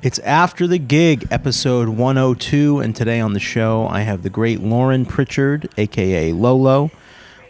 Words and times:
It's 0.00 0.20
After 0.20 0.68
the 0.68 0.78
Gig, 0.78 1.26
episode 1.28 1.88
102, 1.88 2.78
and 2.78 2.94
today 2.94 3.18
on 3.18 3.32
the 3.32 3.40
show 3.40 3.88
I 3.88 4.02
have 4.02 4.22
the 4.22 4.30
great 4.30 4.60
Lauren 4.60 5.04
Pritchard, 5.04 5.68
aka 5.76 6.32
Lolo. 6.32 6.92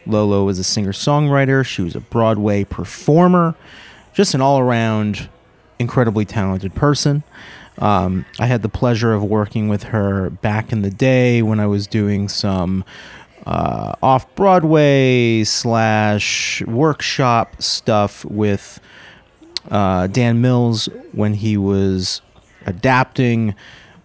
Lolo 0.07 0.49
is 0.49 0.59
a 0.59 0.65
singer 0.65 0.93
songwriter, 0.93 1.63
she 1.63 1.83
was 1.83 1.95
a 1.95 2.01
Broadway 2.01 2.65
performer, 2.65 3.55
just 4.15 4.33
an 4.33 4.41
all 4.41 4.61
around 4.61 5.29
incredibly 5.79 6.25
talented 6.25 6.75
person. 6.75 7.23
Um, 7.77 8.25
I 8.39 8.47
had 8.47 8.63
the 8.63 8.71
pleasure 8.71 9.13
of 9.13 9.23
working 9.23 9.69
with 9.69 9.83
her 9.83 10.31
back 10.31 10.73
in 10.73 10.81
the 10.81 10.91
day 10.91 11.43
when 11.43 11.61
I 11.61 11.67
was 11.67 11.87
doing 11.87 12.31
some 12.31 12.83
uh, 13.47 13.93
off 14.03 14.35
Broadway 14.35 15.45
slash 15.45 16.63
workshop 16.63 17.61
stuff 17.61 18.25
with 18.25 18.81
uh, 19.71 20.07
Dan 20.07 20.41
Mills 20.41 20.89
when 21.13 21.35
he 21.35 21.59
was 21.59 22.23
adapting. 22.69 23.55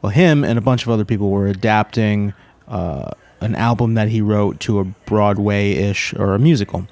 Well, 0.01 0.11
him 0.11 0.43
and 0.43 0.57
a 0.57 0.61
bunch 0.61 0.83
of 0.83 0.89
other 0.89 1.05
people 1.05 1.29
were 1.29 1.47
adapting 1.47 2.33
uh, 2.67 3.11
an 3.41 3.55
album 3.55 3.93
that 3.93 4.09
he 4.09 4.21
wrote 4.21 4.59
to 4.61 4.79
a 4.79 4.83
Broadway 4.83 5.71
ish 5.71 6.13
or 6.13 6.33
a 6.33 6.39
musical. 6.39 6.87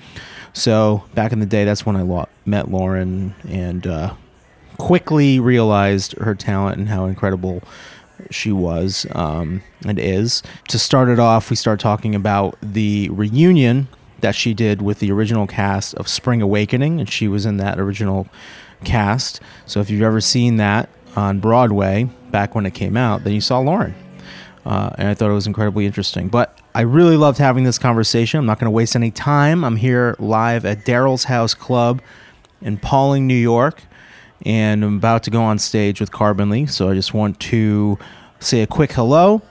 So 0.53 1.03
back 1.13 1.31
in 1.31 1.39
the 1.39 1.45
day, 1.45 1.65
that's 1.65 1.85
when 1.85 1.95
I 1.95 2.01
lo- 2.01 2.29
met 2.45 2.69
Lauren 2.69 3.33
and 3.47 3.87
uh, 3.87 4.13
quickly 4.77 5.39
realized 5.39 6.13
her 6.13 6.35
talent 6.35 6.77
and 6.77 6.89
how 6.89 7.05
incredible 7.05 7.63
she 8.29 8.51
was 8.51 9.05
um, 9.11 9.63
and 9.85 9.97
is. 9.97 10.43
To 10.67 10.77
start 10.77 11.09
it 11.09 11.19
off, 11.19 11.49
we 11.49 11.55
start 11.55 11.79
talking 11.79 12.15
about 12.15 12.57
the 12.61 13.09
reunion 13.09 13.87
that 14.19 14.35
she 14.35 14.53
did 14.53 14.81
with 14.81 14.99
the 14.99 15.11
original 15.11 15.47
cast 15.47 15.95
of 15.95 16.07
Spring 16.07 16.41
Awakening, 16.41 16.99
and 16.99 17.09
she 17.09 17.27
was 17.27 17.45
in 17.45 17.57
that 17.57 17.79
original 17.79 18.27
cast. 18.83 19.39
So 19.65 19.79
if 19.79 19.89
you've 19.89 20.01
ever 20.01 20.21
seen 20.21 20.57
that 20.57 20.89
on 21.15 21.39
Broadway 21.39 22.09
back 22.31 22.55
when 22.55 22.65
it 22.65 22.73
came 22.73 22.97
out, 22.97 23.23
then 23.23 23.33
you 23.33 23.41
saw 23.41 23.59
Lauren. 23.59 23.93
Uh, 24.65 24.91
and 24.97 25.07
I 25.07 25.13
thought 25.13 25.29
it 25.29 25.33
was 25.33 25.47
incredibly 25.47 25.85
interesting. 25.85 26.27
But 26.27 26.59
I 26.75 26.81
really 26.81 27.17
loved 27.17 27.37
having 27.37 27.63
this 27.63 27.77
conversation. 27.77 28.39
I'm 28.39 28.45
not 28.45 28.59
going 28.59 28.65
to 28.65 28.71
waste 28.71 28.95
any 28.95 29.11
time. 29.11 29.63
I'm 29.63 29.75
here 29.75 30.15
live 30.19 30.65
at 30.65 30.85
Daryl's 30.85 31.25
House 31.25 31.53
Club 31.53 32.01
in 32.61 32.77
Pawling, 32.77 33.25
New 33.27 33.33
York, 33.33 33.83
and 34.45 34.83
I'm 34.83 34.97
about 34.97 35.23
to 35.23 35.31
go 35.31 35.41
on 35.41 35.57
stage 35.59 35.99
with 35.99 36.11
Carbonly. 36.11 36.69
So 36.69 36.89
I 36.89 36.93
just 36.93 37.13
want 37.13 37.39
to 37.41 37.97
say 38.39 38.61
a 38.61 38.67
quick 38.67 38.91
hello. 38.91 39.41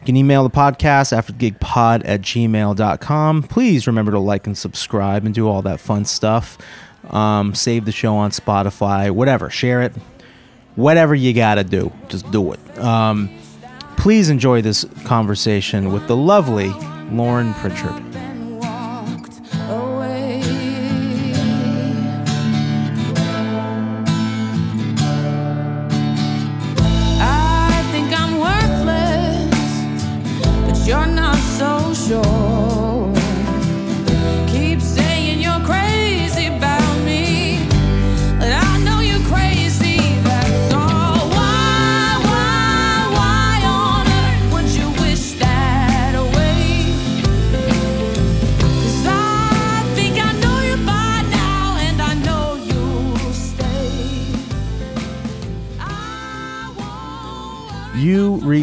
You 0.00 0.06
can 0.06 0.16
email 0.16 0.42
the 0.42 0.50
podcast 0.50 1.12
after 1.12 1.32
the 1.32 1.38
gig 1.38 1.58
pod 1.60 2.02
at 2.02 2.22
gmail.com. 2.22 3.42
Please 3.44 3.86
remember 3.86 4.12
to 4.12 4.18
like 4.18 4.46
and 4.46 4.56
subscribe 4.56 5.24
and 5.24 5.34
do 5.34 5.48
all 5.48 5.62
that 5.62 5.80
fun 5.80 6.04
stuff. 6.04 6.58
Um, 7.10 7.54
save 7.54 7.84
the 7.84 7.92
show 7.92 8.16
on 8.16 8.30
Spotify, 8.32 9.10
whatever. 9.10 9.48
Share 9.48 9.82
it. 9.82 9.92
Whatever 10.76 11.14
you 11.14 11.32
got 11.32 11.56
to 11.56 11.64
do, 11.64 11.90
just 12.08 12.30
do 12.30 12.52
it. 12.52 12.78
Um, 12.78 13.30
please 13.96 14.28
enjoy 14.28 14.62
this 14.62 14.84
conversation 15.04 15.92
with 15.92 16.06
the 16.06 16.16
lovely 16.16 16.68
Lauren 17.10 17.54
Pritchard. 17.54 17.94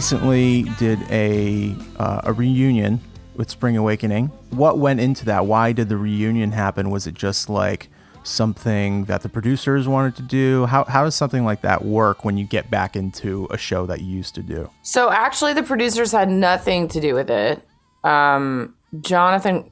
Recently 0.03 0.63
did 0.77 0.99
a 1.09 1.73
uh, 1.97 2.19
a 2.25 2.33
reunion 2.33 2.99
with 3.37 3.49
Spring 3.49 3.77
Awakening. 3.77 4.25
What 4.49 4.77
went 4.77 4.99
into 4.99 5.23
that? 5.27 5.45
Why 5.45 5.71
did 5.71 5.87
the 5.87 5.95
reunion 5.95 6.51
happen? 6.51 6.89
Was 6.89 7.07
it 7.07 7.13
just 7.13 7.49
like 7.49 7.87
something 8.23 9.05
that 9.05 9.21
the 9.21 9.29
producers 9.29 9.87
wanted 9.87 10.17
to 10.17 10.21
do? 10.21 10.65
How 10.65 10.83
how 10.83 11.05
does 11.05 11.15
something 11.15 11.45
like 11.45 11.61
that 11.61 11.85
work 11.85 12.25
when 12.25 12.35
you 12.35 12.43
get 12.43 12.69
back 12.69 12.97
into 12.97 13.47
a 13.49 13.57
show 13.57 13.85
that 13.85 14.01
you 14.01 14.07
used 14.07 14.35
to 14.35 14.41
do? 14.41 14.69
So 14.81 15.09
actually, 15.09 15.53
the 15.53 15.63
producers 15.63 16.11
had 16.11 16.27
nothing 16.27 16.89
to 16.89 16.99
do 16.99 17.13
with 17.15 17.29
it. 17.29 17.65
Um, 18.03 18.75
Jonathan, 18.99 19.71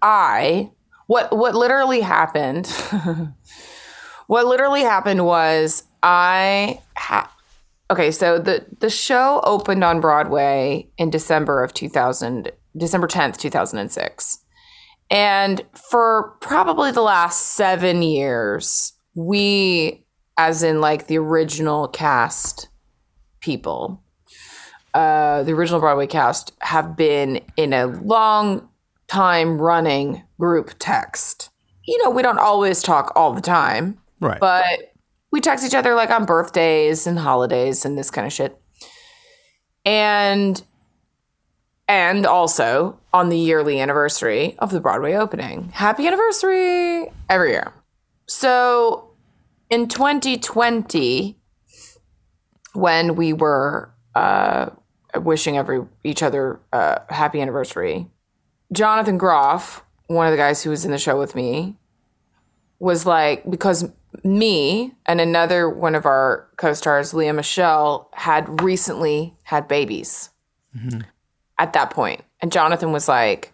I, 0.00 0.70
what 1.08 1.36
what 1.36 1.54
literally 1.54 2.00
happened? 2.00 2.68
what 4.28 4.46
literally 4.46 4.80
happened 4.80 5.26
was 5.26 5.82
I 6.02 6.80
ha- 6.96 7.30
okay. 7.90 8.10
So 8.10 8.38
the 8.38 8.64
the 8.80 8.90
show 8.90 9.40
opened 9.44 9.84
on 9.84 10.00
Broadway 10.00 10.88
in 10.98 11.10
December 11.10 11.62
of 11.62 11.72
two 11.74 11.88
thousand, 11.88 12.50
December 12.76 13.06
tenth, 13.06 13.38
two 13.38 13.50
thousand 13.50 13.78
and 13.80 13.90
six. 13.92 14.38
And 15.10 15.62
for 15.90 16.36
probably 16.40 16.92
the 16.92 17.00
last 17.00 17.54
seven 17.54 18.02
years, 18.02 18.92
we, 19.14 20.04
as 20.36 20.62
in 20.62 20.80
like 20.82 21.06
the 21.06 21.16
original 21.18 21.88
cast 21.88 22.68
people, 23.40 24.02
uh, 24.92 25.42
the 25.44 25.52
original 25.52 25.80
Broadway 25.80 26.06
cast 26.06 26.52
have 26.60 26.94
been 26.96 27.40
in 27.56 27.72
a 27.72 27.86
long 27.86 28.68
time 29.06 29.58
running 29.60 30.22
group 30.38 30.72
text. 30.78 31.48
You 31.86 32.02
know, 32.04 32.10
we 32.10 32.20
don't 32.20 32.38
always 32.38 32.82
talk 32.82 33.12
all 33.16 33.32
the 33.32 33.40
time, 33.40 33.98
Right. 34.20 34.38
but 34.38 34.92
we 35.30 35.40
text 35.40 35.64
each 35.64 35.74
other 35.74 35.94
like 35.94 36.10
on 36.10 36.24
birthdays 36.24 37.06
and 37.06 37.18
holidays 37.18 37.84
and 37.84 37.98
this 37.98 38.10
kind 38.10 38.26
of 38.26 38.32
shit. 38.32 38.60
And 39.84 40.62
and 41.86 42.26
also 42.26 42.98
on 43.14 43.30
the 43.30 43.38
yearly 43.38 43.80
anniversary 43.80 44.56
of 44.58 44.70
the 44.70 44.80
Broadway 44.80 45.14
opening. 45.14 45.70
Happy 45.70 46.06
anniversary 46.06 47.10
every 47.30 47.52
year. 47.52 47.72
So 48.26 49.10
in 49.70 49.88
2020 49.88 51.38
when 52.74 53.16
we 53.16 53.32
were 53.32 53.90
uh, 54.14 54.70
wishing 55.16 55.56
every 55.56 55.80
each 56.04 56.22
other 56.22 56.60
uh, 56.72 56.98
happy 57.08 57.40
anniversary, 57.40 58.06
Jonathan 58.72 59.18
Groff, 59.18 59.84
one 60.06 60.26
of 60.26 60.30
the 60.30 60.36
guys 60.36 60.62
who 60.62 60.70
was 60.70 60.84
in 60.84 60.90
the 60.90 60.98
show 60.98 61.18
with 61.18 61.34
me, 61.34 61.76
was 62.78 63.06
like 63.06 63.48
because 63.50 63.90
me 64.24 64.94
and 65.06 65.20
another 65.20 65.68
one 65.68 65.94
of 65.94 66.06
our 66.06 66.48
co-stars, 66.56 67.14
Lea 67.14 67.32
Michele, 67.32 68.08
had 68.12 68.62
recently 68.62 69.34
had 69.42 69.68
babies 69.68 70.30
mm-hmm. 70.76 71.00
at 71.58 71.72
that 71.72 71.90
point, 71.90 72.22
and 72.40 72.52
Jonathan 72.52 72.92
was 72.92 73.08
like, 73.08 73.52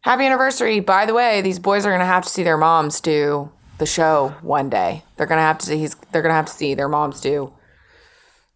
"Happy 0.00 0.24
anniversary! 0.24 0.80
By 0.80 1.06
the 1.06 1.14
way, 1.14 1.40
these 1.40 1.58
boys 1.58 1.86
are 1.86 1.90
gonna 1.90 2.04
have 2.04 2.24
to 2.24 2.30
see 2.30 2.42
their 2.42 2.58
moms 2.58 3.00
do 3.00 3.50
the 3.78 3.86
show 3.86 4.34
one 4.42 4.68
day. 4.68 5.04
They're 5.16 5.26
gonna 5.26 5.40
have 5.40 5.58
to 5.58 5.66
see. 5.66 5.78
He's, 5.78 5.94
they're 6.12 6.22
gonna 6.22 6.34
have 6.34 6.46
to 6.46 6.52
see 6.52 6.74
their 6.74 6.88
moms 6.88 7.20
do." 7.20 7.52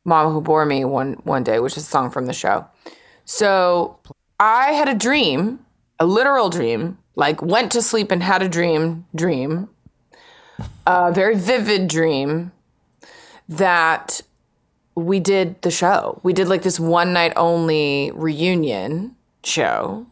Mama 0.04 0.30
Who 0.30 0.40
Bore 0.40 0.66
Me 0.66 0.84
one 0.84 1.14
one 1.24 1.44
day, 1.44 1.58
which 1.58 1.76
is 1.76 1.84
a 1.84 1.86
song 1.86 2.10
from 2.10 2.26
the 2.26 2.32
show. 2.32 2.66
So 3.24 3.98
I 4.38 4.72
had 4.72 4.88
a 4.88 4.94
dream, 4.94 5.60
a 5.98 6.06
literal 6.06 6.50
dream, 6.50 6.98
like 7.16 7.40
went 7.40 7.72
to 7.72 7.82
sleep 7.82 8.10
and 8.10 8.22
had 8.22 8.42
a 8.42 8.48
dream, 8.48 9.06
dream, 9.14 9.70
a 10.86 11.12
very 11.12 11.36
vivid 11.36 11.88
dream 11.88 12.52
that 13.48 14.20
we 14.94 15.20
did 15.20 15.60
the 15.62 15.70
show. 15.70 16.20
We 16.22 16.32
did 16.32 16.48
like 16.48 16.62
this 16.62 16.78
one 16.78 17.12
night 17.12 17.32
only 17.36 18.12
reunion 18.14 19.16
show. 19.42 20.06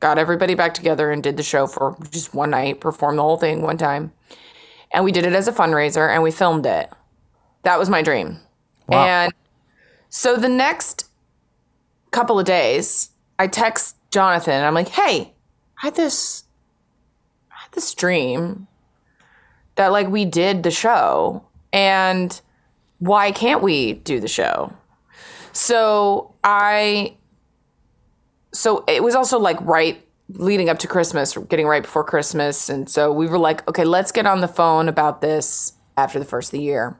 Got 0.00 0.18
everybody 0.18 0.54
back 0.54 0.74
together 0.74 1.10
and 1.10 1.22
did 1.22 1.36
the 1.36 1.42
show 1.42 1.66
for 1.66 1.96
just 2.10 2.34
one 2.34 2.50
night, 2.50 2.80
performed 2.80 3.18
the 3.18 3.22
whole 3.22 3.36
thing 3.36 3.62
one 3.62 3.78
time. 3.78 4.12
And 4.92 5.04
we 5.04 5.12
did 5.12 5.26
it 5.26 5.32
as 5.32 5.48
a 5.48 5.52
fundraiser 5.52 6.08
and 6.08 6.22
we 6.22 6.30
filmed 6.30 6.66
it. 6.66 6.90
That 7.64 7.78
was 7.78 7.90
my 7.90 8.00
dream. 8.00 8.38
Wow. 8.86 9.04
And 9.04 9.34
so 10.08 10.36
the 10.36 10.48
next 10.48 11.08
couple 12.10 12.38
of 12.38 12.46
days, 12.46 13.10
I 13.38 13.48
text 13.48 13.96
Jonathan 14.10 14.54
and 14.54 14.64
I'm 14.64 14.74
like, 14.74 14.88
hey, 14.88 15.34
I 15.82 15.86
had 15.86 15.96
this 15.96 16.44
I 17.50 17.56
had 17.62 17.72
this 17.72 17.92
dream 17.92 18.68
that 19.78 19.92
like 19.92 20.08
we 20.08 20.24
did 20.24 20.64
the 20.64 20.70
show 20.70 21.42
and 21.72 22.40
why 22.98 23.30
can't 23.32 23.62
we 23.62 23.94
do 23.94 24.20
the 24.20 24.28
show? 24.28 24.72
So 25.52 26.34
I 26.44 27.16
so 28.52 28.84
it 28.88 29.02
was 29.02 29.14
also 29.14 29.38
like 29.38 29.58
right 29.62 30.04
leading 30.30 30.68
up 30.68 30.80
to 30.80 30.88
Christmas, 30.88 31.36
getting 31.48 31.66
right 31.66 31.82
before 31.82 32.04
Christmas. 32.04 32.68
And 32.68 32.90
so 32.90 33.12
we 33.12 33.26
were 33.26 33.38
like, 33.38 33.66
okay, 33.68 33.84
let's 33.84 34.12
get 34.12 34.26
on 34.26 34.40
the 34.40 34.48
phone 34.48 34.88
about 34.88 35.20
this 35.20 35.72
after 35.96 36.18
the 36.18 36.24
first 36.24 36.48
of 36.48 36.52
the 36.52 36.60
year. 36.60 36.98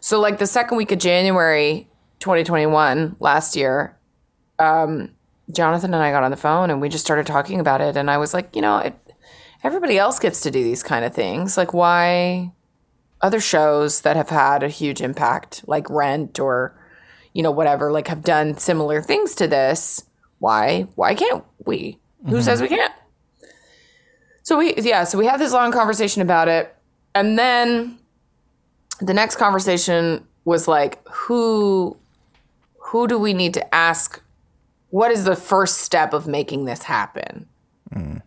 So 0.00 0.18
like 0.18 0.38
the 0.38 0.46
second 0.46 0.76
week 0.78 0.90
of 0.90 0.98
January 0.98 1.86
2021 2.18 3.16
last 3.20 3.54
year, 3.54 3.96
um, 4.58 5.10
Jonathan 5.52 5.92
and 5.94 6.02
I 6.02 6.10
got 6.10 6.22
on 6.22 6.30
the 6.30 6.36
phone 6.36 6.70
and 6.70 6.80
we 6.80 6.88
just 6.88 7.04
started 7.04 7.26
talking 7.26 7.60
about 7.60 7.80
it. 7.80 7.96
And 7.96 8.10
I 8.10 8.16
was 8.16 8.32
like, 8.32 8.56
you 8.56 8.62
know, 8.62 8.78
it, 8.78 8.94
everybody 9.62 9.98
else 9.98 10.18
gets 10.18 10.40
to 10.42 10.50
do 10.50 10.62
these 10.62 10.82
kind 10.82 11.04
of 11.04 11.14
things. 11.14 11.56
Like 11.56 11.72
why 11.72 12.52
other 13.20 13.40
shows 13.40 14.02
that 14.02 14.16
have 14.16 14.30
had 14.30 14.62
a 14.62 14.68
huge 14.68 15.00
impact, 15.00 15.62
like 15.66 15.88
Rent 15.90 16.38
or 16.38 16.76
you 17.32 17.42
know 17.42 17.50
whatever, 17.50 17.92
like 17.92 18.08
have 18.08 18.22
done 18.22 18.56
similar 18.58 19.02
things 19.02 19.34
to 19.36 19.46
this. 19.46 20.04
Why? 20.38 20.82
Why 20.94 21.14
can't 21.14 21.44
we? 21.64 21.98
Who 22.24 22.32
mm-hmm. 22.32 22.40
says 22.40 22.60
we 22.60 22.68
can't? 22.68 22.92
So 24.42 24.58
we 24.58 24.74
yeah, 24.76 25.04
so 25.04 25.18
we 25.18 25.26
had 25.26 25.38
this 25.38 25.52
long 25.52 25.72
conversation 25.72 26.22
about 26.22 26.48
it, 26.48 26.74
and 27.14 27.38
then 27.38 27.98
the 29.00 29.14
next 29.14 29.36
conversation 29.36 30.26
was 30.44 30.66
like, 30.66 31.06
who 31.08 31.96
who 32.78 33.06
do 33.06 33.18
we 33.18 33.32
need 33.32 33.54
to 33.54 33.74
ask? 33.74 34.20
What 34.88 35.12
is 35.12 35.24
the 35.24 35.36
first 35.36 35.78
step 35.78 36.12
of 36.12 36.26
making 36.26 36.64
this 36.64 36.82
happen? 36.82 37.46
Mm. 37.94 38.22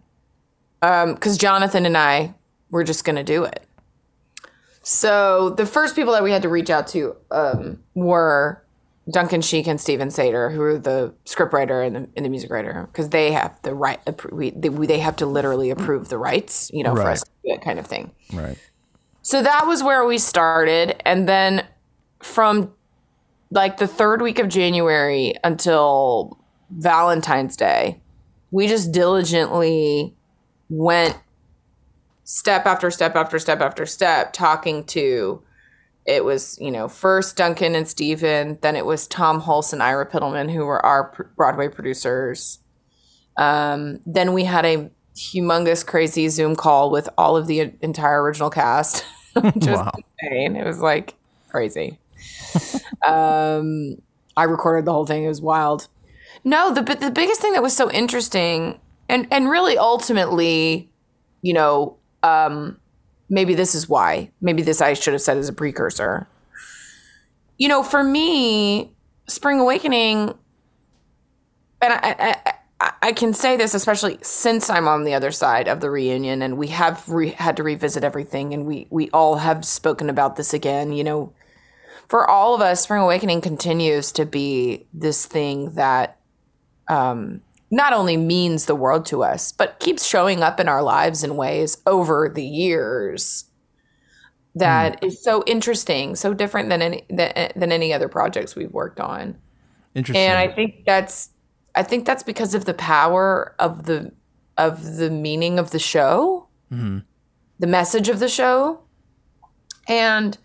Because 0.84 1.38
Jonathan 1.38 1.86
and 1.86 1.98
I 1.98 2.34
were 2.70 2.84
just 2.84 3.06
going 3.06 3.16
to 3.16 3.24
do 3.24 3.46
it. 3.46 3.64
So 4.82 5.52
the 5.52 5.66
first 5.66 5.96
people 5.96 6.12
that 6.14 6.24
we 6.24 6.32
had 6.32 6.42
to 6.42 6.50
reach 6.50 6.70
out 6.70 6.88
to 6.88 7.16
um, 7.32 7.80
were 7.94 8.62
Duncan 9.10 9.42
Sheik 9.42 9.66
and 9.68 9.80
Steven 9.80 10.10
Sater, 10.10 10.54
who 10.54 10.62
are 10.62 10.78
the 10.78 11.14
scriptwriter 11.26 11.86
and 11.86 11.96
the, 11.96 12.10
and 12.18 12.26
the 12.26 12.30
music 12.30 12.52
writer, 12.52 12.90
because 12.92 13.10
they 13.10 13.32
have 13.32 13.58
the 13.62 13.74
right. 13.74 14.00
We, 14.32 14.50
they, 14.50 14.70
we- 14.70 14.88
they 14.88 15.00
have 15.00 15.16
to 15.18 15.26
literally 15.26 15.70
approve 15.70 16.10
the 16.10 16.18
rights, 16.18 16.70
you 16.74 16.84
know, 16.84 16.96
for 16.96 17.04
us 17.04 17.24
to 17.24 17.30
do 17.46 17.52
that 17.54 17.64
kind 17.64 17.80
of 17.80 17.88
thing. 17.88 18.12
Right. 18.34 18.58
So 19.22 19.42
that 19.42 19.66
was 19.68 19.82
where 19.84 20.06
we 20.06 20.18
started. 20.18 21.02
And 21.06 21.30
then 21.30 21.66
from 22.20 22.74
like 23.52 23.78
the 23.78 23.88
third 23.88 24.22
week 24.22 24.38
of 24.40 24.50
January 24.50 25.34
until 25.46 26.38
Valentine's 26.72 27.56
Day, 27.56 28.02
we 28.52 28.68
just 28.68 28.92
diligently 28.92 30.14
went 30.78 31.18
step 32.24 32.66
after 32.66 32.90
step 32.90 33.16
after 33.16 33.38
step 33.40 33.60
after 33.62 33.86
step 33.86 34.32
talking 34.34 34.84
to 34.86 35.42
it 36.06 36.24
was 36.26 36.58
you 36.60 36.72
know 36.72 36.88
first 36.88 37.36
duncan 37.38 37.76
and 37.76 37.88
steven 37.88 38.58
then 38.62 38.76
it 38.76 38.86
was 38.86 39.08
tom 39.08 39.42
hulce 39.42 39.74
and 39.74 39.84
ira 39.84 40.06
pittelman 40.10 40.52
who 40.52 40.66
were 40.66 40.84
our 40.86 41.14
broadway 41.36 41.68
producers. 41.68 42.60
Um, 43.36 44.00
then 44.06 44.34
we 44.34 44.44
had 44.44 44.64
a 44.66 44.92
humongous 45.16 45.86
crazy 45.86 46.30
zoom 46.30 46.56
call 46.56 46.92
with 46.92 47.10
all 47.18 47.36
of 47.36 47.48
the 47.48 47.72
entire 47.82 48.22
original 48.22 48.50
cast. 48.52 49.04
Just 49.58 49.84
Wow. 49.84 49.92
insane. 50.22 50.56
It 50.56 50.66
was 50.66 50.80
like 50.80 51.16
crazy. 51.50 52.00
Um, 53.06 53.98
i 54.38 54.44
recorded 54.44 54.86
the 54.86 54.94
whole 54.94 55.06
thing. 55.06 55.24
It 55.26 55.28
was 55.28 55.42
wild. 55.42 55.88
No 56.46 56.74
the, 56.74 56.82
the 56.84 57.12
biggest 57.12 57.42
thing 57.42 57.52
that 57.54 57.62
was 57.64 57.76
so 57.76 57.92
interesting 57.92 58.80
and 59.14 59.28
and 59.32 59.50
really 59.50 59.78
ultimately 59.78 60.90
you 61.42 61.54
know 61.54 61.98
um 62.24 62.78
maybe 63.30 63.54
this 63.56 63.74
is 63.74 63.88
why. 63.88 64.30
Maybe 64.42 64.62
this 64.62 64.82
i 64.82 64.94
should 64.94 65.14
have 65.14 65.22
said 65.22 65.38
as 65.38 65.48
a 65.48 65.54
precursor. 65.54 66.28
You 67.58 67.68
know 67.68 67.84
for 67.84 68.04
me 68.04 68.92
spring 69.28 69.60
awakening 69.60 70.34
and 71.82 71.94
i 71.94 72.16
i, 72.20 72.54
I, 72.82 72.94
I 73.02 73.12
can 73.14 73.34
say 73.34 73.56
this 73.56 73.74
especially 73.74 74.18
since 74.22 74.70
i'm 74.70 74.86
on 74.88 75.06
the 75.06 75.14
other 75.14 75.32
side 75.32 75.70
of 75.70 75.80
the 75.80 75.90
reunion 75.90 76.42
and 76.42 76.58
we 76.58 76.68
have 76.68 77.08
re- 77.08 77.30
had 77.30 77.56
to 77.58 77.64
revisit 77.64 78.04
everything 78.04 78.54
and 78.54 78.66
we 78.66 78.88
we 78.90 79.10
all 79.12 79.38
have 79.38 79.64
spoken 79.64 80.10
about 80.10 80.36
this 80.36 80.54
again 80.54 80.92
you 80.92 81.06
know 81.06 81.32
for 82.10 82.30
all 82.30 82.54
of 82.54 82.60
us 82.60 82.84
spring 82.84 83.02
awakening 83.02 83.40
continues 83.40 84.12
to 84.12 84.26
be 84.26 84.86
this 84.94 85.26
thing 85.26 85.74
that 85.76 86.18
um, 86.90 87.42
not 87.74 87.92
only 87.92 88.18
means 88.18 88.66
the 88.66 88.76
world 88.76 89.04
to 89.08 89.24
us, 89.24 89.52
but 89.52 89.80
keeps 89.80 90.06
showing 90.06 90.44
up 90.44 90.60
in 90.60 90.70
our 90.70 90.84
lives 90.84 91.24
in 91.24 91.36
ways 91.36 91.82
over 91.88 92.30
the 92.30 92.46
years 92.46 93.46
that 94.54 95.00
hmm. 95.00 95.08
is 95.08 95.24
so 95.24 95.44
interesting, 95.48 96.16
so 96.16 96.36
different 96.36 96.70
than 96.70 96.84
any 96.84 97.04
than, 97.10 97.32
eh, 97.36 97.52
than 97.56 97.72
any 97.72 97.92
other 97.92 98.08
projects 98.08 98.56
we've 98.56 98.72
worked 98.72 99.00
on. 99.00 99.36
Interesting. 99.96 100.24
And 100.24 100.38
I 100.38 100.54
think 100.54 100.86
that's 100.86 101.32
I 101.74 101.82
think 101.82 102.06
that's 102.06 102.22
because 102.22 102.54
of 102.54 102.66
the 102.66 102.76
power 102.76 103.56
of 103.58 103.86
the 103.86 104.12
of 104.56 104.98
the 104.98 105.10
meaning 105.10 105.58
of 105.58 105.72
the 105.72 105.80
show, 105.80 106.48
mm-hmm. 106.72 107.00
the 107.58 107.68
message 107.68 108.08
of 108.08 108.20
the 108.20 108.30
show, 108.30 108.82
and 109.88 110.38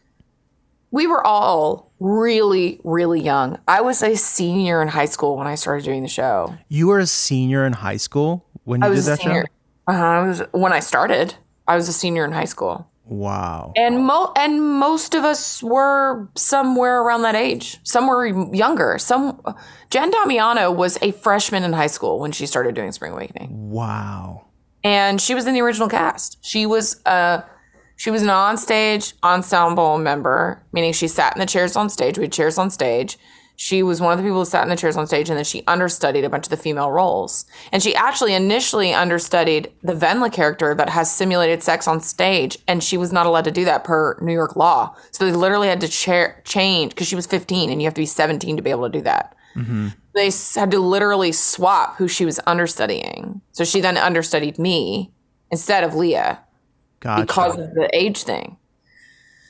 we 0.90 1.06
were 1.06 1.24
all 1.26 1.92
really 2.00 2.80
really 2.84 3.20
young. 3.20 3.58
I 3.68 3.80
was 3.80 4.02
a 4.02 4.16
senior 4.16 4.80
in 4.82 4.88
high 4.88 5.06
school 5.06 5.36
when 5.36 5.46
I 5.46 5.54
started 5.56 5.84
doing 5.84 6.02
the 6.02 6.08
show. 6.08 6.54
you 6.68 6.86
were 6.88 6.98
a 7.00 7.06
senior 7.06 7.66
in 7.66 7.72
high 7.74 7.96
school 7.98 8.46
when 8.64 8.80
you 8.82 8.86
I 8.86 8.90
did 8.90 8.98
a 8.98 9.02
that 9.02 9.18
senior. 9.20 9.42
show. 9.42 9.92
Uh-huh, 9.92 10.04
I 10.04 10.26
was 10.26 10.42
when 10.52 10.72
I 10.72 10.80
started. 10.80 11.34
I 11.66 11.76
was 11.76 11.88
a 11.88 11.92
senior 11.92 12.24
in 12.24 12.32
high 12.32 12.44
school, 12.46 12.90
Wow. 13.04 13.72
and 13.76 14.04
mo 14.06 14.32
and 14.36 14.62
most 14.78 15.14
of 15.14 15.24
us 15.24 15.62
were 15.62 16.28
somewhere 16.36 17.02
around 17.02 17.22
that 17.22 17.34
age. 17.34 17.78
Some 17.82 18.06
were 18.06 18.26
younger. 18.54 18.96
Some 18.98 19.40
Jen 19.90 20.10
Damiano 20.10 20.70
was 20.70 20.98
a 21.02 21.12
freshman 21.12 21.62
in 21.64 21.72
high 21.72 21.86
school 21.88 22.18
when 22.20 22.32
she 22.32 22.46
started 22.46 22.74
doing 22.74 22.92
Spring 22.92 23.12
Awakening, 23.12 23.70
Wow. 23.70 24.46
and 24.84 25.20
she 25.20 25.34
was 25.34 25.46
in 25.46 25.54
the 25.54 25.60
original 25.62 25.88
cast. 25.88 26.38
She 26.42 26.64
was 26.66 27.00
uh 27.06 27.42
she 27.98 28.12
was 28.12 28.22
an 28.22 28.28
onstage 28.28 29.12
ensemble 29.24 29.98
member, 29.98 30.62
meaning 30.72 30.92
she 30.92 31.08
sat 31.08 31.34
in 31.34 31.40
the 31.40 31.46
chairs 31.46 31.74
on 31.74 31.90
stage. 31.90 32.16
We 32.16 32.24
had 32.24 32.32
chairs 32.32 32.56
on 32.56 32.70
stage. 32.70 33.18
She 33.56 33.82
was 33.82 34.00
one 34.00 34.12
of 34.12 34.18
the 34.18 34.22
people 34.22 34.38
who 34.38 34.44
sat 34.44 34.62
in 34.62 34.68
the 34.68 34.76
chairs 34.76 34.96
on 34.96 35.08
stage, 35.08 35.28
and 35.28 35.36
then 35.36 35.44
she 35.44 35.64
understudied 35.66 36.24
a 36.24 36.30
bunch 36.30 36.46
of 36.46 36.50
the 36.50 36.56
female 36.56 36.92
roles. 36.92 37.44
And 37.72 37.82
she 37.82 37.96
actually 37.96 38.34
initially 38.34 38.94
understudied 38.94 39.72
the 39.82 39.94
Wendla 39.94 40.32
character 40.32 40.76
that 40.76 40.88
has 40.90 41.10
simulated 41.10 41.64
sex 41.64 41.88
on 41.88 41.98
stage, 42.00 42.56
and 42.68 42.84
she 42.84 42.96
was 42.96 43.12
not 43.12 43.26
allowed 43.26 43.46
to 43.46 43.50
do 43.50 43.64
that 43.64 43.82
per 43.82 44.16
New 44.22 44.32
York 44.32 44.54
law. 44.54 44.94
So 45.10 45.26
they 45.26 45.32
literally 45.32 45.66
had 45.66 45.80
to 45.80 45.88
chair- 45.88 46.40
change 46.44 46.90
because 46.90 47.08
she 47.08 47.16
was 47.16 47.26
15, 47.26 47.68
and 47.68 47.82
you 47.82 47.86
have 47.86 47.94
to 47.94 48.00
be 48.00 48.06
17 48.06 48.56
to 48.56 48.62
be 48.62 48.70
able 48.70 48.88
to 48.88 48.96
do 48.96 49.02
that. 49.02 49.34
Mm-hmm. 49.56 49.88
They 50.14 50.30
had 50.54 50.70
to 50.70 50.78
literally 50.78 51.32
swap 51.32 51.96
who 51.96 52.06
she 52.06 52.24
was 52.24 52.38
understudying. 52.46 53.40
So 53.50 53.64
she 53.64 53.80
then 53.80 53.96
understudied 53.96 54.56
me 54.56 55.10
instead 55.50 55.82
of 55.82 55.96
Lea 55.96 56.36
Gotcha. 57.00 57.26
because 57.26 57.58
of 57.58 57.74
the 57.74 57.88
age 57.92 58.22
thing. 58.22 58.56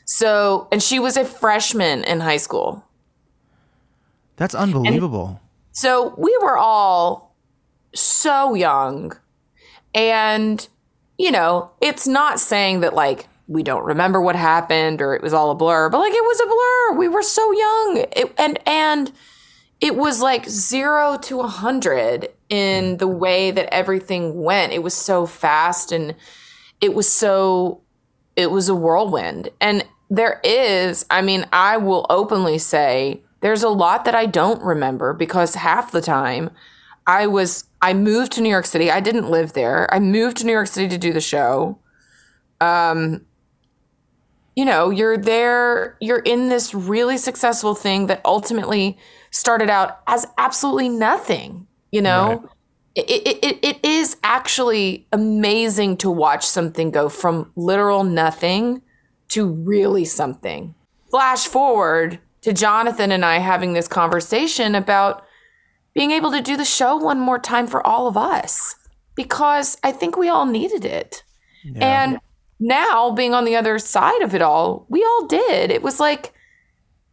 So, 0.04 0.68
and 0.72 0.82
she 0.82 0.98
was 0.98 1.16
a 1.16 1.24
freshman 1.24 2.04
in 2.04 2.20
high 2.20 2.36
school. 2.38 2.84
That's 4.36 4.54
unbelievable. 4.54 5.40
So 5.73 6.14
we 6.16 6.37
were 6.40 6.56
all 6.56 7.34
so 7.94 8.54
young. 8.54 9.12
And, 9.94 10.66
you 11.18 11.30
know, 11.30 11.73
it's 11.80 12.06
not 12.06 12.40
saying 12.40 12.80
that 12.80 12.94
like 12.94 13.26
we 13.49 13.62
don't 13.62 13.84
remember 13.84 14.20
what 14.20 14.37
happened 14.37 15.00
or 15.00 15.14
it 15.14 15.23
was 15.23 15.32
all 15.32 15.50
a 15.50 15.54
blur, 15.54 15.88
but 15.88 15.99
like 15.99 16.12
it 16.12 16.23
was 16.23 16.40
a 16.40 16.46
blur. 16.46 16.99
We 16.99 17.08
were 17.08 17.23
so 17.23 17.52
young. 17.52 18.04
It, 18.12 18.34
and, 18.38 18.58
and, 18.66 19.12
it 19.80 19.94
was 19.94 20.20
like 20.20 20.49
zero 20.49 21.18
to 21.23 21.40
a 21.40 21.46
hundred 21.46 22.28
in 22.49 22.96
mm. 22.96 22.99
the 22.99 23.06
way 23.06 23.50
that 23.50 23.73
everything 23.73 24.42
went. 24.42 24.73
It 24.73 24.82
was 24.82 24.94
so 24.94 25.26
fast 25.26 25.92
and 25.92 26.14
it 26.80 26.94
was 26.94 27.08
so 27.08 27.82
it 28.37 28.50
was 28.50 28.68
a 28.68 28.75
whirlwind. 28.75 29.50
And 29.61 29.85
there 30.11 30.40
is, 30.44 31.04
I 31.11 31.23
mean, 31.23 31.47
I 31.52 31.76
will 31.76 32.06
openly 32.08 32.58
say 32.58 33.23
there's 33.40 33.62
a 33.62 33.68
lot 33.68 34.04
that 34.04 34.14
I 34.14 34.26
don't 34.26 34.62
remember 34.62 35.12
because 35.12 35.54
half 35.54 35.92
the 35.92 36.00
time 36.00 36.50
I 37.06 37.26
was 37.26 37.64
I 37.80 37.94
moved 37.94 38.32
to 38.32 38.40
New 38.40 38.49
York 38.49 38.66
City. 38.66 38.90
I 38.90 39.00
didn't 39.00 39.30
live 39.30 39.52
there. 39.52 39.92
I 39.92 39.99
moved 39.99 40.38
to 40.38 40.47
New 40.47 40.52
York 40.52 40.68
City 40.68 40.88
to 40.88 40.99
do 40.99 41.12
the 41.12 41.20
show. 41.20 41.78
Um 42.61 43.25
you 44.56 44.64
know, 44.64 44.90
you're 44.90 45.16
there, 45.16 45.97
you're 46.00 46.18
in 46.18 46.49
this 46.49 46.75
really 46.75 47.16
successful 47.16 47.76
thing 47.76 48.08
that 48.08 48.20
ultimately 48.25 48.99
started 49.30 49.70
out 49.70 50.00
as 50.08 50.26
absolutely 50.37 50.88
nothing, 50.88 51.68
you 51.92 52.02
know? 52.02 52.32
It, 52.32 52.50
it, 53.07 53.38
it, 53.45 53.59
it 53.62 53.85
is 53.85 54.17
actually 54.23 55.07
amazing 55.12 55.97
to 55.99 56.11
watch 56.11 56.47
something 56.47 56.90
go 56.90 57.09
from 57.09 57.52
literal 57.57 58.05
nothing 58.05 58.83
to 59.28 59.47
really 59.47 60.05
something. 60.05 60.75
Flash 61.11 61.47
forward 61.47 62.19
to 62.43 62.52
Jonathan 62.52 63.12
and 63.12 63.25
I 63.25 63.38
having 63.38 63.73
this 63.73 63.88
conversation 63.88 64.75
about 64.75 65.25
being 65.95 66.11
able 66.12 66.31
to 66.31 66.40
do 66.40 66.57
the 66.57 66.64
show 66.64 66.97
one 66.97 67.21
more 67.21 67.38
time 67.38 67.67
for 67.67 67.87
all 67.87 68.07
of 68.07 68.17
us 68.17 68.75
because 69.14 69.76
I 69.83 69.93
think 69.93 70.17
we 70.17 70.28
all 70.28 70.47
needed 70.47 70.85
it. 70.85 71.25
And 71.76 72.19
now 72.61 73.11
being 73.11 73.35
on 73.35 73.45
the 73.45 73.57
other 73.57 73.78
side 73.78 74.23
of 74.23 74.35
it 74.35 74.43
all, 74.43 74.87
we 74.88 75.05
all 75.05 75.26
did. 75.26 75.71
It 75.71 75.83
was 75.83 76.00
like 76.00 76.33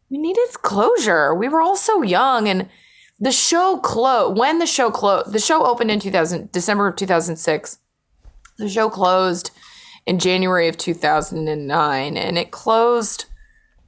we 0.10 0.18
needed 0.18 0.48
closure. 0.62 1.34
We 1.34 1.50
were 1.50 1.62
all 1.62 1.76
so 1.76 2.04
young 2.04 2.48
and 2.48 2.70
the 3.20 3.32
show 3.32 3.78
closed 3.78 4.38
when 4.38 4.60
the 4.60 4.66
show 4.66 4.92
closed 4.92 5.32
the 5.32 5.40
show 5.40 5.66
opened 5.66 5.92
in 5.92 6.00
2000 6.00 6.52
December 6.52 6.88
of 6.88 6.96
2006. 6.96 7.80
The 8.58 8.70
show 8.70 8.90
closed 8.90 9.52
in 10.06 10.20
January 10.20 10.68
of 10.68 10.78
2009 10.78 12.18
and 12.18 12.38
it 12.38 12.52
closed 12.52 13.26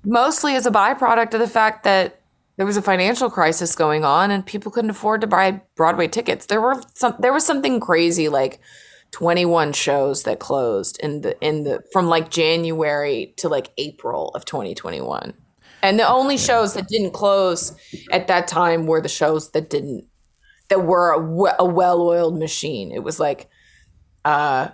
mostly 0.04 0.56
as 0.56 0.66
a 0.66 0.72
byproduct 0.72 1.34
of 1.34 1.40
the 1.40 1.48
fact 1.48 1.84
that 1.84 2.22
there 2.58 2.66
was 2.66 2.78
a 2.78 2.82
financial 2.82 3.30
crisis 3.30 3.76
going 3.76 4.04
on 4.04 4.32
and 4.32 4.46
people 4.46 4.72
couldn't 4.72 4.90
afford 4.90 5.22
to 5.22 5.28
buy 5.28 5.62
Broadway 5.76 6.08
tickets. 6.08 6.48
There 6.48 6.62
were 6.62 6.82
some 6.96 7.16
there 7.20 7.34
was 7.34 7.46
something 7.46 7.80
crazy 7.80 8.30
like 8.30 8.60
21 9.12 9.74
shows 9.74 10.24
that 10.24 10.40
closed 10.40 11.00
in 11.02 11.22
the 11.22 11.40
in 11.40 11.64
the 11.64 11.84
from 11.92 12.08
like 12.08 12.30
January 12.30 13.34
to 13.38 13.50
like 13.50 13.72
April 13.78 14.30
of 14.30 14.46
2021. 14.46 15.34
And 15.82 16.00
the 16.00 16.08
only 16.08 16.38
shows 16.38 16.74
that 16.74 16.88
didn't 16.88 17.12
close 17.12 17.76
at 18.12 18.28
that 18.28 18.48
time 18.48 18.88
were 18.88 19.02
the 19.02 19.10
shows 19.10 19.52
that 19.52 19.70
didn't 19.70 20.08
that 20.70 20.84
were 20.84 21.12
a, 21.14 21.56
a 21.60 21.66
well-oiled 21.66 22.38
machine. 22.38 22.92
It 22.92 23.04
was 23.04 23.20
like 23.20 23.50
uh 24.26 24.70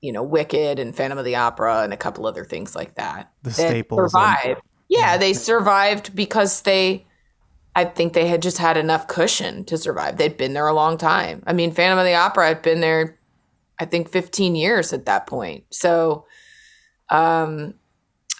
you 0.00 0.12
know, 0.12 0.22
Wicked 0.22 0.78
and 0.78 0.96
Phantom 0.96 1.18
of 1.18 1.26
the 1.26 1.36
Opera 1.36 1.82
and 1.82 1.92
a 1.92 1.96
couple 1.96 2.24
other 2.26 2.44
things 2.44 2.74
like 2.74 2.94
that. 2.94 3.30
The 3.42 3.50
that 3.50 3.56
staples 3.56 4.00
and- 4.00 4.10
survived. 4.10 4.60
Yeah, 4.88 5.18
they 5.18 5.34
survived 5.34 6.16
because 6.16 6.62
they 6.62 7.06
I 7.76 7.84
think 7.84 8.12
they 8.14 8.26
had 8.26 8.42
just 8.42 8.58
had 8.58 8.76
enough 8.76 9.06
cushion 9.06 9.64
to 9.66 9.78
survive. 9.78 10.16
They'd 10.16 10.36
been 10.36 10.54
there 10.54 10.66
a 10.66 10.74
long 10.74 10.98
time. 10.98 11.44
I 11.46 11.52
mean, 11.52 11.70
Phantom 11.70 11.98
of 11.98 12.04
the 12.04 12.14
Opera 12.14 12.48
had 12.48 12.62
been 12.62 12.80
there 12.80 13.18
I 13.78 13.84
think 13.86 14.10
15 14.10 14.56
years 14.56 14.92
at 14.92 15.06
that 15.06 15.26
point. 15.26 15.64
So 15.70 16.26
um 17.08 17.74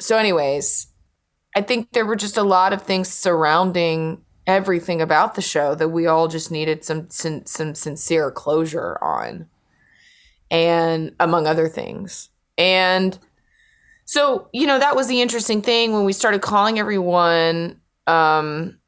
so 0.00 0.16
anyways, 0.16 0.86
I 1.54 1.62
think 1.62 1.92
there 1.92 2.06
were 2.06 2.16
just 2.16 2.36
a 2.36 2.42
lot 2.42 2.72
of 2.72 2.82
things 2.82 3.08
surrounding 3.08 4.22
everything 4.46 5.00
about 5.00 5.34
the 5.34 5.42
show 5.42 5.74
that 5.74 5.88
we 5.88 6.06
all 6.06 6.28
just 6.28 6.50
needed 6.50 6.84
some 6.84 7.08
some, 7.10 7.44
some 7.46 7.74
sincere 7.74 8.30
closure 8.30 8.98
on 9.02 9.46
and 10.50 11.14
among 11.20 11.46
other 11.46 11.68
things. 11.68 12.28
And 12.58 13.18
so, 14.04 14.48
you 14.52 14.66
know, 14.66 14.78
that 14.78 14.96
was 14.96 15.06
the 15.08 15.20
interesting 15.20 15.62
thing 15.62 15.92
when 15.92 16.04
we 16.04 16.12
started 16.12 16.40
calling 16.42 16.78
everyone 16.78 17.80
um 18.06 18.78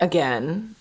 again 0.00 0.74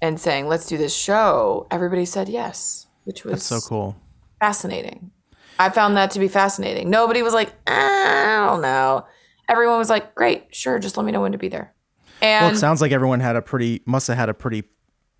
and 0.00 0.20
saying, 0.20 0.46
"Let's 0.48 0.66
do 0.66 0.76
this 0.76 0.94
show." 0.94 1.66
Everybody 1.70 2.04
said 2.04 2.28
yes, 2.28 2.86
which 3.04 3.24
was 3.24 3.34
That's 3.34 3.46
so 3.46 3.60
cool. 3.68 3.96
fascinating. 4.40 5.10
I 5.58 5.68
found 5.70 5.96
that 5.96 6.10
to 6.12 6.18
be 6.18 6.28
fascinating. 6.28 6.90
Nobody 6.90 7.22
was 7.22 7.34
like, 7.34 7.52
"I 7.66 8.46
don't 8.48 8.62
know." 8.62 9.06
Everyone 9.48 9.78
was 9.78 9.90
like, 9.90 10.14
"Great, 10.14 10.54
sure, 10.54 10.78
just 10.78 10.96
let 10.96 11.04
me 11.04 11.12
know 11.12 11.20
when 11.20 11.32
to 11.32 11.38
be 11.38 11.48
there." 11.48 11.72
Well, 12.20 12.50
it 12.52 12.56
sounds 12.56 12.80
like 12.80 12.92
everyone 12.92 13.18
had 13.20 13.34
a 13.36 13.42
pretty 13.42 13.82
must 13.84 14.06
have 14.06 14.16
had 14.16 14.28
a 14.28 14.34
pretty 14.34 14.64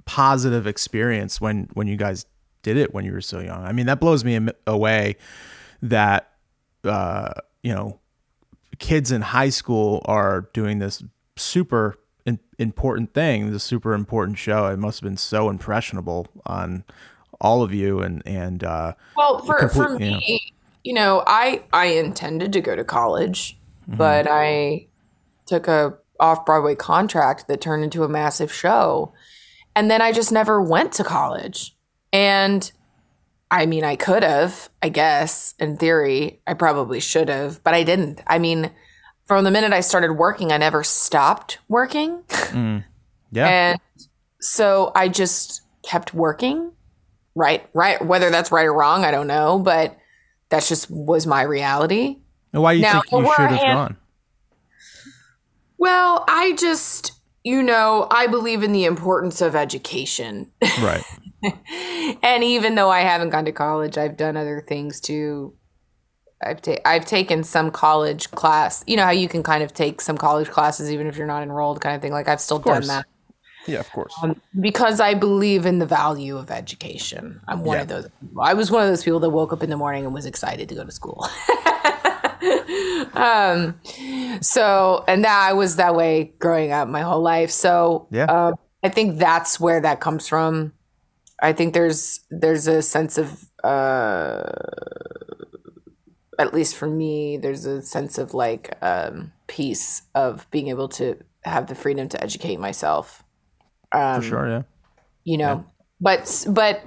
positive 0.05 0.67
experience 0.67 1.41
when 1.41 1.69
when 1.75 1.87
you 1.89 1.97
guys 1.97 2.27
did 2.63 2.77
it 2.77 2.95
when 2.95 3.05
you 3.05 3.13
were 3.13 3.21
so 3.21 3.41
young. 3.41 3.65
I 3.65 3.73
mean, 3.73 3.87
that 3.87 3.99
blows 4.01 4.25
me 4.25 4.39
away 4.67 5.17
that 5.83 6.31
uh, 6.85 7.33
you 7.63 7.75
know 7.75 7.99
kids 8.79 9.11
in 9.13 9.21
high 9.23 9.49
school 9.51 10.03
are 10.07 10.49
doing 10.53 10.79
this 10.79 11.03
super 11.37 11.99
in, 12.25 12.39
important 12.59 13.15
thing, 13.15 13.51
this 13.53 13.65
super 13.65 13.95
important 13.95 14.39
show. 14.39 14.67
It 14.69 14.79
must 14.79 15.01
have 15.01 15.09
been 15.09 15.17
so 15.17 15.51
impressionable 15.51 16.29
on 16.47 16.85
all 17.41 17.63
of 17.65 17.75
you 17.75 17.99
and 18.01 18.23
and 18.25 18.63
uh, 18.63 18.93
Well, 19.17 19.41
for, 19.41 19.69
for 19.69 19.87
complete- 19.89 20.07
yeah. 20.11 20.17
me, 20.19 20.53
you 20.85 20.95
know, 20.95 21.25
I 21.27 21.65
I 21.73 21.87
intended 21.87 22.53
to 22.53 22.61
go 22.61 22.77
to 22.77 22.85
college, 22.85 23.59
Mm-hmm. 23.93 23.99
but 23.99 24.27
I 24.29 24.89
took 25.45 25.69
a 25.69 25.99
off 26.19 26.47
Broadway 26.47 26.75
contract 26.75 27.47
that 27.49 27.61
turned 27.61 27.85
into 27.85 28.05
a 28.05 28.09
massive 28.09 28.53
show, 28.53 29.13
and 29.77 29.91
then 29.91 30.01
I 30.01 30.13
just 30.13 30.33
never 30.33 30.63
went 30.63 30.93
to 30.95 31.05
college. 31.05 31.77
And 32.13 32.71
I 33.51 33.67
mean, 33.67 33.85
I 33.85 33.97
could 33.97 34.23
have, 34.23 34.71
I 34.83 34.89
guess, 34.89 35.55
in 35.59 35.77
theory, 35.77 36.41
I 36.47 36.55
probably 36.55 37.01
should 37.01 37.29
have, 37.29 37.63
but 37.63 37.75
I 37.75 37.83
didn't. 37.83 38.23
I 38.27 38.39
mean, 38.39 38.71
from 39.27 39.45
the 39.45 39.51
minute 39.51 39.75
I 39.75 39.81
started 39.81 40.15
working, 40.15 40.53
I 40.53 40.57
never 40.57 40.83
stopped 40.83 41.59
working. 41.69 42.23
yeah, 43.31 43.47
And 43.47 43.81
so 44.41 44.91
I 44.95 45.09
just 45.09 45.61
kept 45.83 46.15
working. 46.15 46.73
Right, 47.35 47.69
right. 47.75 48.03
Whether 48.05 48.31
that's 48.31 48.53
right 48.53 48.67
or 48.67 48.75
wrong, 48.75 49.05
I 49.05 49.11
don't 49.11 49.27
know, 49.27 49.59
but 49.59 49.99
that's 50.49 50.69
just 50.69 50.91
was 50.91 51.27
my 51.27 51.43
reality. 51.43 52.22
And 52.53 52.63
why 52.63 52.75
do 52.75 52.79
you 52.79 52.83
now, 52.83 53.01
think 53.03 53.11
you 53.25 53.33
should 53.37 53.51
have 53.51 53.53
in- 53.53 53.75
gone? 53.75 53.97
Well, 55.79 56.25
I 56.29 56.53
just, 56.53 57.13
you 57.45 57.63
know, 57.63 58.07
I 58.11 58.27
believe 58.29 58.63
in 58.63 58.73
the 58.73 58.85
importance 58.85 59.41
of 59.41 59.57
education. 59.57 60.51
Right. 60.81 61.03
and 62.23 62.45
even 62.45 62.77
though 62.77 62.91
I 62.91 63.01
haven't 63.01 63.31
gone 63.31 63.45
to 63.47 63.53
college, 63.53 63.99
I've 63.99 64.17
done 64.17 64.37
other 64.37 64.65
things 64.67 65.01
too. 65.01 65.55
I've 66.45 66.61
ta- 66.63 66.79
I've 66.85 67.05
taken 67.07 67.43
some 67.45 67.71
college 67.71 68.31
class. 68.33 68.85
You 68.87 68.97
know 68.97 69.05
how 69.05 69.11
you 69.11 69.29
can 69.29 69.43
kind 69.43 69.63
of 69.63 69.73
take 69.75 70.01
some 70.01 70.17
college 70.19 70.49
classes 70.49 70.91
even 70.91 71.07
if 71.07 71.17
you're 71.17 71.27
not 71.27 71.43
enrolled, 71.43 71.81
kind 71.81 71.95
of 71.97 72.03
thing. 72.03 72.13
Like 72.13 72.29
I've 72.29 72.41
still 72.41 72.59
done 72.59 72.87
that. 72.89 73.07
Yeah, 73.67 73.79
of 73.79 73.89
course. 73.93 74.13
Um, 74.23 74.41
because 74.61 74.99
I 75.01 75.15
believe 75.15 75.67
in 75.67 75.79
the 75.79 75.87
value 75.87 76.37
of 76.37 76.51
education. 76.51 77.41
I'm 77.47 77.63
one 77.63 77.77
Yeah. 77.77 77.83
of 77.83 77.89
those 77.89 78.09
people. 78.21 78.43
I 78.43 78.55
was 78.55 78.73
one 78.73 78.83
of 78.83 78.89
those 78.89 79.05
people 79.05 79.21
that 79.21 79.31
woke 79.31 79.53
up 79.53 79.63
in 79.63 79.71
the 79.71 79.77
morning 79.77 80.05
and 80.05 80.13
was 80.13 80.27
excited 80.27 80.69
to 80.69 80.75
go 80.75 80.85
to 80.85 80.91
school. 80.91 81.29
um, 83.15 83.79
so, 84.41 85.05
and 85.09 85.25
that 85.25 85.49
I 85.49 85.53
was 85.53 85.77
that 85.77 85.95
way 85.95 86.33
growing 86.39 86.73
up 86.73 86.89
my 86.89 87.03
whole 87.03 87.21
life. 87.23 87.51
So, 87.51 88.09
Yeah. 88.11 88.25
um, 88.25 88.55
I 88.83 88.89
think 88.89 89.19
that's 89.19 89.61
where 89.61 89.81
that 89.81 90.01
comes 90.01 90.27
from. 90.29 90.73
I 91.41 91.53
think 91.53 91.75
there's 91.75 92.21
there's 92.31 92.67
a 92.69 92.83
sense 92.83 93.19
of, 93.19 93.51
uh, 93.65 94.43
at 96.39 96.55
least 96.55 96.77
for 96.77 96.87
me, 96.89 97.37
there's 97.37 97.67
a 97.67 97.83
sense 97.83 98.19
of 98.19 98.35
like 98.35 98.77
um, 98.83 99.33
peace 99.47 100.03
of 100.15 100.51
being 100.51 100.69
able 100.69 100.89
to 100.89 101.17
have 101.45 101.67
the 101.67 101.75
freedom 101.75 102.09
to 102.09 102.23
educate 102.23 102.59
myself 102.59 103.25
um, 103.93 104.21
For 104.23 104.29
sure, 104.29 104.49
yeah. 104.49 104.63
you 105.25 105.37
know 105.37 105.65
but 106.01 106.45
but 106.49 106.83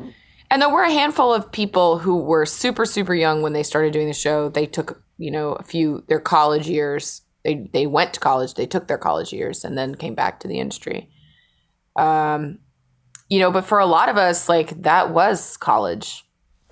and 0.50 0.62
there 0.62 0.70
were 0.70 0.84
a 0.84 0.90
handful 0.92 1.34
of 1.34 1.52
people 1.52 1.98
who 2.00 2.18
were 2.18 2.46
super 2.46 2.86
super 2.86 3.14
young 3.14 3.42
when 3.42 3.52
they 3.54 3.64
started 3.64 3.92
doing 3.92 4.08
the 4.08 4.14
show 4.14 4.48
they 4.48 4.66
took 4.66 5.04
you 5.18 5.32
know 5.32 5.54
a 5.54 5.64
few 5.64 6.04
their 6.08 6.20
college 6.20 6.68
years 6.68 7.22
they 7.44 7.70
they 7.74 7.86
went 7.88 8.14
to 8.14 8.20
college 8.20 8.54
they 8.56 8.66
took 8.66 8.88
their 8.88 8.98
college 8.98 9.32
years 9.34 9.64
and 9.64 9.78
then 9.78 9.96
came 9.96 10.16
back 10.16 10.40
to 10.40 10.48
the 10.48 10.60
industry. 10.60 11.10
Um 11.96 12.60
you 13.30 13.40
know 13.40 13.52
but 13.52 13.66
for 13.66 13.80
a 13.80 13.86
lot 13.86 14.10
of 14.10 14.18
us 14.18 14.50
like 14.50 14.82
that 14.84 15.12
was 15.12 15.58
college 15.58 16.26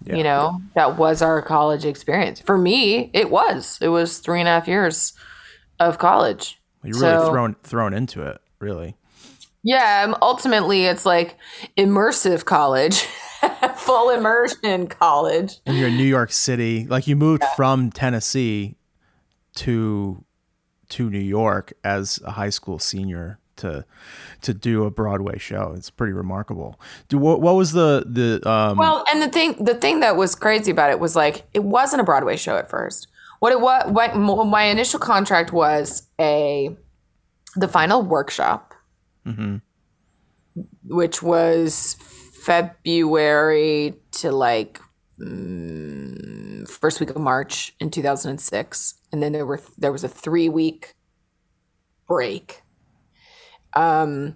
Yeah. 0.05 0.15
you 0.17 0.23
know? 0.23 0.59
That 0.75 0.97
was 0.97 1.21
our 1.21 1.41
college 1.41 1.85
experience. 1.85 2.41
For 2.41 2.57
me 2.57 3.09
it 3.13 3.29
was. 3.29 3.77
It 3.81 3.87
was 3.89 4.19
three 4.19 4.39
and 4.39 4.47
a 4.49 4.51
half 4.51 4.67
years 4.67 5.13
of 5.79 5.97
college. 5.97 6.59
You're 6.83 6.99
really 6.99 7.23
So- 7.25 7.29
thrown 7.31 7.55
thrown 7.63 7.93
into 7.93 8.21
it, 8.23 8.39
really. 8.59 8.95
Yeah, 9.65 10.13
ultimately 10.21 10.85
it's 10.87 11.05
like 11.05 11.37
immersive 11.77 12.43
college, 12.43 13.07
full 13.83 14.09
immersion 14.09 14.87
college. 14.87 15.59
And 15.65 15.77
you're 15.77 15.89
in 15.89 15.97
New 15.97 16.03
York 16.03 16.31
City. 16.31 16.85
Like 16.87 17.07
you 17.07 17.15
moved 17.15 17.43
from 17.55 17.91
Tennessee 17.91 18.75
to 19.55 20.23
to 20.89 21.09
New 21.09 21.19
York 21.19 21.73
as 21.83 22.19
a 22.23 22.31
high 22.31 22.49
school 22.49 22.79
senior 22.79 23.39
to 23.57 23.85
to 24.41 24.53
do 24.53 24.85
a 24.85 24.91
Broadway 24.91 25.37
show. 25.37 25.73
It's 25.75 25.89
pretty 25.89 26.13
remarkable. 26.13 26.79
Do 27.07 27.17
what, 27.17 27.41
what 27.41 27.55
was 27.55 27.71
the 27.71 28.03
the 28.05 28.47
um 28.49 28.77
Well, 28.77 29.05
and 29.11 29.21
the 29.21 29.29
thing 29.29 29.63
the 29.63 29.75
thing 29.75 29.99
that 30.01 30.15
was 30.15 30.35
crazy 30.35 30.71
about 30.71 30.89
it 30.89 30.99
was 30.99 31.15
like 31.15 31.45
it 31.53 31.63
wasn't 31.63 32.01
a 32.01 32.03
Broadway 32.03 32.35
show 32.37 32.57
at 32.57 32.69
first. 32.69 33.07
What 33.39 33.51
it 33.51 33.59
was 33.59 33.91
what 33.91 34.15
my 34.15 34.63
initial 34.63 34.99
contract 34.99 35.51
was 35.51 36.07
a 36.19 36.75
the 37.55 37.67
final 37.67 38.01
workshop, 38.01 38.73
which 40.85 41.21
was 41.21 41.95
February 42.43 43.95
to 44.11 44.31
like 44.31 44.81
mm, 45.17 46.67
first 46.67 46.99
week 46.99 47.09
of 47.09 47.17
March 47.17 47.73
in 47.79 47.89
2006, 47.89 48.95
and 49.11 49.23
then 49.23 49.31
there 49.31 49.45
were 49.45 49.61
there 49.77 49.93
was 49.93 50.03
a 50.03 50.09
three 50.09 50.49
week 50.49 50.93
break, 52.05 52.61
um, 53.77 54.35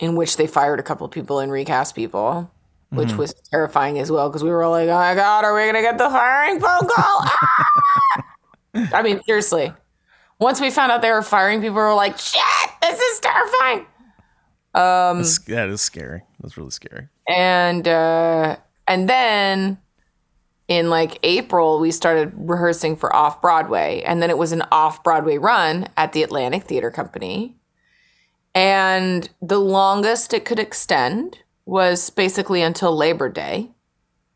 in 0.00 0.16
which 0.16 0.36
they 0.36 0.48
fired 0.48 0.80
a 0.80 0.82
couple 0.82 1.04
of 1.04 1.12
people 1.12 1.38
and 1.38 1.52
recast 1.52 1.94
people, 1.94 2.50
which 2.90 3.12
was 3.12 3.32
terrifying 3.52 4.00
as 4.00 4.10
well 4.10 4.28
because 4.28 4.42
we 4.42 4.50
were 4.50 4.64
all 4.64 4.72
like, 4.72 4.88
"Oh 4.88 4.98
my 4.98 5.14
god, 5.14 5.44
are 5.44 5.54
we 5.54 5.64
gonna 5.64 5.82
get 5.82 5.98
the 5.98 6.10
firing 6.10 6.60
phone 6.60 6.88
call?" 6.88 7.24
Ah! 8.78 8.90
I 8.92 9.02
mean, 9.02 9.22
seriously. 9.26 9.72
Once 10.38 10.60
we 10.60 10.70
found 10.70 10.92
out 10.92 11.00
they 11.00 11.10
were 11.10 11.22
firing 11.22 11.60
people, 11.60 11.76
we 11.76 11.82
were 11.82 11.94
like, 11.94 12.18
"Shit, 12.18 12.42
this 12.82 13.00
is 13.00 13.20
terrifying." 13.20 13.86
Um, 14.76 15.18
that's- 15.18 15.38
that 15.46 15.68
is 15.68 15.80
scary. 15.80 16.22
That's 16.40 16.56
really 16.56 16.70
scary. 16.70 17.08
and 17.28 17.88
uh 17.88 18.56
and 18.86 19.08
then 19.08 19.78
in 20.68 20.90
like 20.90 21.18
April 21.22 21.80
we 21.80 21.90
started 21.90 22.32
rehearsing 22.36 22.94
for 22.96 23.14
off 23.14 23.40
Broadway 23.40 24.02
and 24.06 24.20
then 24.22 24.30
it 24.30 24.38
was 24.38 24.52
an 24.52 24.62
off 24.70 25.02
Broadway 25.02 25.38
run 25.38 25.88
at 25.96 26.12
the 26.12 26.22
Atlantic 26.22 26.64
Theater 26.64 26.90
Company 26.90 27.56
and 28.54 29.28
the 29.42 29.58
longest 29.58 30.32
it 30.32 30.44
could 30.44 30.58
extend 30.58 31.38
was 31.64 32.10
basically 32.10 32.62
until 32.62 32.94
Labor 32.96 33.28
Day 33.28 33.70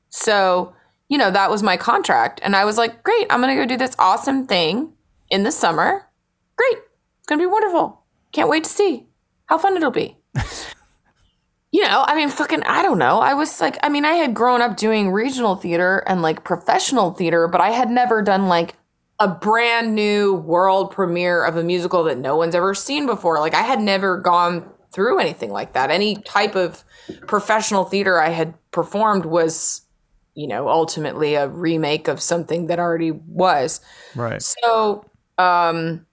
so 0.09 0.73
you 1.09 1.19
know 1.19 1.31
that 1.31 1.51
was 1.51 1.63
my 1.63 1.77
contract 1.77 2.41
and 2.43 2.55
I 2.57 2.65
was 2.65 2.77
like 2.79 3.03
great 3.03 3.27
I'm 3.31 3.41
going 3.41 3.55
to 3.57 3.61
go 3.63 3.67
do 3.69 3.77
this 3.77 3.95
awesome 3.99 4.47
thing 4.47 4.93
in 5.31 5.43
the 5.45 5.53
summer. 5.53 6.07
Great. 6.57 6.79
It's 7.19 7.27
going 7.29 7.39
to 7.39 7.43
be 7.43 7.51
wonderful. 7.51 8.03
Can't 8.33 8.49
wait 8.51 8.65
to 8.65 8.71
see 8.71 9.07
how 9.47 9.59
fun 9.59 9.77
it'll 9.77 9.91
be. 9.93 10.17
you 11.73 11.83
know, 11.83 12.05
I 12.07 12.15
mean, 12.15 12.29
fucking, 12.29 12.63
I 12.65 12.83
don't 12.83 12.99
know. 12.99 13.21
I 13.21 13.35
was 13.35 13.61
like, 13.61 13.79
I 13.83 13.89
mean, 13.89 14.05
I 14.05 14.15
had 14.15 14.35
grown 14.35 14.63
up 14.63 14.77
doing 14.77 15.11
regional 15.11 15.57
theater 15.57 16.03
and 16.07 16.23
like 16.23 16.45
professional 16.45 17.13
theater, 17.13 17.49
but 17.49 17.61
I 17.61 17.71
had 17.71 17.91
never 17.91 18.23
done 18.23 18.49
like 18.49 18.75
a 19.21 19.29
brand 19.29 19.95
new 19.95 20.35
world 20.35 20.91
premiere 20.91 21.45
of 21.45 21.57
a 21.57 21.63
musical 21.63 22.05
that 22.05 22.19
no 22.19 22.37
one's 22.37 22.55
ever 22.55 22.75
seen 22.75 23.07
before. 23.07 23.39
Like, 23.39 23.55
I 23.55 23.63
had 23.63 23.81
never 23.81 24.19
gone 24.19 24.69
through 24.93 25.21
anything 25.21 25.51
like 25.51 25.75
that. 25.75 25.91
Any 25.91 26.17
type 26.17 26.57
of 26.57 26.83
professional 27.27 27.85
theater 27.85 28.21
I 28.21 28.31
had 28.31 28.55
performed 28.71 29.27
was, 29.27 29.83
you 30.35 30.47
know, 30.47 30.69
ultimately 30.69 31.35
a 31.35 31.49
remake 31.49 32.09
of 32.09 32.21
something 32.21 32.67
that 32.67 32.79
already 32.79 33.11
was. 33.13 33.81
Right. 34.17 34.43
So, 34.43 35.05
um, 35.39 36.07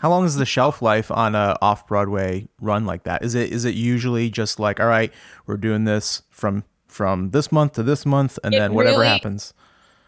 How 0.00 0.10
long 0.10 0.24
is 0.24 0.36
the 0.36 0.46
shelf 0.46 0.80
life 0.80 1.10
on 1.10 1.34
a 1.34 1.56
off 1.60 1.86
Broadway 1.86 2.48
run 2.60 2.86
like 2.86 3.02
that? 3.04 3.24
Is 3.24 3.34
it 3.34 3.50
is 3.52 3.64
it 3.64 3.74
usually 3.74 4.30
just 4.30 4.60
like, 4.60 4.78
all 4.80 4.86
right, 4.86 5.12
we're 5.46 5.56
doing 5.56 5.84
this 5.84 6.22
from 6.30 6.64
from 6.86 7.30
this 7.30 7.50
month 7.52 7.72
to 7.74 7.82
this 7.82 8.06
month, 8.06 8.38
and 8.44 8.54
It 8.54 8.58
then 8.58 8.74
whatever 8.74 8.98
really- 9.00 9.08
happens. 9.08 9.52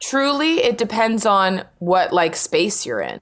truly 0.00 0.58
it 0.62 0.78
depends 0.78 1.26
on 1.26 1.62
what 1.78 2.12
like 2.12 2.34
space 2.36 2.86
you're 2.86 3.00
in 3.00 3.20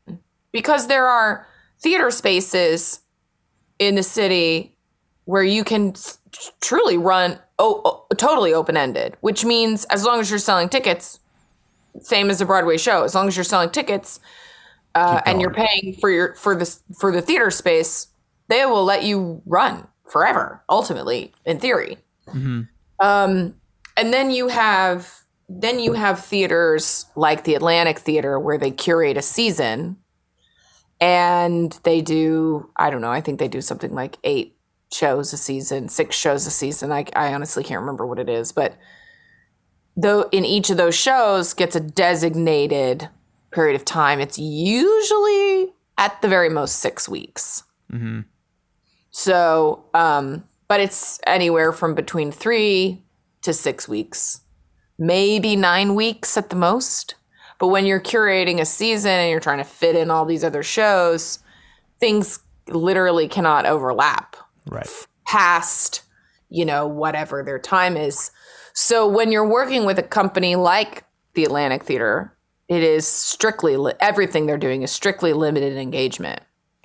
because 0.52 0.86
there 0.86 1.08
are 1.08 1.46
theater 1.80 2.10
spaces 2.10 3.00
in 3.80 3.94
the 3.96 4.02
city 4.02 4.76
where 5.24 5.42
you 5.42 5.64
can 5.64 5.92
truly 6.60 6.96
run 6.96 7.38
oh, 7.58 8.04
totally 8.16 8.54
open-ended 8.54 9.16
which 9.22 9.44
means 9.44 9.84
as 9.86 10.04
long 10.04 10.20
as 10.20 10.30
you're 10.30 10.38
selling 10.38 10.68
tickets 10.68 11.18
same 12.00 12.30
as 12.30 12.40
a 12.40 12.46
broadway 12.46 12.76
show 12.76 13.02
as 13.02 13.12
long 13.14 13.26
as 13.26 13.36
you're 13.36 13.42
selling 13.44 13.70
tickets 13.70 14.20
uh, 14.94 15.20
and 15.26 15.40
you're 15.40 15.54
paying 15.54 15.94
for 16.00 16.10
your 16.10 16.34
for 16.34 16.56
this 16.56 16.82
for 16.98 17.12
the 17.12 17.22
theater 17.22 17.50
space 17.50 18.08
they 18.48 18.64
will 18.64 18.84
let 18.84 19.04
you 19.04 19.42
run 19.46 19.86
forever 20.10 20.62
ultimately 20.68 21.32
in 21.44 21.60
theory. 21.60 21.98
Um, 23.00 23.54
and 23.96 24.12
then 24.12 24.30
you 24.30 24.48
have 24.48 25.22
then 25.48 25.78
you 25.78 25.94
have 25.94 26.22
theaters 26.24 27.06
like 27.16 27.44
the 27.44 27.54
Atlantic 27.54 27.98
Theater 27.98 28.38
where 28.38 28.58
they 28.58 28.70
curate 28.70 29.16
a 29.16 29.22
season 29.22 29.96
and 31.00 31.78
they 31.84 32.00
do 32.00 32.70
I 32.76 32.90
don't 32.90 33.00
know, 33.00 33.10
I 33.10 33.20
think 33.20 33.38
they 33.38 33.48
do 33.48 33.60
something 33.60 33.94
like 33.94 34.18
8 34.24 34.54
shows 34.90 35.32
a 35.32 35.36
season, 35.36 35.88
6 35.88 36.16
shows 36.16 36.46
a 36.46 36.50
season. 36.50 36.90
I 36.90 37.04
I 37.14 37.34
honestly 37.34 37.62
can't 37.62 37.80
remember 37.80 38.06
what 38.06 38.18
it 38.18 38.28
is, 38.28 38.52
but 38.52 38.76
though 39.96 40.28
in 40.32 40.44
each 40.44 40.70
of 40.70 40.76
those 40.76 40.94
shows 40.94 41.54
gets 41.54 41.76
a 41.76 41.80
designated 41.80 43.08
period 43.50 43.76
of 43.76 43.84
time. 43.84 44.20
It's 44.20 44.38
usually 44.38 45.72
at 45.96 46.20
the 46.22 46.28
very 46.28 46.48
most 46.48 46.76
6 46.76 47.08
weeks. 47.08 47.62
So, 49.10 49.84
um, 49.94 50.44
but 50.68 50.80
it's 50.80 51.18
anywhere 51.26 51.72
from 51.72 51.94
between 51.94 52.30
three 52.30 53.02
to 53.42 53.52
six 53.52 53.88
weeks, 53.88 54.40
maybe 54.98 55.56
nine 55.56 55.94
weeks 55.94 56.36
at 56.36 56.50
the 56.50 56.56
most. 56.56 57.14
But 57.58 57.68
when 57.68 57.86
you're 57.86 58.00
curating 58.00 58.60
a 58.60 58.64
season 58.64 59.10
and 59.10 59.30
you're 59.30 59.40
trying 59.40 59.58
to 59.58 59.64
fit 59.64 59.96
in 59.96 60.10
all 60.10 60.24
these 60.24 60.44
other 60.44 60.62
shows, 60.62 61.40
things 61.98 62.38
literally 62.68 63.26
cannot 63.28 63.66
overlap 63.66 64.36
Right. 64.70 64.88
past, 65.26 66.02
you 66.50 66.64
know, 66.64 66.86
whatever 66.86 67.42
their 67.42 67.58
time 67.58 67.96
is. 67.96 68.30
So 68.74 69.08
when 69.08 69.32
you're 69.32 69.48
working 69.48 69.86
with 69.86 69.98
a 69.98 70.02
company 70.02 70.54
like 70.54 71.04
the 71.34 71.44
Atlantic 71.44 71.82
Theater, 71.82 72.36
it 72.68 72.82
is 72.82 73.06
strictly 73.08 73.76
li- 73.76 73.92
everything 74.00 74.46
they're 74.46 74.58
doing 74.58 74.82
is 74.82 74.90
strictly 74.90 75.32
limited 75.32 75.76
engagement 75.76 76.40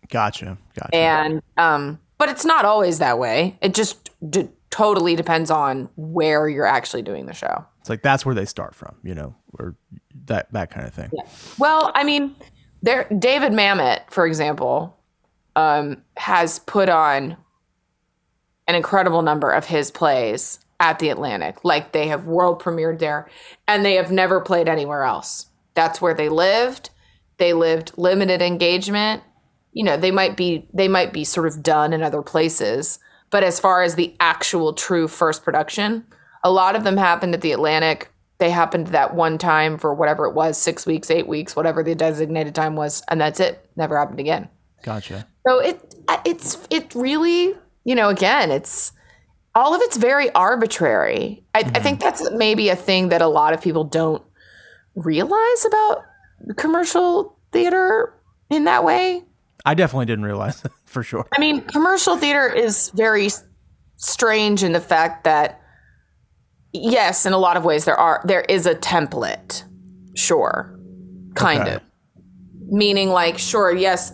Gotcha. 0.09 0.57
Gotcha. 0.79 0.95
and 0.95 1.41
um 1.57 1.99
but 2.17 2.29
it's 2.29 2.45
not 2.45 2.65
always 2.65 2.99
that 2.99 3.17
way 3.19 3.57
it 3.61 3.73
just 3.73 4.10
d- 4.29 4.49
totally 4.69 5.15
depends 5.15 5.51
on 5.51 5.88
where 5.95 6.47
you're 6.49 6.65
actually 6.65 7.01
doing 7.03 7.25
the 7.25 7.34
show 7.34 7.65
it's 7.79 7.89
like 7.89 8.01
that's 8.01 8.25
where 8.25 8.34
they 8.34 8.45
start 8.45 8.73
from, 8.73 8.95
you 9.03 9.13
know, 9.13 9.36
or 9.60 9.75
that 10.25 10.49
that 10.53 10.71
kind 10.71 10.88
of 10.88 10.93
thing. 10.93 11.12
well 11.60 11.91
i 11.95 12.03
mean 12.03 12.34
there 12.81 13.05
david 13.19 13.51
mamet 13.51 14.01
for 14.10 14.25
example 14.25 14.97
um 15.55 16.01
has 16.17 16.60
put 16.60 16.88
on 16.89 17.36
an 18.67 18.75
incredible 18.75 19.21
number 19.21 19.51
of 19.51 19.65
his 19.65 19.91
plays 19.91 20.60
at 20.79 20.97
the 20.99 21.10
atlantic 21.10 21.63
like 21.65 21.91
they 21.91 22.08
have 22.08 22.25
world 22.25 22.62
premiered 22.62 22.99
there 22.99 23.29
and 23.67 23.84
they 23.86 23.95
have 23.95 24.12
never 24.12 24.39
played 24.41 24.67
anywhere 24.69 25.03
else 25.03 25.47
that's 25.73 26.01
where 26.01 26.13
they 26.13 26.29
lived. 26.29 26.89
They 27.38 27.53
lived 27.53 27.91
limited 27.97 28.41
engagement. 28.41 29.23
You 29.73 29.83
know 29.83 29.97
they 29.97 30.12
might 30.12 30.38
be 30.38 30.69
they 30.73 30.88
might 30.88 31.13
be 31.13 31.23
sort 31.23 31.47
of 31.47 31.63
done 31.63 31.93
in 31.93 32.03
other 32.03 32.21
places 32.21 32.99
but 33.31 33.43
as 33.43 33.59
far 33.59 33.81
as 33.81 33.95
the 33.95 34.15
actual 34.19 34.73
true 34.73 35.07
first 35.07 35.43
production 35.43 36.05
a 36.43 36.51
lot 36.51 36.75
of 36.75 36.83
them 36.83 36.97
happened 36.97 37.33
at 37.33 37.41
the 37.41 37.53
atlantic. 37.53 38.12
They 38.38 38.51
happened 38.51 38.88
that 38.88 39.15
one 39.15 39.38
time 39.38 39.77
for 39.77 39.93
whatever 39.93 40.25
it 40.25 40.36
was 40.36 40.57
six 40.59 40.86
weeks 40.86 41.09
eight 41.09 41.27
weeks 41.27 41.55
whatever 41.55 41.81
the 41.81 41.95
designated 41.95 42.53
time 42.53 42.75
was 42.75 43.01
and 43.09 43.19
that's 43.19 43.39
it. 43.39 43.67
Never 43.75 43.97
happened 43.97 44.19
again. 44.19 44.47
Gotcha. 44.83 45.25
so 45.47 45.59
it 45.59 45.95
it's 46.25 46.67
it 46.69 46.93
really 46.93 47.55
you 47.83 47.95
know 47.95 48.09
again 48.09 48.51
it's 48.51 48.91
all 49.55 49.73
of 49.73 49.81
it's 49.81 49.97
very 49.97 50.31
arbitrary. 50.31 51.43
I, 51.53 51.59
I 51.59 51.63
mm-hmm. 51.63 51.83
think 51.83 51.99
that's 51.99 52.29
maybe 52.31 52.69
a 52.69 52.75
thing 52.75 53.09
that 53.09 53.21
a 53.21 53.27
lot 53.27 53.53
of 53.53 53.62
people 53.62 53.83
don't 53.83 54.23
realize 54.95 55.65
about 55.65 56.03
commercial 56.58 57.38
theater 57.51 58.13
in 58.49 58.65
that 58.65 58.84
way 58.84 59.23
I 59.65 59.75
definitely 59.75 60.08
didn't 60.08 60.25
realize 60.25 60.62
that 60.62 60.71
for 60.86 61.03
sure. 61.03 61.25
I 61.36 61.39
mean, 61.39 61.62
commercial 61.62 62.17
theater 62.17 62.47
is 62.51 62.89
very 62.89 63.29
strange 63.95 64.62
in 64.62 64.73
the 64.73 64.82
fact 64.82 65.23
that 65.23 65.62
yes, 66.73 67.25
in 67.25 67.32
a 67.34 67.38
lot 67.38 67.56
of 67.56 67.63
ways 67.63 67.86
there 67.86 67.95
are 67.95 68.21
there 68.25 68.41
is 68.41 68.65
a 68.65 68.75
template. 68.75 69.63
Sure. 70.15 70.77
Kind 71.36 71.62
Okay. 71.62 71.75
of. 71.75 71.82
Meaning 72.67 73.10
like 73.10 73.38
sure, 73.38 73.73
yes, 73.73 74.12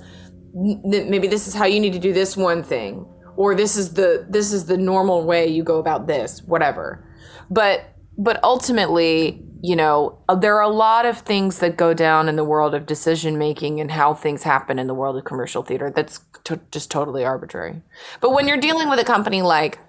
th- 0.92 1.08
maybe 1.08 1.28
this 1.28 1.48
is 1.48 1.56
how 1.56 1.65
you 1.65 1.80
need 1.80 1.94
to 1.94 2.00
do 2.00 2.13
this 2.13 2.38
one 2.38 2.62
thing 2.62 3.06
or 3.36 3.56
this 3.56 3.76
is 3.76 3.94
the 3.94 4.28
this 4.30 4.54
is 4.54 4.65
the 4.65 4.78
normal 4.78 5.26
way 5.26 5.48
you 5.48 5.63
go 5.63 5.80
about 5.80 6.06
this, 6.06 6.44
whatever. 6.44 7.04
But 7.50 7.86
but 8.20 8.44
ultimately, 8.44 9.42
you 9.62 9.78
know, 9.78 10.20
uh, 10.28 10.36
there 10.36 10.58
are 10.58 10.62
a 10.62 10.68
lot 10.68 11.06
of 11.06 11.20
things 11.20 11.60
that 11.60 11.78
go 11.78 11.94
down 11.94 12.28
in 12.28 12.36
the 12.36 12.44
world 12.44 12.76
of 12.76 12.86
decision 12.86 13.38
making 13.38 13.80
and 13.80 13.90
how 13.90 14.14
things 14.14 14.44
happen 14.44 14.78
in 14.78 14.88
the 14.88 14.94
world 14.94 15.16
of 15.16 15.24
commercial 15.24 15.64
theater 15.64 15.90
that's 15.90 16.20
to 16.44 16.60
just 16.70 16.92
totally 16.92 17.24
arbitrary. 17.24 17.82
But 18.20 18.32
when 18.32 18.46
you're 18.46 18.58
dealing 18.58 18.90
with 18.90 19.00
a 19.00 19.06
company 19.06 19.42
like 19.42 19.80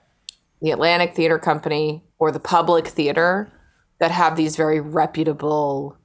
the 0.62 0.70
Atlantic 0.70 1.16
Theater 1.16 1.40
Company 1.40 2.04
or 2.20 2.30
the 2.30 2.38
Public 2.38 2.86
Theater 2.86 3.50
that 3.98 4.12
have 4.12 4.36
these 4.36 4.54
very 4.54 4.78
reputable 4.78 5.98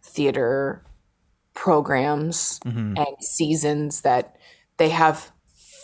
theater 0.00 0.84
programs 1.54 2.60
and 2.96 3.16
seasons 3.20 4.02
that 4.02 4.36
they 4.76 4.90
have 4.90 5.32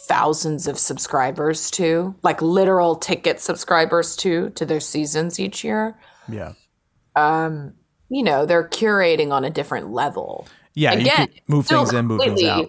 thousands 0.06 0.66
of 0.66 0.78
subscribers 0.78 1.70
to, 1.72 2.14
like 2.22 2.40
literal 2.42 2.96
ticket 2.96 3.40
subscribers 3.40 4.16
to 4.16 4.50
to 4.50 4.64
their 4.66 4.80
seasons 4.80 5.38
each 5.38 5.64
year. 5.64 5.96
Yeah. 6.28 6.52
Um, 7.16 7.74
You 8.10 8.22
know, 8.22 8.46
they're 8.46 8.68
curating 8.68 9.32
on 9.32 9.44
a 9.44 9.50
different 9.50 9.90
level. 9.90 10.46
Yeah. 10.74 10.92
you 10.92 11.00
Again, 11.00 11.28
can 11.28 11.40
move 11.48 11.66
things 11.66 11.92
in, 11.92 12.06
move 12.06 12.20
things 12.20 12.42
out. 12.44 12.68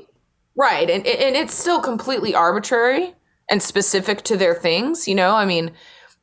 Right. 0.56 0.90
And 0.90 1.06
and 1.06 1.36
it's 1.36 1.54
still 1.54 1.82
completely 1.82 2.34
arbitrary 2.34 3.14
and 3.50 3.62
specific 3.62 4.24
to 4.24 4.38
their 4.38 4.56
things, 4.56 5.08
you 5.08 5.16
know? 5.16 5.36
I 5.36 5.46
mean, 5.46 5.72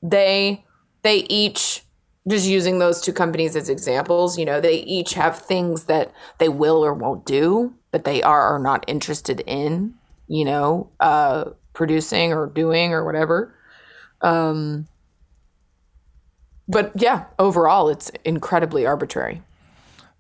they 0.03 0.65
they 1.03 1.27
each 1.29 1.85
just 2.29 2.47
using 2.47 2.79
those 2.79 3.01
two 3.01 3.13
companies 3.13 3.57
as 3.57 3.69
examples, 3.69 4.39
you 4.39 4.45
know, 4.45 4.61
they 4.61 4.77
each 4.77 5.15
have 5.15 5.39
things 5.39 5.85
that 5.85 6.13
they 6.39 6.49
will 6.49 6.85
or 6.85 6.95
won't 6.95 7.27
do, 7.27 7.75
that 7.91 8.05
they 8.05 8.23
are 8.23 8.55
or 8.55 8.59
not 8.59 8.85
interested 8.87 9.43
in, 9.47 9.95
you 10.29 10.45
know, 10.45 10.91
uh 11.01 11.45
producing 11.73 12.33
or 12.33 12.47
doing 12.47 12.93
or 12.93 13.05
whatever. 13.05 13.55
Um 14.21 14.87
but 16.69 16.93
yeah, 16.95 17.25
overall 17.39 17.89
it's 17.89 18.11
incredibly 18.25 18.87
arbitrary. 18.87 19.43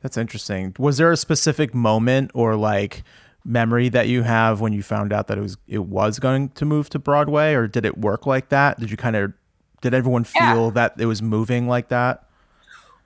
That's 0.02 0.16
interesting. 0.16 0.74
Was 0.78 0.96
there 0.98 1.12
a 1.12 1.16
specific 1.16 1.74
moment 1.74 2.30
or 2.34 2.56
like 2.56 3.04
memory 3.44 3.88
that 3.88 4.08
you 4.08 4.22
have 4.22 4.60
when 4.60 4.72
you 4.72 4.82
found 4.82 5.12
out 5.12 5.26
that 5.28 5.38
it 5.38 5.40
was 5.40 5.56
it 5.66 5.84
was 5.84 6.18
going 6.18 6.48
to 6.50 6.64
move 6.64 6.90
to 6.90 6.98
Broadway, 6.98 7.54
or 7.54 7.66
did 7.68 7.84
it 7.84 7.98
work 7.98 8.26
like 8.26 8.48
that? 8.48 8.78
Did 8.80 8.90
you 8.90 8.96
kind 8.96 9.14
of 9.16 9.32
did 9.80 9.94
everyone 9.94 10.26
Yeah. 10.34 10.52
feel 10.54 10.70
that 10.72 10.94
it 10.98 11.06
was 11.06 11.22
moving 11.22 11.68
like 11.68 11.88
that? 11.88 12.24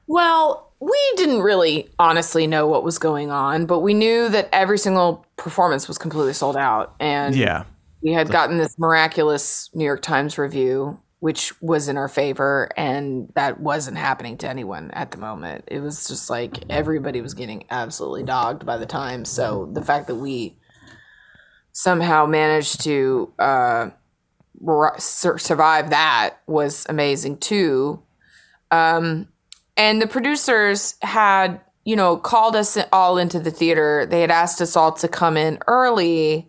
Well, 0.07 0.73
we 0.81 0.99
didn't 1.17 1.41
really 1.41 1.89
honestly 1.99 2.47
know 2.47 2.67
what 2.67 2.85
was 2.85 2.99
going 2.99 3.31
on, 3.31 3.67
but 3.67 3.81
we 3.81 3.95
knew 3.95 4.29
that 4.29 4.49
every 4.53 4.79
single 4.79 5.27
performance 5.37 5.89
was 5.89 5.99
completely 5.99 6.33
sold 6.33 6.57
out. 6.57 6.95
And 7.01 7.35
Yeah. 7.35 7.65
we 8.03 8.13
had 8.13 8.31
gotten 8.31 8.59
this 8.59 8.79
miraculous 8.79 9.71
New 9.75 9.85
York 9.85 10.03
Times 10.03 10.39
review 10.39 10.99
which 11.21 11.61
was 11.63 11.89
in 11.89 11.97
our 11.97 12.09
favor, 12.09 12.69
and 12.77 13.33
that 13.35 13.59
wasn't 13.59 13.97
happening 13.97 14.37
to 14.39 14.49
anyone 14.49 14.91
at 14.93 15.11
the 15.11 15.19
moment. 15.19 15.65
It 15.67 15.81
was 15.81 16.07
just 16.07 16.29
like 16.29 16.65
everybody 16.69 17.21
was 17.21 17.35
getting 17.35 17.65
absolutely 17.71 18.23
dogged 18.23 18.67
by 18.67 18.77
the 18.77 18.87
time. 18.87 19.25
So 19.25 19.69
the 19.73 19.83
fact 19.83 20.09
that 20.09 20.17
we 20.17 20.59
somehow 21.73 22.27
managed 22.27 22.83
to 22.83 23.33
uh, 23.39 23.91
survive 24.99 25.91
that 25.91 26.37
was 26.47 26.87
amazing 26.89 27.39
too. 27.39 28.03
Um, 28.71 29.29
and 29.77 30.01
the 30.01 30.07
producers 30.07 30.95
had, 31.03 31.61
you 31.85 31.97
know, 31.97 32.17
called 32.17 32.57
us 32.57 32.79
all 32.93 33.19
into 33.19 33.39
the 33.39 33.51
theater. 33.51 34.07
They 34.07 34.21
had 34.21 34.31
asked 34.31 34.61
us 34.61 34.77
all 34.77 34.93
to 34.93 35.09
come 35.09 35.37
in 35.37 35.59
early, 35.67 36.49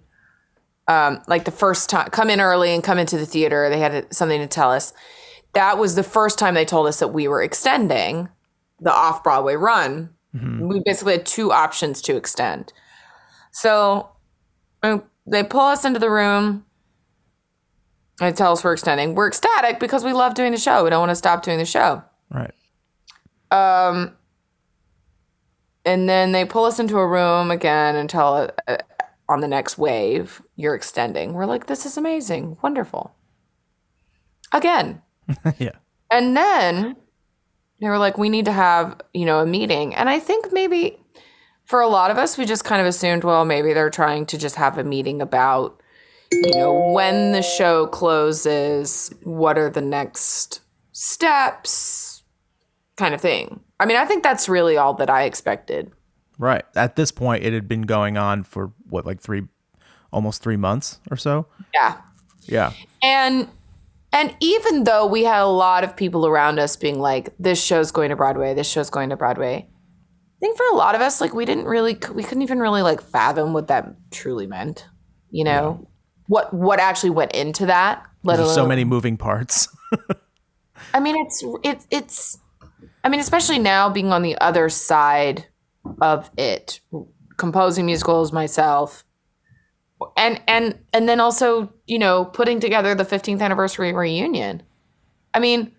um, 0.87 1.21
like 1.27 1.45
the 1.45 1.51
first 1.51 1.89
time, 1.89 2.09
come 2.09 2.29
in 2.29 2.39
early 2.39 2.73
and 2.73 2.83
come 2.83 2.97
into 2.97 3.17
the 3.17 3.25
theater. 3.25 3.69
They 3.69 3.79
had 3.79 4.13
something 4.13 4.39
to 4.39 4.47
tell 4.47 4.71
us. 4.71 4.93
That 5.53 5.77
was 5.77 5.95
the 5.95 6.03
first 6.03 6.39
time 6.39 6.53
they 6.53 6.65
told 6.65 6.87
us 6.87 6.99
that 6.99 7.09
we 7.09 7.27
were 7.27 7.41
extending 7.41 8.29
the 8.79 8.93
off 8.93 9.23
Broadway 9.23 9.55
run. 9.55 10.09
We 10.69 10.81
basically 10.85 11.13
had 11.13 11.25
two 11.25 11.51
options 11.51 12.01
to 12.03 12.15
extend. 12.15 12.71
So 13.51 14.09
uh, 14.83 14.99
they 15.25 15.43
pull 15.43 15.61
us 15.61 15.83
into 15.83 15.99
the 15.99 16.11
room 16.11 16.65
and 18.21 18.37
tell 18.37 18.51
us 18.51 18.63
we're 18.63 18.73
extending. 18.73 19.15
We're 19.15 19.27
ecstatic 19.29 19.79
because 19.79 20.03
we 20.03 20.13
love 20.13 20.35
doing 20.35 20.51
the 20.51 20.57
show. 20.59 20.83
We 20.83 20.91
don't 20.91 20.99
want 20.99 21.09
to 21.11 21.15
stop 21.15 21.43
doing 21.43 21.57
the 21.57 21.65
show. 21.65 22.03
Right. 22.29 22.53
Um, 23.51 24.15
and 25.85 26.07
then 26.09 26.33
they 26.33 26.45
pull 26.45 26.65
us 26.65 26.79
into 26.79 26.97
a 26.97 27.07
room 27.07 27.49
again 27.49 27.95
and 27.95 28.09
tell 28.09 28.51
uh, 28.67 28.77
on 29.29 29.41
the 29.41 29.47
next 29.47 29.77
wave, 29.77 30.41
you're 30.55 30.75
extending. 30.75 31.33
We're 31.33 31.45
like, 31.45 31.67
this 31.67 31.85
is 31.85 31.97
amazing, 31.97 32.57
wonderful. 32.61 33.15
Again. 34.53 35.01
yeah. 35.57 35.71
And 36.11 36.35
then 36.35 36.95
they 37.79 37.87
were 37.87 37.97
like, 37.97 38.17
we 38.17 38.29
need 38.29 38.45
to 38.45 38.51
have, 38.51 38.99
you 39.13 39.25
know, 39.25 39.39
a 39.39 39.45
meeting. 39.45 39.93
And 39.95 40.09
I 40.09 40.19
think 40.19 40.51
maybe 40.51 40.97
for 41.65 41.81
a 41.81 41.87
lot 41.87 42.11
of 42.11 42.17
us, 42.17 42.37
we 42.37 42.45
just 42.45 42.63
kind 42.63 42.81
of 42.81 42.87
assumed, 42.87 43.23
well, 43.23 43.43
maybe 43.43 43.73
they're 43.73 43.89
trying 43.89 44.25
to 44.27 44.37
just 44.37 44.55
have 44.55 44.77
a 44.77 44.83
meeting 44.83 45.21
about, 45.21 45.81
you 46.31 46.51
know, 46.55 46.91
when 46.91 47.33
the 47.33 47.41
show 47.41 47.87
closes, 47.87 49.13
what 49.23 49.57
are 49.57 49.69
the 49.69 49.81
next 49.81 50.61
steps, 50.93 52.06
kind 52.97 53.13
of 53.13 53.21
thing. 53.21 53.61
I 53.79 53.85
mean, 53.85 53.97
I 53.97 54.05
think 54.05 54.23
that's 54.23 54.49
really 54.49 54.77
all 54.77 54.93
that 54.95 55.09
I 55.09 55.23
expected. 55.23 55.91
Right. 56.37 56.63
At 56.75 56.95
this 56.95 57.11
point, 57.11 57.43
it 57.43 57.53
had 57.53 57.67
been 57.67 57.83
going 57.83 58.17
on 58.17 58.43
for 58.43 58.73
what, 58.89 59.05
like 59.05 59.19
three, 59.21 59.43
almost 60.11 60.43
three 60.43 60.57
months 60.57 60.99
or 61.09 61.17
so. 61.17 61.47
Yeah. 61.73 61.97
Yeah. 62.45 62.73
And 63.01 63.49
and 64.13 64.35
even 64.39 64.85
though 64.85 65.05
we 65.05 65.23
had 65.23 65.41
a 65.41 65.47
lot 65.47 65.83
of 65.83 65.95
people 65.95 66.25
around 66.25 66.59
us 66.59 66.75
being 66.75 66.99
like, 66.99 67.33
this 67.37 67.63
show's 67.63 67.91
going 67.91 68.09
to 68.09 68.15
Broadway, 68.15 68.53
this 68.53 68.69
show's 68.69 68.89
going 68.89 69.09
to 69.09 69.17
Broadway. 69.17 69.67
I 69.67 70.39
think 70.39 70.55
for 70.55 70.65
a 70.71 70.75
lot 70.75 70.95
of 70.95 71.01
us, 71.01 71.19
like 71.19 71.33
we 71.33 71.45
didn't 71.45 71.65
really, 71.65 71.97
we 72.13 72.23
couldn't 72.23 72.43
even 72.43 72.59
really 72.59 72.81
like 72.81 73.01
fathom 73.01 73.53
what 73.53 73.67
that 73.67 73.95
truly 74.11 74.47
meant. 74.47 74.87
You 75.29 75.43
know, 75.43 75.87
what 76.27 76.53
what 76.53 76.79
actually 76.79 77.09
went 77.09 77.33
into 77.33 77.65
that. 77.65 78.05
Let 78.23 78.37
There's 78.37 78.47
alone 78.47 78.55
so 78.55 78.67
many 78.67 78.85
moving 78.85 79.17
parts. 79.17 79.67
I 80.93 80.99
mean, 80.99 81.15
it's 81.17 81.43
it's 81.63 81.87
it's. 81.91 82.37
I 83.07 83.09
mean, 83.09 83.21
especially 83.21 83.57
now 83.57 83.89
being 83.89 84.11
on 84.11 84.21
the 84.21 84.37
other 84.39 84.67
side 84.67 85.45
of 86.01 86.29
it, 86.37 86.81
composing 87.37 87.85
musicals 87.85 88.33
myself, 88.33 89.05
and 90.17 90.41
and 90.45 90.77
and 90.91 91.07
then 91.07 91.21
also 91.21 91.71
you 91.85 91.99
know 91.99 92.25
putting 92.25 92.59
together 92.59 92.93
the 92.93 93.05
15th 93.05 93.41
anniversary 93.41 93.93
reunion. 93.93 94.61
I 95.33 95.39
mean, 95.39 95.71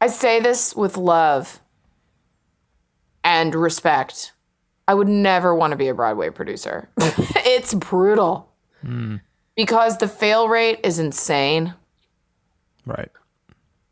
I 0.00 0.06
say 0.06 0.40
this 0.40 0.74
with 0.74 0.96
love 0.96 1.60
and 3.22 3.54
respect. 3.54 4.32
I 4.88 4.94
would 4.94 5.08
never 5.08 5.54
want 5.54 5.72
to 5.72 5.76
be 5.76 5.88
a 5.88 5.94
Broadway 5.94 6.30
producer. 6.30 6.88
it's 6.98 7.74
brutal 7.74 8.54
hmm. 8.80 9.16
because 9.54 9.98
the 9.98 10.08
fail 10.08 10.48
rate 10.48 10.80
is 10.82 10.98
insane. 10.98 11.74
right. 12.86 13.10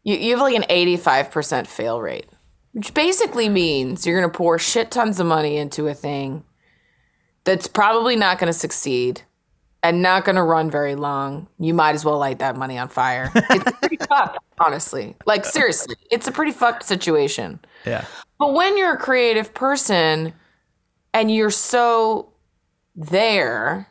You, 0.04 0.16
you 0.16 0.30
have 0.32 0.40
like 0.40 0.54
an 0.54 0.64
85% 0.68 1.66
fail 1.66 2.00
rate, 2.00 2.26
which 2.72 2.94
basically 2.94 3.48
means 3.48 4.06
you're 4.06 4.20
going 4.20 4.30
to 4.30 4.36
pour 4.36 4.58
shit 4.58 4.90
tons 4.90 5.18
of 5.18 5.26
money 5.26 5.56
into 5.56 5.88
a 5.88 5.94
thing 5.94 6.44
that's 7.44 7.66
probably 7.66 8.16
not 8.16 8.38
going 8.38 8.52
to 8.52 8.58
succeed 8.58 9.22
and 9.82 10.00
not 10.00 10.24
going 10.24 10.36
to 10.36 10.42
run 10.42 10.70
very 10.70 10.94
long. 10.94 11.46
You 11.58 11.74
might 11.74 11.94
as 11.94 12.04
well 12.04 12.18
light 12.18 12.38
that 12.38 12.56
money 12.56 12.78
on 12.78 12.88
fire. 12.88 13.30
It's 13.50 13.78
pretty 13.78 13.98
fucked, 13.98 14.38
honestly. 14.58 15.14
Like, 15.26 15.44
seriously, 15.44 15.96
it's 16.10 16.26
a 16.26 16.32
pretty 16.32 16.52
fucked 16.52 16.84
situation. 16.84 17.60
Yeah. 17.84 18.06
But 18.38 18.54
when 18.54 18.78
you're 18.78 18.94
a 18.94 18.98
creative 18.98 19.52
person 19.52 20.32
and 21.12 21.30
you're 21.30 21.50
so 21.50 22.32
there, 22.96 23.88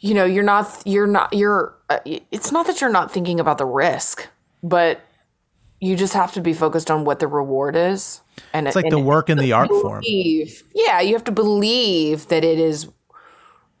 you 0.00 0.14
know, 0.14 0.24
you're 0.24 0.42
not, 0.42 0.82
you're 0.84 1.06
not, 1.06 1.32
you're, 1.32 1.76
Uh, 1.90 1.98
it's 2.30 2.52
not 2.52 2.68
that 2.68 2.80
you're 2.80 2.88
not 2.88 3.12
thinking 3.12 3.40
about 3.40 3.58
the 3.58 3.66
risk, 3.66 4.28
but 4.62 5.00
you 5.80 5.96
just 5.96 6.14
have 6.14 6.32
to 6.32 6.40
be 6.40 6.52
focused 6.52 6.90
on 6.90 7.04
what 7.04 7.18
the 7.18 7.26
reward 7.26 7.74
is. 7.74 8.20
And 8.52 8.66
It's 8.68 8.76
like 8.76 8.90
the 8.90 8.98
work 8.98 9.28
in 9.28 9.38
the 9.38 9.52
art 9.52 9.70
form. 9.70 10.02
yeah, 10.06 11.00
you 11.00 11.12
have 11.14 11.24
to 11.24 11.32
believe 11.32 12.28
that 12.28 12.44
it 12.44 12.58
is, 12.60 12.88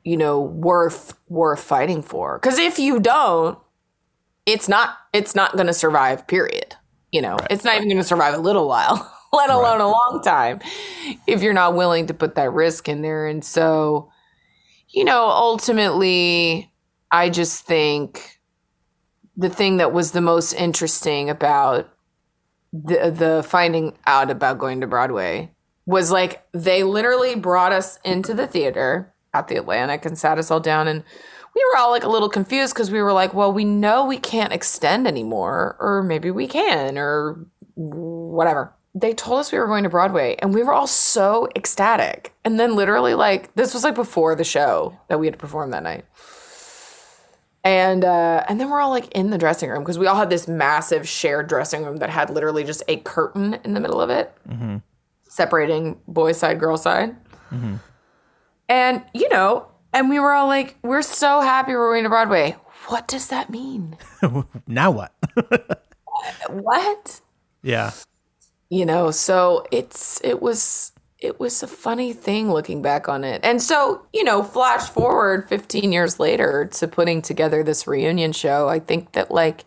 you 0.02 0.16
know, 0.16 0.40
worth, 0.40 1.14
worth 1.28 1.60
fighting 1.62 2.02
for. 2.02 2.38
Cause 2.40 2.58
if 2.58 2.78
you 2.80 2.98
don't, 2.98 3.58
it's 4.44 4.68
not, 4.68 4.96
it's 5.12 5.36
not 5.36 5.52
going 5.52 5.68
to 5.68 5.72
survive, 5.72 6.26
period. 6.26 6.74
You 7.12 7.22
know, 7.22 7.36
it's 7.48 7.64
not 7.64 7.76
even 7.76 7.88
going 7.88 7.98
to 7.98 8.04
survive 8.04 8.34
a 8.34 8.38
little 8.38 8.66
while, 8.66 9.12
let 9.32 9.50
alone 9.50 9.80
a 9.80 9.88
long 9.88 10.20
time, 10.24 10.60
if 11.26 11.42
you're 11.42 11.52
not 11.52 11.76
willing 11.76 12.06
to 12.06 12.14
put 12.14 12.34
that 12.34 12.52
risk 12.52 12.88
in 12.88 13.02
there. 13.02 13.26
And 13.26 13.44
so, 13.44 14.10
you 14.88 15.04
know, 15.04 15.28
ultimately, 15.28 16.69
I 17.10 17.30
just 17.30 17.64
think 17.64 18.40
the 19.36 19.50
thing 19.50 19.78
that 19.78 19.92
was 19.92 20.12
the 20.12 20.20
most 20.20 20.52
interesting 20.52 21.30
about 21.30 21.88
the 22.72 23.10
the 23.10 23.44
finding 23.48 23.96
out 24.06 24.30
about 24.30 24.58
going 24.58 24.80
to 24.80 24.86
Broadway 24.86 25.50
was 25.86 26.12
like 26.12 26.44
they 26.52 26.84
literally 26.84 27.34
brought 27.34 27.72
us 27.72 27.98
into 28.04 28.32
the 28.32 28.46
theater 28.46 29.12
at 29.34 29.48
the 29.48 29.56
Atlantic 29.56 30.04
and 30.04 30.16
sat 30.16 30.38
us 30.38 30.50
all 30.50 30.60
down 30.60 30.86
and 30.86 31.02
we 31.54 31.64
were 31.64 31.78
all 31.78 31.90
like 31.90 32.04
a 32.04 32.08
little 32.08 32.28
confused 32.28 32.74
because 32.74 32.90
we 32.90 33.02
were 33.02 33.12
like, 33.12 33.34
well, 33.34 33.52
we 33.52 33.64
know 33.64 34.04
we 34.04 34.18
can't 34.18 34.52
extend 34.52 35.06
anymore, 35.06 35.76
or 35.80 36.02
maybe 36.02 36.30
we 36.30 36.46
can, 36.46 36.96
or 36.96 37.44
whatever. 37.74 38.72
They 38.94 39.14
told 39.14 39.40
us 39.40 39.52
we 39.52 39.58
were 39.58 39.66
going 39.66 39.84
to 39.84 39.90
Broadway, 39.90 40.36
and 40.40 40.54
we 40.54 40.62
were 40.62 40.72
all 40.72 40.86
so 40.86 41.48
ecstatic. 41.56 42.32
And 42.44 42.58
then, 42.58 42.76
literally, 42.76 43.14
like 43.14 43.54
this 43.54 43.74
was 43.74 43.84
like 43.84 43.94
before 43.94 44.34
the 44.34 44.44
show 44.44 44.98
that 45.08 45.18
we 45.18 45.26
had 45.26 45.34
to 45.34 45.38
perform 45.38 45.70
that 45.70 45.82
night. 45.82 46.04
And 47.62 48.04
uh, 48.04 48.44
and 48.48 48.58
then 48.58 48.70
we're 48.70 48.80
all 48.80 48.90
like 48.90 49.10
in 49.12 49.30
the 49.30 49.36
dressing 49.38 49.68
room 49.68 49.80
because 49.80 49.98
we 49.98 50.06
all 50.06 50.16
had 50.16 50.30
this 50.30 50.48
massive 50.48 51.06
shared 51.06 51.46
dressing 51.46 51.84
room 51.84 51.98
that 51.98 52.08
had 52.08 52.30
literally 52.30 52.64
just 52.64 52.82
a 52.88 52.96
curtain 52.96 53.58
in 53.64 53.74
the 53.74 53.80
middle 53.80 54.00
of 54.00 54.08
it, 54.08 54.32
separating 55.28 56.00
boy 56.08 56.32
side, 56.32 56.58
girl 56.58 56.78
side. 56.78 57.14
And 58.68 59.04
you 59.12 59.28
know, 59.28 59.66
and 59.92 60.08
we 60.08 60.18
were 60.18 60.32
all 60.32 60.46
like, 60.46 60.78
"We're 60.82 61.02
so 61.02 61.42
happy 61.42 61.74
we're 61.74 61.92
going 61.92 62.04
to 62.04 62.08
Broadway." 62.08 62.56
What 62.86 63.06
does 63.06 63.28
that 63.28 63.50
mean? 63.50 63.96
Now 64.66 64.90
what? 64.90 65.12
what? 66.48 67.20
yeah. 67.62 67.90
you 68.70 68.86
know 68.86 69.10
so 69.10 69.66
it's 69.70 70.20
it 70.24 70.40
was 70.40 70.92
it 71.20 71.38
was 71.38 71.62
a 71.62 71.66
funny 71.66 72.12
thing 72.12 72.50
looking 72.50 72.80
back 72.80 73.08
on 73.08 73.24
it. 73.24 73.40
And 73.44 73.60
so 73.60 74.06
you 74.12 74.24
know 74.24 74.42
flash 74.42 74.88
forward 74.88 75.48
15 75.48 75.92
years 75.92 76.18
later 76.18 76.68
to 76.72 76.88
putting 76.88 77.22
together 77.22 77.62
this 77.62 77.86
reunion 77.86 78.32
show 78.32 78.68
i 78.68 78.78
think 78.78 79.12
that 79.12 79.30
like 79.30 79.64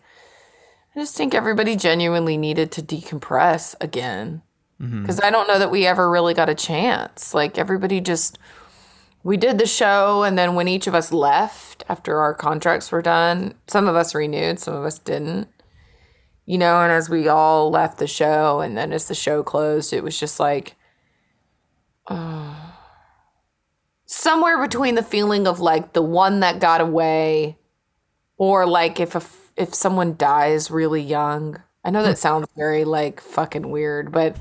i 0.94 1.00
just 1.00 1.16
think 1.16 1.34
everybody 1.34 1.76
genuinely 1.76 2.36
needed 2.36 2.70
to 2.72 2.82
decompress 2.82 3.74
again. 3.80 4.42
Mm-hmm. 4.80 5.02
Because 5.02 5.20
i 5.20 5.30
don't 5.30 5.48
know 5.48 5.58
that 5.58 5.70
we 5.70 5.86
ever 5.86 6.10
really 6.10 6.34
got 6.34 6.48
a 6.48 6.54
chance. 6.54 7.34
Like 7.34 7.58
everybody 7.58 8.00
just 8.00 8.38
we 9.22 9.36
did 9.36 9.58
the 9.58 9.66
show 9.66 10.22
and 10.22 10.36
then 10.36 10.54
when 10.54 10.68
each 10.68 10.86
of 10.86 10.94
us 10.94 11.12
left 11.12 11.84
after 11.88 12.18
our 12.18 12.34
contracts 12.34 12.92
were 12.92 13.00
done 13.00 13.54
some 13.68 13.88
of 13.88 13.96
us 13.96 14.14
renewed 14.14 14.58
some 14.58 14.74
of 14.74 14.84
us 14.84 14.98
didn't. 14.98 15.48
You 16.46 16.58
know, 16.58 16.82
and 16.82 16.92
as 16.92 17.08
we 17.08 17.26
all 17.26 17.70
left 17.70 17.96
the 17.98 18.06
show 18.06 18.60
and 18.60 18.76
then 18.76 18.92
as 18.92 19.08
the 19.08 19.14
show 19.14 19.42
closed, 19.42 19.94
it 19.94 20.04
was 20.04 20.20
just 20.20 20.38
like 20.38 20.76
uh, 22.06 22.54
somewhere 24.06 24.60
between 24.60 24.94
the 24.94 25.02
feeling 25.02 25.46
of 25.46 25.60
like 25.60 25.92
the 25.92 26.02
one 26.02 26.40
that 26.40 26.60
got 26.60 26.80
away 26.80 27.58
or 28.36 28.66
like 28.66 29.00
if 29.00 29.14
a, 29.14 29.22
if 29.56 29.74
someone 29.74 30.16
dies 30.16 30.70
really 30.70 31.02
young. 31.02 31.62
I 31.84 31.90
know 31.90 32.02
that 32.02 32.18
sounds 32.18 32.48
very 32.56 32.84
like 32.84 33.20
fucking 33.20 33.70
weird, 33.70 34.10
but 34.12 34.36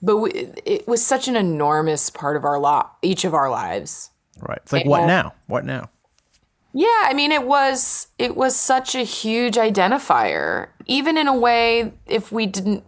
but 0.00 0.18
we, 0.18 0.30
it 0.64 0.86
was 0.86 1.04
such 1.04 1.26
an 1.26 1.36
enormous 1.36 2.08
part 2.08 2.36
of 2.36 2.44
our 2.44 2.58
lot, 2.58 2.96
each 3.02 3.24
of 3.24 3.34
our 3.34 3.50
lives. 3.50 4.10
Right. 4.40 4.60
It's 4.62 4.72
like, 4.72 4.86
what 4.86 5.06
now? 5.06 5.34
What 5.46 5.64
now? 5.64 5.90
Yeah, 6.72 6.86
I 7.04 7.14
mean 7.14 7.32
it 7.32 7.46
was 7.46 8.08
it 8.18 8.36
was 8.36 8.54
such 8.54 8.94
a 8.94 9.02
huge 9.02 9.56
identifier. 9.56 10.68
Even 10.86 11.16
in 11.16 11.26
a 11.26 11.36
way 11.36 11.92
if 12.06 12.30
we 12.30 12.46
didn't 12.46 12.84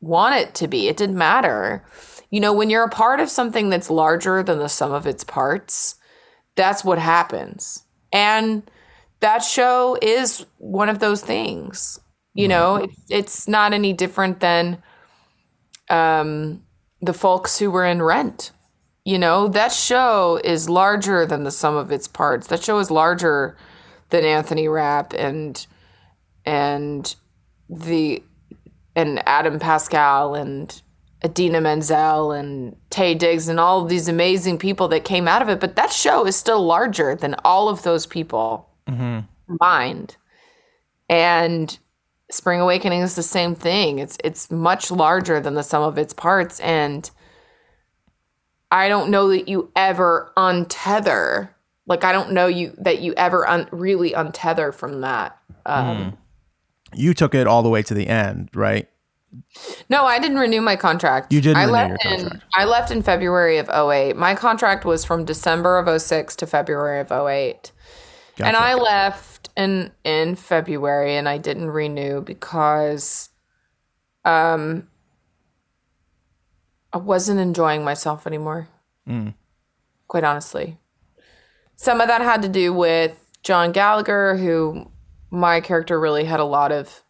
want 0.00 0.36
it 0.36 0.54
to 0.56 0.68
be, 0.68 0.88
it 0.88 0.96
didn't 0.96 1.18
matter. 1.18 1.84
You 2.30 2.40
know, 2.40 2.52
when 2.52 2.70
you're 2.70 2.84
a 2.84 2.90
part 2.90 3.20
of 3.20 3.28
something 3.30 3.68
that's 3.68 3.90
larger 3.90 4.42
than 4.42 4.58
the 4.58 4.68
sum 4.68 4.92
of 4.92 5.06
its 5.06 5.24
parts, 5.24 5.96
that's 6.54 6.84
what 6.84 6.98
happens. 6.98 7.84
And 8.12 8.68
that 9.20 9.38
show 9.38 9.96
is 10.02 10.44
one 10.58 10.88
of 10.88 10.98
those 10.98 11.22
things. 11.22 12.00
You 12.34 12.48
know, 12.48 12.76
it's, 12.76 13.00
it's 13.08 13.48
not 13.48 13.72
any 13.72 13.94
different 13.94 14.40
than 14.40 14.82
um, 15.88 16.62
the 17.00 17.14
folks 17.14 17.58
who 17.58 17.70
were 17.70 17.86
in 17.86 18.02
Rent. 18.02 18.52
You 19.06 19.18
know, 19.18 19.48
that 19.48 19.72
show 19.72 20.38
is 20.44 20.68
larger 20.68 21.24
than 21.24 21.44
the 21.44 21.50
sum 21.50 21.76
of 21.76 21.92
its 21.92 22.06
parts. 22.06 22.48
That 22.48 22.62
show 22.62 22.78
is 22.78 22.90
larger 22.90 23.56
than 24.10 24.24
Anthony 24.24 24.68
Rapp 24.68 25.14
and 25.14 25.66
and 26.44 27.14
the 27.70 28.22
and 28.94 29.22
Adam 29.26 29.58
Pascal 29.58 30.34
and 30.34 30.82
Idina 31.24 31.60
Menzel 31.60 32.32
and 32.32 32.76
Taye 32.90 33.18
Diggs 33.18 33.48
and 33.48 33.58
all 33.58 33.82
of 33.82 33.88
these 33.88 34.08
amazing 34.08 34.58
people 34.58 34.88
that 34.88 35.04
came 35.04 35.26
out 35.26 35.42
of 35.42 35.48
it. 35.48 35.60
But 35.60 35.76
that 35.76 35.92
show 35.92 36.26
is 36.26 36.36
still 36.36 36.64
larger 36.64 37.14
than 37.14 37.34
all 37.44 37.68
of 37.68 37.82
those 37.82 38.06
people 38.06 38.68
combined. 39.46 40.16
And 41.08 41.76
Spring 42.30 42.60
Awakening 42.60 43.00
is 43.00 43.14
the 43.14 43.22
same 43.22 43.54
thing. 43.54 43.98
It's 43.98 44.18
it's 44.22 44.50
much 44.50 44.90
larger 44.90 45.40
than 45.40 45.54
the 45.54 45.62
sum 45.62 45.82
of 45.82 45.96
its 45.98 46.12
parts. 46.12 46.60
And 46.60 47.08
I 48.70 48.88
don't 48.88 49.10
know 49.10 49.28
that 49.28 49.48
you 49.48 49.70
ever 49.76 50.32
untether. 50.36 51.50
Like 51.86 52.04
I 52.04 52.12
don't 52.12 52.32
know 52.32 52.46
you 52.46 52.74
that 52.78 53.00
you 53.00 53.14
ever 53.16 53.48
un- 53.48 53.68
really 53.70 54.10
untether 54.10 54.74
from 54.74 55.00
that. 55.02 55.38
Um, 55.64 56.18
You 56.94 57.14
took 57.14 57.34
it 57.34 57.46
all 57.46 57.62
the 57.62 57.68
way 57.68 57.82
to 57.82 57.94
the 57.94 58.06
end, 58.08 58.50
right? 58.54 58.88
No, 59.88 60.04
I 60.04 60.18
didn't 60.18 60.38
renew 60.38 60.60
my 60.60 60.76
contract. 60.76 61.32
You 61.32 61.40
didn't 61.40 61.58
I 61.58 61.64
renew 61.64 61.72
left 61.72 62.04
in. 62.04 62.42
I 62.54 62.64
left 62.64 62.90
in 62.90 63.02
February 63.02 63.58
of 63.58 63.68
08. 63.68 64.16
My 64.16 64.34
contract 64.34 64.84
was 64.84 65.04
from 65.04 65.24
December 65.24 65.78
of 65.78 66.00
06 66.00 66.36
to 66.36 66.46
February 66.46 67.00
of 67.00 67.12
08. 67.12 67.72
And 68.38 68.56
I 68.56 68.74
left 68.74 69.48
in 69.56 69.90
in 70.04 70.36
February 70.36 71.16
and 71.16 71.28
I 71.28 71.38
didn't 71.38 71.70
renew 71.70 72.20
because 72.20 73.30
um 74.24 74.88
I 76.92 76.98
wasn't 76.98 77.40
enjoying 77.40 77.82
myself 77.82 78.26
anymore. 78.26 78.68
Mm. 79.08 79.34
Quite 80.08 80.24
honestly. 80.24 80.78
Some 81.76 82.00
of 82.00 82.08
that 82.08 82.20
had 82.20 82.42
to 82.42 82.48
do 82.48 82.72
with 82.72 83.18
John 83.42 83.72
Gallagher 83.72 84.36
who 84.36 84.90
my 85.30 85.60
character 85.60 85.98
really 85.98 86.24
had 86.24 86.40
a 86.40 86.44
lot 86.44 86.72
of 86.72 87.02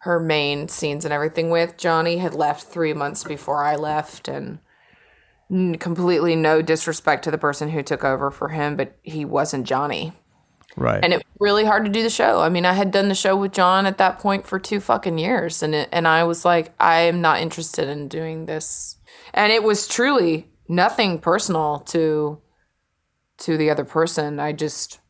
her 0.00 0.20
main 0.20 0.68
scenes 0.68 1.04
and 1.04 1.12
everything 1.12 1.50
with. 1.50 1.76
Johnny 1.76 2.18
had 2.18 2.34
left 2.34 2.66
3 2.68 2.92
months 2.94 3.24
before 3.24 3.64
I 3.64 3.76
left 3.76 4.28
and 4.28 4.58
completely 5.80 6.36
no 6.36 6.62
disrespect 6.62 7.24
to 7.24 7.30
the 7.30 7.38
person 7.38 7.70
who 7.70 7.82
took 7.82 8.04
over 8.04 8.30
for 8.30 8.48
him, 8.48 8.76
but 8.76 8.96
he 9.02 9.24
wasn't 9.24 9.66
Johnny 9.66 10.12
Right. 10.76 11.02
and 11.02 11.12
it 11.12 11.16
was 11.16 11.24
really 11.40 11.64
hard 11.64 11.84
to 11.84 11.90
do 11.90 12.02
the 12.04 12.10
show. 12.10 12.40
I 12.40 12.48
mean, 12.48 12.64
I 12.64 12.72
had 12.74 12.92
done 12.92 13.08
the 13.08 13.14
show 13.14 13.34
with 13.36 13.52
John 13.52 13.84
at 13.86 13.98
that 13.98 14.20
point 14.20 14.46
for 14.46 14.58
two 14.60 14.78
fucking 14.78 15.18
years, 15.18 15.62
and 15.62 15.74
it, 15.74 15.88
and 15.90 16.06
I 16.06 16.22
was 16.24 16.44
like, 16.44 16.72
I 16.78 17.00
am 17.00 17.20
not 17.20 17.40
interested 17.40 17.88
in 17.88 18.06
doing 18.06 18.46
this. 18.46 18.96
And 19.34 19.52
it 19.52 19.64
was 19.64 19.88
truly 19.88 20.46
nothing 20.68 21.18
personal 21.18 21.80
to 21.88 22.40
to 23.38 23.56
the 23.56 23.70
other 23.70 23.84
person. 23.84 24.38
I 24.38 24.52
just 24.52 25.00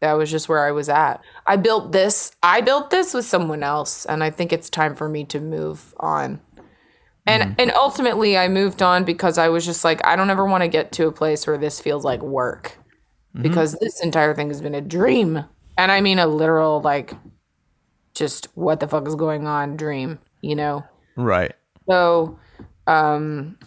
that 0.00 0.12
was 0.14 0.30
just 0.30 0.48
where 0.48 0.64
I 0.66 0.72
was 0.72 0.88
at. 0.88 1.20
I 1.46 1.56
built 1.56 1.92
this. 1.92 2.34
I 2.42 2.60
built 2.60 2.90
this 2.90 3.14
with 3.14 3.24
someone 3.24 3.62
else, 3.62 4.04
and 4.04 4.22
I 4.22 4.30
think 4.30 4.52
it's 4.52 4.68
time 4.68 4.94
for 4.94 5.08
me 5.08 5.24
to 5.24 5.40
move 5.40 5.94
on. 5.98 6.40
And 7.26 7.54
and 7.58 7.72
ultimately, 7.72 8.36
I 8.36 8.48
moved 8.48 8.82
on 8.82 9.04
because 9.04 9.38
I 9.38 9.48
was 9.48 9.64
just 9.64 9.84
like, 9.84 10.06
I 10.06 10.14
don't 10.16 10.30
ever 10.30 10.44
want 10.44 10.62
to 10.62 10.68
get 10.68 10.92
to 10.92 11.06
a 11.06 11.12
place 11.12 11.46
where 11.46 11.56
this 11.56 11.80
feels 11.80 12.04
like 12.04 12.22
work 12.22 12.76
because 13.42 13.72
this 13.80 14.02
entire 14.02 14.34
thing 14.34 14.48
has 14.48 14.60
been 14.60 14.74
a 14.74 14.80
dream. 14.80 15.44
And 15.76 15.90
I 15.90 16.00
mean 16.00 16.18
a 16.18 16.26
literal 16.26 16.80
like 16.80 17.14
just 18.14 18.46
what 18.54 18.80
the 18.80 18.86
fuck 18.86 19.08
is 19.08 19.16
going 19.16 19.46
on 19.46 19.76
dream, 19.76 20.18
you 20.40 20.54
know. 20.54 20.84
right. 21.16 21.52
So 21.88 22.38
um 22.86 23.58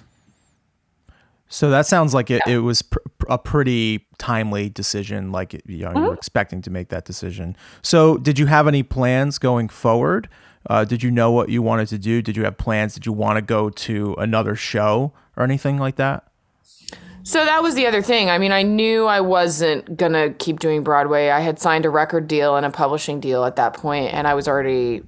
So 1.50 1.70
that 1.70 1.86
sounds 1.86 2.14
like 2.14 2.30
it, 2.30 2.42
it 2.48 2.60
was 2.60 2.82
pr- 2.82 3.00
pr- 3.18 3.26
a 3.30 3.38
pretty 3.38 4.06
timely 4.18 4.70
decision. 4.70 5.32
Like 5.32 5.54
you, 5.66 5.86
know, 5.86 5.94
you 5.96 6.02
were 6.02 6.14
expecting 6.14 6.62
to 6.64 6.70
make 6.70 6.90
that 6.90 7.06
decision. 7.06 7.56
So, 7.82 8.18
did 8.18 8.38
you 8.38 8.48
have 8.48 8.68
any 8.68 8.84
plans 8.84 9.38
going 9.38 9.70
forward? 9.70 10.28
Uh, 10.70 10.84
did 10.84 11.02
you 11.02 11.12
know 11.12 11.32
what 11.32 11.50
you 11.50 11.62
wanted 11.62 11.88
to 11.90 11.98
do? 11.98 12.22
Did 12.22 12.36
you 12.36 12.44
have 12.44 12.58
plans? 12.58 12.94
Did 12.94 13.06
you 13.06 13.14
want 13.14 13.38
to 13.38 13.42
go 13.42 13.70
to 13.70 14.16
another 14.18 14.56
show 14.56 15.14
or 15.38 15.44
anything 15.44 15.78
like 15.78 15.96
that? 15.96 16.26
so 17.24 17.44
that 17.44 17.62
was 17.62 17.76
the 17.76 17.86
other 17.86 18.02
thing. 18.02 18.30
I 18.30 18.38
mean, 18.38 18.54
I 18.54 18.64
knew 18.64 19.06
I 19.06 19.20
wasn't 19.20 19.98
going 19.98 20.14
to 20.14 20.34
keep 20.40 20.60
doing 20.60 20.82
Broadway. 20.82 21.28
I 21.28 21.42
had 21.42 21.60
signed 21.60 21.86
a 21.86 21.90
record 21.90 22.26
deal 22.26 22.56
and 22.56 22.66
a 22.66 22.70
publishing 22.70 23.20
deal 23.20 23.44
at 23.44 23.58
that 23.58 23.74
point 23.74 24.14
and 24.14 24.26
I 24.26 24.34
was 24.34 24.48
already 24.48 25.04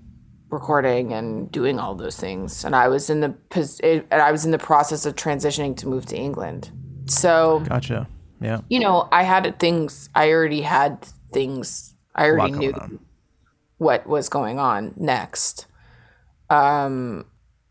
recording 0.50 1.14
and 1.14 1.52
doing 1.52 1.80
all 1.80 1.94
those 1.96 2.18
things 2.18 2.66
and 2.66 2.76
I 2.76 2.88
was 2.88 3.10
in 3.10 3.20
the 3.20 3.30
pos- 3.50 3.80
and 3.82 4.04
I 4.12 4.32
was 4.32 4.46
in 4.46 4.52
the 4.52 4.58
process 4.58 5.06
of 5.06 5.16
transitioning 5.16 5.76
to 5.78 5.88
move 5.88 6.06
to 6.08 6.18
England. 6.18 6.72
So 7.06 7.62
Gotcha. 7.68 8.08
Yeah. 8.42 8.62
you 8.70 8.80
know, 8.80 9.08
I 9.12 9.24
had 9.24 9.60
things. 9.60 10.10
I 10.16 10.30
already 10.32 10.62
had 10.62 11.06
things. 11.34 11.94
I 12.16 12.28
already 12.30 12.54
knew 12.54 12.74
on. 12.74 13.00
what 13.78 14.08
was 14.08 14.30
going 14.30 14.60
on 14.60 14.94
next. 14.98 15.68
Um, 16.50 17.26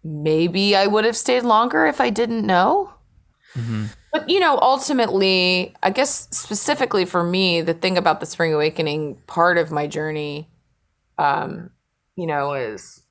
maybe 0.05 0.77
I 0.77 0.87
would 0.87 1.05
have 1.05 1.17
stayed 1.17 1.43
longer 1.43 1.87
if 1.87 2.01
I 2.01 2.11
didn't 2.11 2.47
know. 2.47 2.93
But 4.13 4.29
you 4.31 4.39
know, 4.41 4.59
ultimately, 4.63 5.75
I 5.83 5.91
guess 5.91 6.29
specifically 6.31 7.05
for 7.05 7.25
me, 7.25 7.61
the 7.61 7.75
thing 7.75 7.99
about 7.99 8.21
the 8.21 8.27
Spring 8.27 8.55
Awakening 8.55 9.17
part 9.27 9.59
of 9.59 9.71
my 9.73 9.87
journey, 9.89 10.49
um, 11.19 11.71
you 12.19 12.27
know, 12.27 12.55
is 12.55 13.05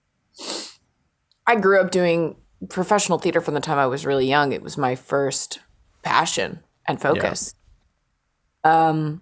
I 1.48 1.56
grew 1.56 1.80
up 1.80 1.91
doing 1.91 2.36
professional 2.70 3.17
theater 3.17 3.39
from 3.39 3.54
the 3.54 3.62
time 3.62 3.78
I 3.78 3.88
was 3.88 4.06
really 4.06 4.28
young. 4.28 4.52
It 4.52 4.62
was 4.62 4.78
my 4.78 4.96
first 4.96 5.60
passion 6.04 6.60
and 6.86 7.02
focus. 7.02 7.56
Um, 8.65 9.22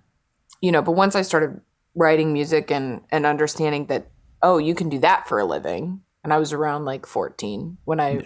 you 0.60 0.72
know, 0.72 0.82
but 0.82 0.94
once 0.94 1.16
I 1.16 1.22
started 1.22 1.62
writing 1.94 2.34
music 2.34 2.72
and 2.72 3.02
and 3.12 3.28
understanding 3.28 3.86
that 3.86 4.08
oh, 4.42 4.58
you 4.58 4.74
can 4.74 4.90
do 4.90 4.98
that 5.00 5.28
for 5.28 5.38
a 5.38 5.46
living, 5.46 6.02
and 6.24 6.34
I 6.34 6.40
was 6.40 6.52
around 6.52 6.86
like 6.86 7.06
14 7.06 7.78
when 7.86 8.00
I 8.00 8.24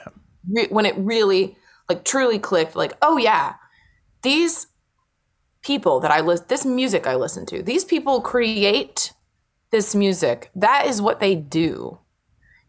re- 0.49 0.67
when 0.69 0.85
it 0.85 0.95
really 0.97 1.57
like 1.89 2.05
truly 2.05 2.39
clicked 2.39 2.77
like, 2.77 2.93
oh 3.01 3.17
yeah, 3.17 3.55
these 4.21 4.67
people 5.61 5.99
that 5.99 6.11
I 6.11 6.21
list 6.21 6.47
this 6.47 6.65
music 6.65 7.05
I 7.05 7.15
listen 7.15 7.45
to, 7.47 7.61
these 7.61 7.83
people 7.83 8.21
create 8.21 9.11
this 9.71 9.95
music. 9.95 10.51
That 10.55 10.87
is 10.87 11.01
what 11.01 11.19
they 11.19 11.35
do. 11.35 11.99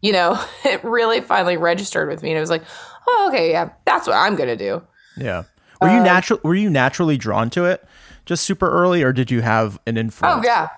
You 0.01 0.13
know, 0.13 0.43
it 0.65 0.83
really 0.83 1.21
finally 1.21 1.57
registered 1.57 2.09
with 2.09 2.23
me 2.23 2.29
and 2.29 2.37
it 2.37 2.41
was 2.41 2.49
like, 2.49 2.63
oh, 3.07 3.27
okay, 3.29 3.51
yeah, 3.51 3.71
that's 3.85 4.07
what 4.07 4.15
I'm 4.15 4.35
gonna 4.35 4.55
do. 4.55 4.81
Yeah. 5.17 5.43
Were 5.81 5.89
you 5.89 5.97
um, 5.97 6.03
natural? 6.03 6.39
Were 6.43 6.55
you 6.55 6.69
naturally 6.69 7.17
drawn 7.17 7.49
to 7.51 7.65
it 7.65 7.83
just 8.25 8.43
super 8.43 8.69
early, 8.69 9.01
or 9.01 9.11
did 9.11 9.31
you 9.31 9.41
have 9.41 9.79
an 9.87 9.97
oh, 9.97 10.01
influence? 10.01 10.45
Oh 10.45 10.47
yeah. 10.47 10.69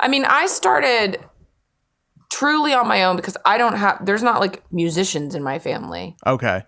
I 0.00 0.08
mean, 0.08 0.24
I 0.24 0.46
started 0.46 1.18
truly 2.32 2.72
on 2.72 2.88
my 2.88 3.04
own 3.04 3.16
because 3.16 3.36
I 3.44 3.58
don't 3.58 3.76
have 3.76 4.04
there's 4.04 4.22
not 4.22 4.40
like 4.40 4.62
musicians 4.72 5.34
in 5.34 5.42
my 5.42 5.58
family 5.58 6.16
Okay. 6.26 6.62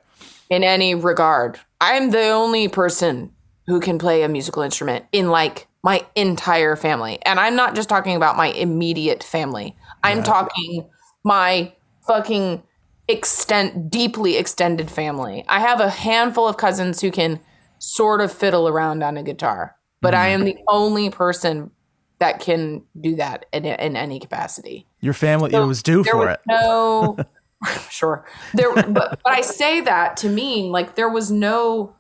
in 0.51 0.63
any 0.63 0.95
regard. 0.95 1.59
I'm 1.81 2.11
the 2.11 2.29
only 2.29 2.69
person 2.69 3.33
who 3.67 3.81
can 3.81 3.99
play 3.99 4.23
a 4.23 4.29
musical 4.29 4.63
instrument 4.63 5.05
in 5.13 5.31
like 5.31 5.69
my 5.83 6.05
entire 6.15 6.77
family. 6.77 7.19
And 7.25 7.41
I'm 7.41 7.57
not 7.57 7.75
just 7.75 7.89
talking 7.89 8.17
about 8.17 8.37
my 8.37 8.49
immediate 8.49 9.23
family. 9.23 9.77
I'm 10.03 10.23
talking 10.23 10.89
my 11.25 11.73
fucking 12.07 12.63
extent 13.09 13.91
deeply 13.91 14.37
extended 14.37 14.91
family. 14.91 15.45
I 15.49 15.61
have 15.61 15.81
a 15.81 15.91
handful 15.91 16.49
of 16.49 16.57
cousins 16.57 17.01
who 17.01 17.11
can 17.11 17.41
sort 17.79 18.21
of 18.21 18.33
fiddle 18.33 18.69
around 18.69 19.03
on 19.03 19.17
a 19.17 19.23
guitar, 19.23 19.77
but 20.01 20.15
I 20.15 20.31
mm-hmm. 20.31 20.43
am 20.43 20.45
the 20.45 20.57
only 20.69 21.11
person 21.11 21.71
that 22.19 22.39
can 22.39 22.85
do 23.01 23.17
that 23.17 23.47
in, 23.53 23.65
in 23.65 23.97
any 23.97 24.21
capacity. 24.21 24.87
Your 25.01 25.15
family 25.15 25.53
it 25.53 25.59
was 25.59 25.83
due 25.83 26.05
There 26.05 26.13
for 26.13 26.27
was 26.27 26.35
it. 26.35 26.41
no 26.47 27.17
sure. 27.91 28.25
There 28.55 28.73
but, 28.75 28.93
but 28.93 29.21
I 29.25 29.41
say 29.41 29.81
that 29.83 30.17
to 30.19 30.29
mean 30.29 30.71
like 30.73 30.95
there 30.95 31.09
was 31.09 31.31
no 31.31 31.95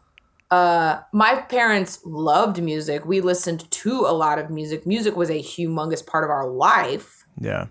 uh 0.52 1.00
my 1.12 1.36
parents 1.48 1.98
loved 2.04 2.62
music. 2.62 3.06
We 3.06 3.20
listened 3.22 3.68
to 3.70 4.00
a 4.00 4.12
lot 4.12 4.38
of 4.38 4.50
music. 4.50 4.86
Music 4.86 5.16
was 5.16 5.30
a 5.30 5.42
humongous 5.42 6.06
part 6.06 6.24
of 6.24 6.30
our 6.30 6.46
life, 6.46 7.24
Yeah. 7.40 7.66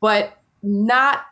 but 0.00 0.36
not 0.62 1.22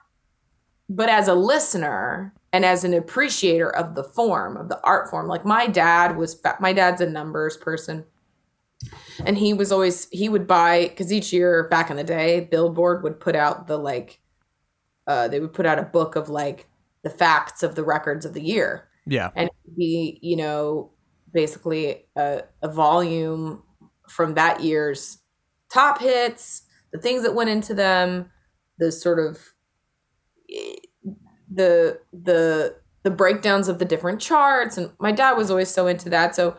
but 0.89 1.11
as 1.11 1.29
a 1.29 1.35
listener 1.35 2.33
and 2.55 2.65
as 2.65 2.83
an 2.85 2.95
appreciator 2.95 3.69
of 3.77 3.95
the 3.95 4.03
form 4.03 4.57
of 4.57 4.71
the 4.71 4.81
art 4.83 5.11
form 5.11 5.29
like 5.29 5.45
my 5.45 5.67
dad 5.67 6.17
was 6.17 6.41
my 6.61 6.73
dad's 6.73 7.03
a 7.03 7.07
numbers 7.07 7.59
person 7.59 8.07
and 9.27 9.37
he 9.37 9.53
was 9.53 9.71
always 9.71 10.09
he 10.11 10.31
would 10.31 10.47
buy 10.47 10.85
because 10.89 11.13
each 11.13 11.31
year 11.31 11.69
back 11.69 11.91
in 11.91 11.99
the 11.99 12.05
day 12.05 12.41
billboard 12.51 13.03
would 13.03 13.21
put 13.21 13.37
out 13.37 13.67
the 13.67 13.77
like 13.77 14.21
uh 15.07 15.29
they 15.29 15.41
would 15.41 15.53
put 15.53 15.67
out 15.67 15.79
a 15.79 15.83
book 15.83 16.17
of 16.17 16.31
like 16.31 16.67
the 17.03 17.11
facts 17.11 17.63
of 17.63 17.75
the 17.75 17.85
records 17.85 18.25
of 18.25 18.33
the 18.33 18.41
year 18.43 18.88
Yeah. 19.09 19.31
and 19.35 19.51
be 19.77 20.19
you 20.23 20.37
know 20.37 20.91
basically 21.33 22.07
a, 22.17 22.43
a 22.63 22.69
volume 22.69 23.63
from 24.09 24.35
that 24.35 24.63
year's 24.63 25.19
top 25.73 26.01
hits 26.01 26.63
the 26.93 26.99
things 26.99 27.23
that 27.23 27.35
went 27.35 27.51
into 27.51 27.75
them 27.75 28.31
the 28.79 28.91
sort 28.93 29.19
of 29.19 29.39
the 31.51 31.99
the 32.13 32.77
the 33.03 33.11
breakdowns 33.11 33.69
of 33.69 33.79
the 33.79 33.85
different 33.85 34.21
charts. 34.21 34.77
And 34.77 34.91
my 34.99 35.13
dad 35.13 35.33
was 35.33 35.51
always 35.51 35.71
so 35.71 35.87
into 35.87 36.11
that. 36.11 36.35
So 36.35 36.57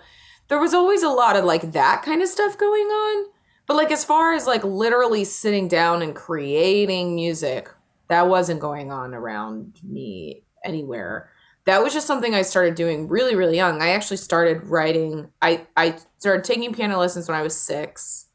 there 0.48 0.60
was 0.60 0.74
always 0.74 1.04
a 1.04 1.10
lot 1.10 1.36
of 1.36 1.46
like 1.46 1.74
that 1.74 2.02
kind 2.04 2.22
of 2.22 2.28
stuff 2.28 2.58
going 2.58 2.88
on. 2.88 3.26
But 3.68 3.78
like 3.78 3.92
as 3.92 4.04
far 4.04 4.34
as 4.34 4.48
like 4.48 4.64
literally 4.64 5.26
sitting 5.26 5.68
down 5.68 6.02
and 6.02 6.16
creating 6.16 7.14
music 7.14 7.70
that 8.08 8.28
wasn't 8.28 8.60
going 8.60 8.92
on 8.92 9.14
around 9.14 9.80
me 9.84 10.44
anywhere 10.66 11.30
that 11.70 11.84
was 11.84 11.94
just 11.94 12.08
something 12.08 12.34
i 12.34 12.42
started 12.42 12.76
doing 12.76 13.08
really 13.08 13.36
really 13.36 13.56
young. 13.56 13.82
I 13.82 13.90
actually 13.90 14.18
started 14.18 14.64
writing 14.66 15.30
i 15.42 15.66
i 15.78 15.96
started 16.18 16.44
taking 16.44 16.74
piano 16.74 16.98
lessons 16.98 17.28
when 17.28 17.38
i 17.38 17.42
was 17.44 17.56
six. 17.60 18.26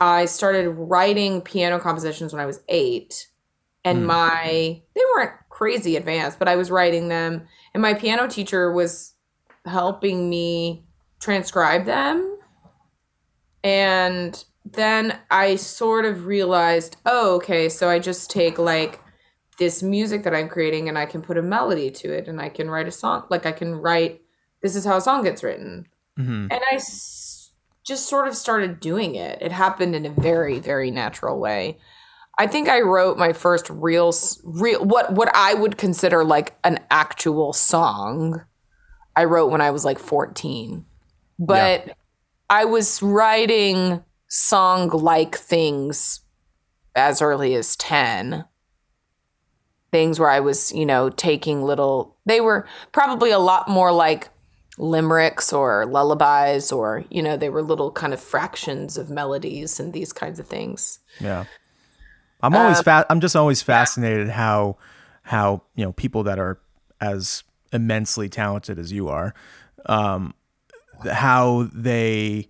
I 0.00 0.24
started 0.24 0.70
writing 0.70 1.40
piano 1.42 1.78
compositions 1.78 2.32
when 2.32 2.40
i 2.40 2.46
was 2.46 2.60
eight. 2.68 3.28
And 3.84 4.00
Hmm. 4.00 4.06
my 4.06 4.82
they 4.94 5.00
weren't 5.14 5.32
crazy 5.50 5.96
advanced 5.96 6.38
but 6.38 6.48
i 6.48 6.56
was 6.56 6.70
writing 6.70 7.08
them. 7.08 7.46
And 7.74 7.82
my 7.82 7.94
piano 7.94 8.26
teacher 8.28 8.72
was 8.72 9.14
helping 9.64 10.28
me 10.28 10.84
transcribe 11.20 11.84
them. 11.86 12.38
And 13.62 14.44
then 14.64 15.18
i 15.30 15.56
sort 15.56 16.04
of 16.04 16.26
realized 16.26 16.96
oh 17.04 17.34
okay 17.36 17.68
so 17.68 17.88
i 17.88 17.98
just 17.98 18.30
take 18.30 18.58
like 18.58 19.01
this 19.58 19.82
music 19.82 20.22
that 20.24 20.34
i'm 20.34 20.48
creating 20.48 20.88
and 20.88 20.98
i 20.98 21.06
can 21.06 21.22
put 21.22 21.38
a 21.38 21.42
melody 21.42 21.90
to 21.90 22.12
it 22.12 22.28
and 22.28 22.40
i 22.40 22.48
can 22.48 22.70
write 22.70 22.88
a 22.88 22.92
song 22.92 23.24
like 23.30 23.46
i 23.46 23.52
can 23.52 23.74
write 23.74 24.20
this 24.62 24.74
is 24.76 24.84
how 24.84 24.96
a 24.96 25.00
song 25.00 25.22
gets 25.24 25.42
written 25.42 25.86
hmm 26.16 26.46
and 26.50 26.60
I 26.70 26.74
s- 26.76 27.52
just 27.84 28.08
sort 28.08 28.28
of 28.28 28.36
started 28.36 28.80
doing 28.80 29.14
it. 29.16 29.38
It 29.40 29.50
happened 29.50 29.96
in 29.96 30.06
a 30.06 30.10
very, 30.10 30.60
very 30.60 30.90
natural 30.90 31.40
way. 31.40 31.78
I 32.38 32.46
think 32.46 32.68
I 32.68 32.80
wrote 32.80 33.18
my 33.18 33.32
first 33.32 33.68
real, 33.70 34.12
real 34.44 34.84
what 34.84 35.12
what 35.12 35.34
I 35.34 35.54
would 35.54 35.78
consider 35.78 36.22
like 36.24 36.56
an 36.64 36.78
actual 36.90 37.52
song. 37.52 38.44
I 39.16 39.24
wrote 39.24 39.50
when 39.50 39.60
I 39.60 39.70
was 39.70 39.84
like 39.84 39.98
fourteen, 39.98 40.84
but 41.38 41.96
I 42.48 42.64
was 42.66 43.02
writing 43.02 44.04
song 44.28 44.88
like 44.90 45.36
things 45.36 46.20
as 46.94 47.20
early 47.20 47.54
as 47.54 47.74
ten. 47.76 48.44
Things 49.92 50.18
where 50.18 50.30
I 50.30 50.40
was, 50.40 50.72
you 50.72 50.84
know, 50.84 51.10
taking 51.10 51.62
little. 51.62 52.16
They 52.26 52.40
were 52.40 52.66
probably 52.90 53.30
a 53.30 53.38
lot 53.38 53.68
more 53.68 53.92
like 53.92 54.28
limericks 54.78 55.52
or 55.52 55.84
lullabies 55.84 56.72
or 56.72 57.04
you 57.10 57.22
know 57.22 57.36
they 57.36 57.50
were 57.50 57.62
little 57.62 57.92
kind 57.92 58.14
of 58.14 58.20
fractions 58.20 58.96
of 58.96 59.10
melodies 59.10 59.78
and 59.78 59.92
these 59.92 60.14
kinds 60.14 60.38
of 60.38 60.46
things 60.46 60.98
Yeah. 61.20 61.44
I'm 62.42 62.56
always 62.56 62.78
Uh, 62.78 62.82
fa- 62.82 63.06
I'm 63.10 63.20
just 63.20 63.36
always 63.36 63.60
fascinated 63.60 64.30
how 64.30 64.78
how 65.24 65.62
you 65.76 65.84
know 65.84 65.92
people 65.92 66.22
that 66.24 66.38
are 66.38 66.58
as 67.02 67.44
immensely 67.72 68.28
talented 68.28 68.78
as 68.78 68.92
you 68.92 69.08
are, 69.08 69.34
um, 69.86 70.34
how 71.10 71.68
they 71.72 72.48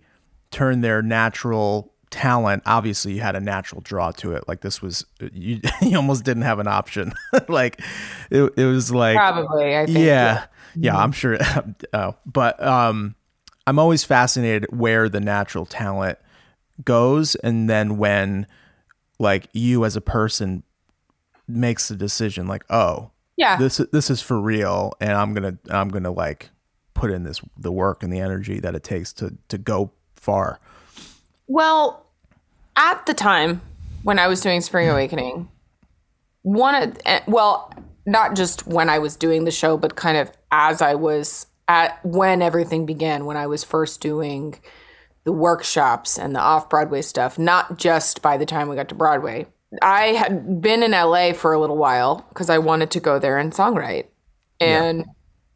turn 0.51 0.81
their 0.81 1.01
natural 1.01 1.92
talent. 2.13 2.63
Obviously, 2.65 3.13
you 3.13 3.21
had 3.21 3.35
a 3.35 3.41
natural 3.41 3.81
draw 3.81 4.11
to 4.11 4.33
it. 4.33 4.47
Like 4.47 4.61
this 4.61 4.81
was 4.81 5.05
you. 5.33 5.59
You 5.81 5.97
almost 5.97 6.23
didn't 6.23 6.43
have 6.43 6.59
an 6.59 6.67
option. 6.67 7.13
like 7.49 7.81
it, 8.29 8.53
it 8.55 8.65
was 8.65 8.91
like 8.91 9.17
probably 9.17 9.75
i 9.75 9.85
think 9.85 9.97
yeah 9.97 10.45
yeah 10.75 10.97
i'm 10.97 11.11
sure 11.11 11.37
oh, 11.93 12.15
but 12.25 12.61
um 12.63 13.15
i'm 13.67 13.79
always 13.79 14.03
fascinated 14.03 14.65
where 14.71 15.09
the 15.09 15.19
natural 15.19 15.65
talent 15.65 16.17
goes 16.83 17.35
and 17.35 17.69
then 17.69 17.97
when 17.97 18.47
like 19.19 19.47
you 19.53 19.85
as 19.85 19.95
a 19.95 20.01
person 20.01 20.63
makes 21.47 21.87
the 21.87 21.95
decision 21.95 22.47
like 22.47 22.63
oh 22.69 23.11
yeah 23.35 23.57
this 23.57 23.77
this 23.91 24.09
is 24.09 24.21
for 24.21 24.39
real 24.39 24.93
and 24.99 25.11
i'm 25.11 25.33
gonna 25.33 25.57
i'm 25.69 25.89
gonna 25.89 26.11
like 26.11 26.49
put 26.93 27.11
in 27.11 27.23
this 27.23 27.41
the 27.57 27.71
work 27.71 28.01
and 28.01 28.11
the 28.11 28.19
energy 28.19 28.59
that 28.59 28.75
it 28.75 28.83
takes 28.83 29.13
to 29.13 29.35
to 29.49 29.57
go 29.57 29.91
far 30.15 30.59
well 31.47 32.02
at 32.75 33.05
the 33.05 33.13
time 33.13 33.61
when 34.03 34.19
i 34.19 34.27
was 34.27 34.41
doing 34.41 34.61
spring 34.61 34.89
awakening 34.89 35.49
one 36.41 36.75
of 36.75 36.97
eh, 37.05 37.21
well 37.27 37.73
not 38.05 38.35
just 38.35 38.67
when 38.67 38.89
i 38.89 38.99
was 38.99 39.15
doing 39.15 39.45
the 39.45 39.51
show 39.51 39.77
but 39.77 39.95
kind 39.95 40.17
of 40.17 40.31
as 40.51 40.81
i 40.81 40.93
was 40.93 41.47
at 41.67 42.03
when 42.05 42.41
everything 42.41 42.85
began 42.85 43.25
when 43.25 43.37
i 43.37 43.47
was 43.47 43.63
first 43.63 44.01
doing 44.01 44.59
the 45.23 45.31
workshops 45.31 46.19
and 46.19 46.35
the 46.35 46.39
off 46.39 46.69
Broadway 46.69 47.01
stuff, 47.01 47.39
not 47.39 47.77
just 47.77 48.21
by 48.21 48.37
the 48.37 48.45
time 48.45 48.67
we 48.67 48.75
got 48.75 48.89
to 48.89 48.95
Broadway. 48.95 49.47
I 49.81 50.07
had 50.07 50.61
been 50.61 50.83
in 50.83 50.91
LA 50.91 51.33
for 51.33 51.53
a 51.53 51.59
little 51.59 51.77
while 51.77 52.25
because 52.29 52.49
I 52.49 52.59
wanted 52.59 52.91
to 52.91 52.99
go 52.99 53.19
there 53.19 53.37
and 53.37 53.51
songwrite. 53.51 54.07
And 54.59 55.05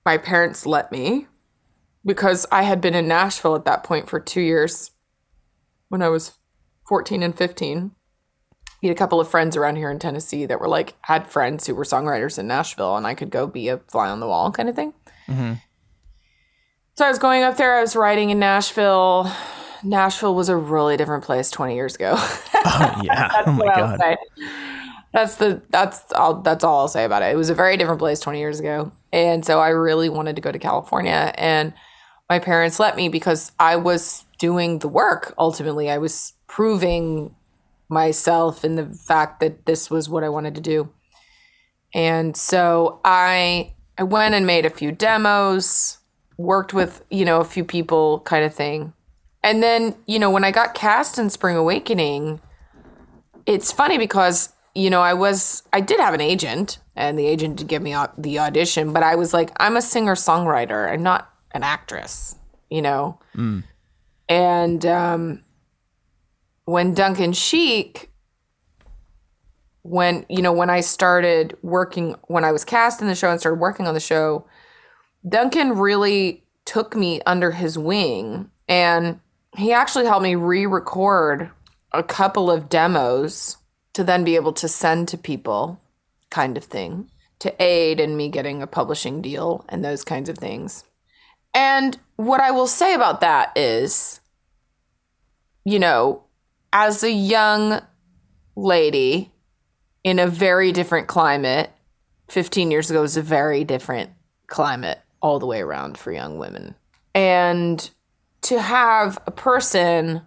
my 0.06 0.18
parents 0.18 0.66
let 0.66 0.92
me 0.92 1.28
because 2.06 2.46
I 2.52 2.64
had 2.64 2.82
been 2.82 2.96
in 2.96 3.08
Nashville 3.08 3.56
at 3.56 3.66
that 3.66 3.84
point 3.84 4.10
for 4.10 4.20
two 4.20 4.42
years 4.42 4.92
when 5.90 6.02
I 6.02 6.10
was 6.10 6.34
14 6.88 7.22
and 7.22 7.38
15. 7.38 7.92
We 8.82 8.88
had 8.88 8.96
a 8.96 8.98
couple 8.98 9.20
of 9.20 9.28
friends 9.28 9.58
around 9.58 9.76
here 9.76 9.90
in 9.90 10.00
Tennessee 10.00 10.46
that 10.46 10.60
were 10.60 10.68
like, 10.68 10.96
had 11.02 11.28
friends 11.28 11.66
who 11.66 11.76
were 11.76 11.84
songwriters 11.84 12.38
in 12.38 12.48
Nashville, 12.48 12.96
and 12.96 13.08
I 13.08 13.16
could 13.16 13.32
go 13.32 13.48
be 13.48 13.70
a 13.70 13.78
fly 13.78 14.10
on 14.10 14.20
the 14.20 14.28
wall 14.28 14.52
kind 14.52 14.70
of 14.70 14.76
thing. 14.76 14.94
Mm-hmm. 15.28 15.54
So 16.96 17.06
I 17.06 17.10
was 17.10 17.20
going 17.20 17.44
up 17.44 17.58
there, 17.58 17.76
I 17.76 17.82
was 17.82 17.96
writing 17.96 18.30
in 18.30 18.40
Nashville. 18.40 19.32
Nashville 19.84 20.34
was 20.34 20.50
a 20.50 20.56
really 20.56 20.98
different 20.98 21.24
place 21.24 21.52
20 21.52 21.76
years 21.76 21.96
ago. 21.96 22.16
oh 22.18 23.02
yeah 23.04 23.44
oh 23.46 23.52
my 23.52 23.58
what 23.58 23.78
I'll 23.78 23.98
god 23.98 24.00
say. 24.00 24.18
That's 25.14 25.36
the 25.36 25.62
that's 25.70 26.12
all 26.14 26.42
that's 26.42 26.64
all 26.64 26.80
I'll 26.80 26.88
say 26.88 27.06
about 27.06 27.22
it. 27.22 27.32
It 27.32 27.36
was 27.36 27.50
a 27.50 27.56
very 27.56 27.78
different 27.78 28.00
place 28.00 28.20
20 28.20 28.40
years 28.40 28.60
ago. 28.60 28.92
And 29.14 29.46
so 29.46 29.60
I 29.60 29.70
really 29.70 30.10
wanted 30.10 30.36
to 30.38 30.42
go 30.42 30.52
to 30.52 30.60
California 30.60 31.34
and 31.36 31.74
my 32.30 32.40
parents 32.40 32.80
let 32.80 32.96
me 32.96 33.10
because 33.10 33.52
I 33.60 33.76
was 33.76 34.26
doing 34.40 34.80
the 34.80 34.88
work 34.88 35.34
ultimately. 35.38 35.90
I 35.90 36.00
was 36.00 36.34
proving 36.48 37.36
myself 37.90 38.64
and 38.64 38.78
the 38.78 38.86
fact 38.86 39.40
that 39.40 39.66
this 39.66 39.90
was 39.90 40.10
what 40.10 40.24
I 40.24 40.30
wanted 40.30 40.56
to 40.56 40.62
do. 40.62 40.90
And 41.94 42.36
so 42.36 43.00
I 43.06 43.74
I 43.98 44.04
went 44.04 44.36
and 44.36 44.46
made 44.46 44.66
a 44.66 44.70
few 44.70 44.92
demos, 44.92 45.98
worked 46.38 46.74
with, 46.74 47.04
you 47.10 47.26
know, 47.26 47.40
a 47.40 47.46
few 47.46 47.64
people 47.64 48.20
kind 48.22 48.46
of 48.46 48.54
thing. 48.54 48.94
And 49.44 49.64
then, 49.64 49.96
you 50.06 50.20
know, 50.20 50.30
when 50.30 50.44
I 50.44 50.52
got 50.52 50.74
cast 50.74 51.18
in 51.18 51.30
Spring 51.30 51.56
Awakening, 51.56 52.42
it's 53.46 53.72
funny 53.72 53.98
because, 53.98 54.54
you 54.76 54.90
know, 54.90 55.02
I 55.02 55.14
was 55.14 55.64
I 55.72 55.80
did 55.80 56.00
have 56.00 56.14
an 56.14 56.22
agent 56.22 56.80
and 56.96 57.18
the 57.18 57.26
agent 57.26 57.58
did 57.58 57.68
give 57.68 57.82
me 57.82 57.96
the 58.18 58.40
audition, 58.40 58.94
but 58.94 59.04
I 59.04 59.16
was 59.16 59.34
like 59.34 59.52
I'm 59.58 59.78
a 59.78 59.82
singer-songwriter. 59.82 60.92
I'm 60.92 61.04
not 61.04 61.34
an 61.52 61.64
actress, 61.64 62.36
you 62.70 62.82
know. 62.82 63.20
And 64.30 64.86
um 64.86 65.44
when 66.68 66.94
Duncan 66.94 67.32
Sheik 67.32 68.12
when 69.84 70.26
you 70.28 70.42
know 70.42 70.52
when 70.52 70.70
I 70.70 70.82
started 70.82 71.58
working 71.62 72.16
when 72.28 72.44
I 72.44 72.52
was 72.52 72.66
cast 72.66 73.02
in 73.02 73.08
the 73.08 73.16
show 73.16 73.32
and 73.32 73.40
started 73.40 73.62
working 73.62 73.88
on 73.88 73.94
the 73.94 74.02
show, 74.02 74.46
Duncan 75.28 75.78
really 75.78 76.44
took 76.66 76.94
me 76.94 77.22
under 77.26 77.52
his 77.52 77.78
wing 77.78 78.52
and 78.68 79.22
he 79.56 79.72
actually 79.72 80.06
helped 80.06 80.24
me 80.24 80.36
re-record 80.36 81.50
a 81.94 82.04
couple 82.04 82.52
of 82.52 82.68
demos 82.68 83.56
to 83.94 84.04
then 84.04 84.26
be 84.26 84.36
able 84.36 84.52
to 84.52 84.68
send 84.68 85.08
to 85.08 85.18
people 85.18 85.80
kind 86.30 86.58
of 86.58 86.66
thing 86.66 87.10
to 87.40 87.64
aid 87.64 88.02
in 88.02 88.18
me 88.18 88.28
getting 88.28 88.62
a 88.62 88.68
publishing 88.68 89.22
deal 89.22 89.64
and 89.70 89.86
those 89.86 90.04
kinds 90.04 90.28
of 90.28 90.38
things. 90.38 90.84
And 91.54 91.98
what 92.18 92.42
I 92.42 92.52
will 92.52 92.68
say 92.68 92.94
about 92.94 93.22
that 93.22 93.58
is 93.58 94.20
you 95.64 95.80
know, 95.80 96.24
as 96.74 97.04
a 97.04 97.12
young 97.12 97.82
lady 98.56 99.32
in 100.04 100.20
a 100.20 100.28
very 100.28 100.72
different 100.72 101.08
climate, 101.08 101.72
15 102.30 102.72
years 102.72 102.90
ago 102.90 103.02
was 103.02 103.18
a 103.18 103.22
very 103.22 103.64
different 103.64 104.10
climate 104.48 105.00
all 105.22 105.40
the 105.40 105.46
way 105.46 105.62
around 105.62 105.98
for 105.98 106.12
young 106.12 106.38
women. 106.38 106.76
And 107.14 107.90
to 108.42 108.62
have 108.62 109.18
a 109.26 109.32
person 109.32 110.22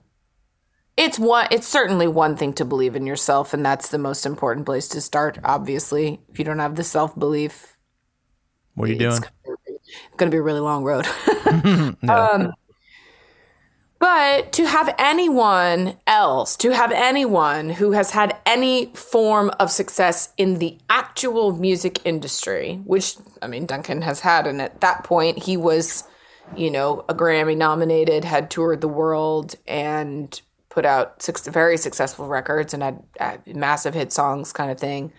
it's 0.97 1.19
one 1.19 1.47
it's 1.51 1.67
certainly 1.67 2.07
one 2.07 2.37
thing 2.37 2.53
to 2.53 2.65
believe 2.65 2.95
in 2.95 3.07
yourself 3.07 3.55
and 3.55 3.65
that's 3.65 3.89
the 3.89 3.97
most 3.97 4.27
important 4.27 4.67
place 4.67 4.89
to 4.89 5.01
start 5.01 5.39
obviously. 5.45 6.21
If 6.29 6.39
you 6.39 6.45
don't 6.45 6.59
have 6.59 6.77
the 6.77 6.85
self-belief, 6.85 7.79
what 8.75 8.89
are 8.89 8.93
you 8.93 8.99
doing 8.99 9.23
it's 10.03 10.17
going 10.17 10.31
to 10.31 10.35
be 10.35 10.39
a 10.39 10.43
really 10.43 10.61
long 10.61 10.85
road. 10.85 11.07
No. 12.03 12.15
Um, 12.15 12.53
But 14.01 14.53
to 14.53 14.67
have 14.67 14.95
anyone 14.99 15.99
else, 16.07 16.57
to 16.57 16.71
have 16.71 16.91
anyone 16.91 17.69
who 17.69 17.93
has 17.93 18.13
had 18.13 18.35
any 18.47 18.87
form 18.95 19.51
of 19.61 19.71
success 19.71 20.33
in 20.39 20.59
the 20.59 20.79
actual 20.89 21.53
music 21.53 22.01
industry, 22.07 22.81
which 22.87 23.17
I 23.43 23.47
mean, 23.47 23.67
Duncan 23.67 24.01
has 24.01 24.21
had, 24.21 24.47
and 24.47 24.63
at 24.63 24.81
that 24.81 25.05
point, 25.05 25.43
he 25.43 25.59
was, 25.59 26.05
you 26.57 26.71
know, 26.71 27.05
a 27.11 27.15
Grammy 27.15 27.55
nominated, 27.55 28.25
had 28.25 28.51
toured 28.51 28.81
the 28.81 28.89
world, 28.89 29.55
and 29.69 30.41
put 30.71 30.87
out 30.87 31.21
six 31.21 31.47
very 31.47 31.77
successful 31.77 32.27
records 32.27 32.73
and 32.73 32.83
had, 32.83 33.03
had 33.19 33.55
massive 33.55 33.93
hit 33.93 34.13
songs, 34.13 34.51
kind 34.51 34.71
of 34.71 34.81
thing. 34.81 35.13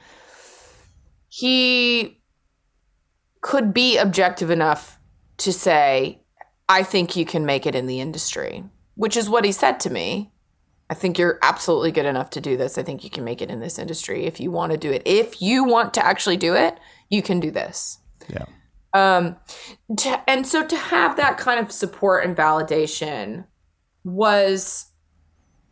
He 1.30 2.20
could 3.42 3.76
be 3.76 4.00
objective 4.00 4.50
enough 4.50 5.00
to 5.38 5.54
say, 5.54 6.21
I 6.72 6.84
think 6.84 7.18
you 7.18 7.26
can 7.26 7.46
make 7.46 7.66
it 7.66 7.76
in 7.76 7.86
the 7.86 8.00
industry, 8.00 8.64
which 8.96 9.18
is 9.18 9.30
what 9.30 9.44
he 9.44 9.52
said 9.52 9.82
to 9.82 9.90
me. 9.90 10.32
I 10.90 10.94
think 10.94 11.18
you're 11.18 11.38
absolutely 11.42 11.92
good 11.92 12.06
enough 12.06 12.30
to 12.30 12.40
do 12.40 12.56
this. 12.56 12.78
I 12.78 12.84
think 12.84 13.04
you 13.04 13.10
can 13.10 13.26
make 13.26 13.42
it 13.42 13.50
in 13.50 13.60
this 13.60 13.78
industry 13.78 14.26
if 14.26 14.40
you 14.40 14.52
want 14.52 14.72
to 14.72 14.78
do 14.78 14.90
it. 14.90 15.02
If 15.06 15.42
you 15.42 15.66
want 15.66 15.94
to 15.96 16.06
actually 16.06 16.38
do 16.38 16.56
it, 16.56 16.80
you 17.10 17.22
can 17.22 17.42
do 17.42 17.52
this. 17.52 18.00
Yeah. 18.30 18.46
Um, 18.94 19.36
to, 19.98 20.30
and 20.30 20.48
so 20.48 20.66
to 20.66 20.78
have 20.78 21.18
that 21.18 21.38
kind 21.38 21.60
of 21.60 21.74
support 21.74 22.24
and 22.24 22.38
validation 22.38 23.48
was 24.06 24.86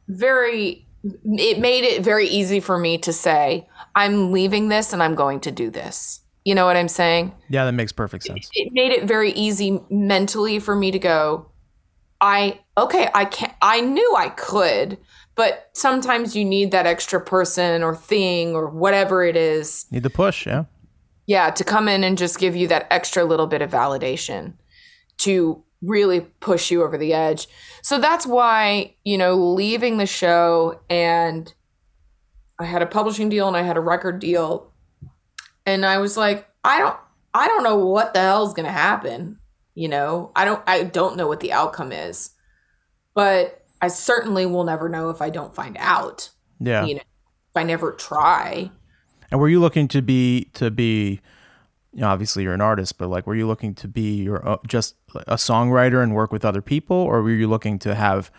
very, 0.10 0.86
it 1.04 1.60
made 1.60 1.86
it 1.86 2.04
very 2.04 2.28
easy 2.28 2.60
for 2.60 2.78
me 2.78 2.97
to 2.97 3.14
say, 3.14 3.70
I'm 3.95 4.34
leaving 4.34 4.68
this 4.68 4.91
and 4.91 5.02
I'm 5.02 5.16
going 5.16 5.39
to 5.41 5.52
do 5.52 5.70
this. 5.70 6.20
You 6.50 6.56
know 6.56 6.66
what 6.66 6.78
I'm 6.78 6.88
saying? 6.88 7.32
Yeah, 7.50 7.66
that 7.66 7.74
makes 7.74 7.91
perfect 7.91 8.24
sense. 8.24 8.50
it 8.54 8.70
made 8.74 8.91
it 8.91 9.04
very 9.04 9.32
easy 9.34 9.80
mentally 9.91 10.58
for 10.58 10.76
me 10.76 10.89
to 10.89 10.97
go 10.97 11.45
i 12.22 12.60
okay 12.76 13.08
i 13.14 13.24
can't 13.24 13.54
i 13.62 13.82
knew 13.82 14.16
i 14.18 14.30
could 14.30 14.97
but 15.36 15.70
sometimes 15.74 16.36
you 16.36 16.43
need 16.43 16.72
that 16.72 16.88
extra 16.88 17.22
person 17.22 17.84
or 17.84 17.95
thing 17.95 18.56
or 18.56 18.68
whatever 18.68 19.24
it 19.24 19.38
is 19.38 19.86
Need 19.91 20.02
the 20.02 20.10
push, 20.10 20.47
yeah. 20.47 20.64
yeah 21.28 21.52
to 21.52 21.64
come 21.64 21.88
in 21.88 22.04
and 22.04 22.18
just 22.18 22.39
give 22.39 22.56
you 22.56 22.68
that 22.70 22.88
extra 22.89 23.24
little 23.24 23.45
bit 23.45 23.62
of 23.62 23.70
validation 23.70 24.54
to 25.20 25.64
really 25.84 26.22
push 26.39 26.72
you 26.72 26.82
over 26.84 26.97
the 26.97 27.14
edge 27.14 27.47
so 27.84 28.00
that's 28.00 28.26
why 28.26 28.95
you 29.04 29.20
know 29.20 29.36
leaving 29.36 29.97
the 29.97 30.08
show 30.08 30.82
and 30.89 31.54
i 32.60 32.66
had 32.66 32.82
a 32.82 32.88
publishing 32.88 33.30
deal 33.30 33.47
and 33.47 33.56
i 33.56 33.62
had 33.62 33.78
a 33.78 33.82
record 33.82 34.20
deal 34.20 34.68
and 35.66 35.86
i 35.86 35.97
was 35.97 36.16
like 36.18 36.47
i 36.64 36.80
don't 36.80 36.97
i 37.34 37.47
don't 37.47 37.64
know 37.64 37.78
what 37.78 38.14
the 38.14 38.20
hell's 38.20 38.53
gonna 38.53 38.72
happen 38.72 39.38
you 39.76 39.88
know 39.88 40.32
i 40.36 40.43
don't 40.45 40.62
i 40.68 40.84
don't 40.84 41.16
know 41.18 41.28
what 41.28 41.39
the 41.39 41.51
outcome 41.53 41.91
is 41.91 42.32
but 43.14 43.64
i 43.82 43.88
certainly 43.88 44.45
will 44.45 44.64
never 44.64 44.89
know 44.89 45.10
if 45.10 45.22
i 45.22 45.30
don't 45.30 45.55
find 45.55 45.76
out 45.80 46.30
Yeah. 46.60 46.86
you 46.86 46.95
know 46.95 47.01
if 47.01 47.55
i 47.57 47.64
never 47.64 47.91
try 47.93 48.72
And 49.32 49.39
were 49.39 49.49
you 49.49 49.60
looking 49.60 49.88
to 49.89 50.01
be 50.01 50.49
to 50.55 50.72
be 50.72 51.20
you 51.91 52.01
know, 52.01 52.07
obviously 52.10 52.43
you're 52.43 52.53
an 52.53 52.62
artist, 52.62 52.99
but 52.99 53.07
like 53.10 53.26
were 53.26 53.34
you 53.34 53.47
looking 53.47 53.74
to 53.74 53.88
be 53.88 54.22
your 54.22 54.47
o- 54.47 54.62
just 54.68 54.93
a 55.26 55.38
songwriter 55.38 56.03
and 56.03 56.14
work 56.14 56.32
with 56.32 56.45
other 56.45 56.62
people 56.62 56.95
or 56.95 57.24
were 57.24 57.32
you 57.32 57.47
looking 57.47 57.80
to 57.80 57.95
have 57.95 58.30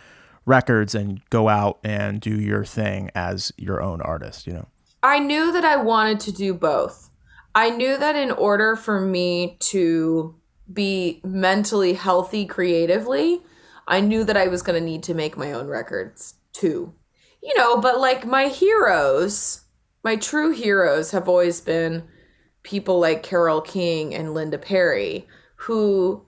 records 0.47 0.95
and 0.95 1.21
go 1.31 1.49
out 1.49 1.81
and 1.83 2.21
do 2.21 2.31
your 2.41 2.65
thing 2.65 3.11
as 3.13 3.51
your 3.59 3.83
own 3.83 4.01
artist, 4.03 4.47
you 4.47 4.53
know? 4.53 4.69
I 5.03 5.19
knew 5.19 5.51
that 5.51 5.65
I 5.65 5.77
wanted 5.79 6.21
to 6.21 6.33
do 6.33 6.55
both. 6.55 7.10
I 7.55 7.71
knew 7.71 7.97
that 7.97 8.17
in 8.17 8.31
order 8.31 8.77
for 8.77 9.01
me 9.01 9.57
to 9.61 10.35
be 10.73 11.21
mentally 11.25 11.95
healthy 11.95 12.47
creatively, 12.47 13.41
I 13.89 14.01
knew 14.01 14.25
that 14.25 14.37
I 14.37 14.47
was 14.47 14.63
going 14.63 14.79
to 14.79 14.85
need 14.85 15.03
to 15.05 15.15
make 15.15 15.37
my 15.37 15.53
own 15.53 15.67
records 15.67 16.35
too. 16.53 16.95
You 17.43 17.57
know, 17.57 17.81
but 17.81 17.99
like 17.99 18.27
my 18.27 18.49
heroes, 18.49 19.63
my 20.05 20.17
true 20.17 20.53
heroes 20.53 21.11
have 21.11 21.29
always 21.29 21.61
been 21.61 22.05
people 22.63 23.01
like 23.01 23.23
Carole 23.23 23.63
King 23.63 24.15
and 24.15 24.35
Linda 24.35 24.59
Perry, 24.59 25.27
who 25.57 26.25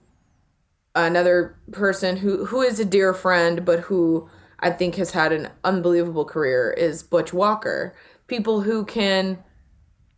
another 0.95 1.57
person 1.71 2.17
who 2.17 2.45
who 2.45 2.61
is 2.61 2.79
a 2.79 2.85
dear 2.85 3.15
friend 3.15 3.65
but 3.65 3.79
who 3.79 4.29
I 4.59 4.69
think 4.69 4.95
has 4.95 5.11
had 5.11 5.31
an 5.31 5.49
unbelievable 5.63 6.25
career 6.25 6.71
is 6.71 7.03
Butch 7.03 7.33
Walker. 7.33 7.95
People 8.27 8.61
who 8.61 8.85
can 8.85 9.43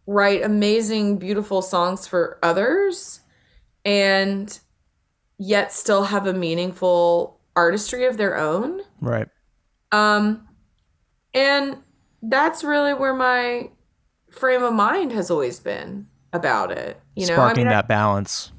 write 0.08 0.44
amazing 0.44 1.18
beautiful 1.18 1.62
songs 1.62 2.08
for 2.08 2.38
others 2.44 3.22
and 3.84 4.60
yet 5.38 5.72
still 5.74 6.06
have 6.06 6.28
a 6.28 6.34
meaningful 6.34 7.40
artistry 7.56 8.06
of 8.06 8.18
their 8.18 8.38
own. 8.38 8.82
Right. 9.02 9.28
Um 9.92 10.48
and 11.34 11.78
that's 12.22 12.64
really 12.64 12.94
where 12.94 13.14
my 13.14 13.70
frame 14.32 14.64
of 14.64 14.74
mind 14.74 15.12
has 15.12 15.30
always 15.32 15.60
been 15.60 16.08
about 16.34 16.72
it. 16.72 17.00
You 17.16 17.28
know, 17.28 17.34
I 17.34 17.38
Sparking 17.38 17.64
mean, 17.66 17.68
I- 17.68 17.76
that 17.76 17.88
balance. 17.88 18.52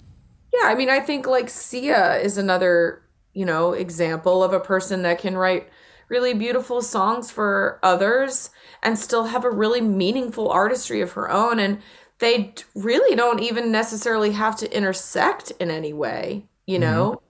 yeah, 0.52 0.68
I 0.68 0.74
mean, 0.74 0.88
I 0.90 1.00
think 1.00 1.26
like 1.26 1.48
Sia 1.50 2.16
is 2.16 2.38
another, 2.38 3.02
you 3.34 3.44
know, 3.44 3.72
example 3.72 4.42
of 4.42 4.52
a 4.52 4.60
person 4.60 5.02
that 5.02 5.18
can 5.18 5.36
write 5.36 5.68
really 6.08 6.34
beautiful 6.34 6.82
songs 6.82 7.30
for 7.30 7.78
others 7.82 8.50
and 8.82 8.98
still 8.98 9.24
have 9.24 9.44
a 9.44 9.50
really 9.50 9.80
meaningful 9.80 10.50
artistry 10.50 11.00
of 11.00 11.12
her 11.12 11.30
own. 11.30 11.58
And 11.58 11.78
they 12.18 12.54
really 12.74 13.16
don't 13.16 13.40
even 13.40 13.72
necessarily 13.72 14.32
have 14.32 14.56
to 14.56 14.76
intersect 14.76 15.50
in 15.60 15.70
any 15.70 15.92
way, 15.92 16.46
you 16.66 16.78
know? 16.78 17.20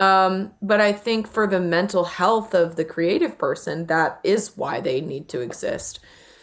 Um, 0.00 0.52
but 0.62 0.80
I 0.80 0.92
think 0.92 1.28
for 1.28 1.46
the 1.46 1.60
mental 1.60 2.04
health 2.04 2.54
of 2.54 2.76
the 2.76 2.86
creative 2.86 3.36
person, 3.36 3.86
that 3.86 4.18
is 4.24 4.56
why 4.56 4.80
they 4.80 5.02
need 5.02 5.28
to 5.28 5.40
exist. 5.40 6.00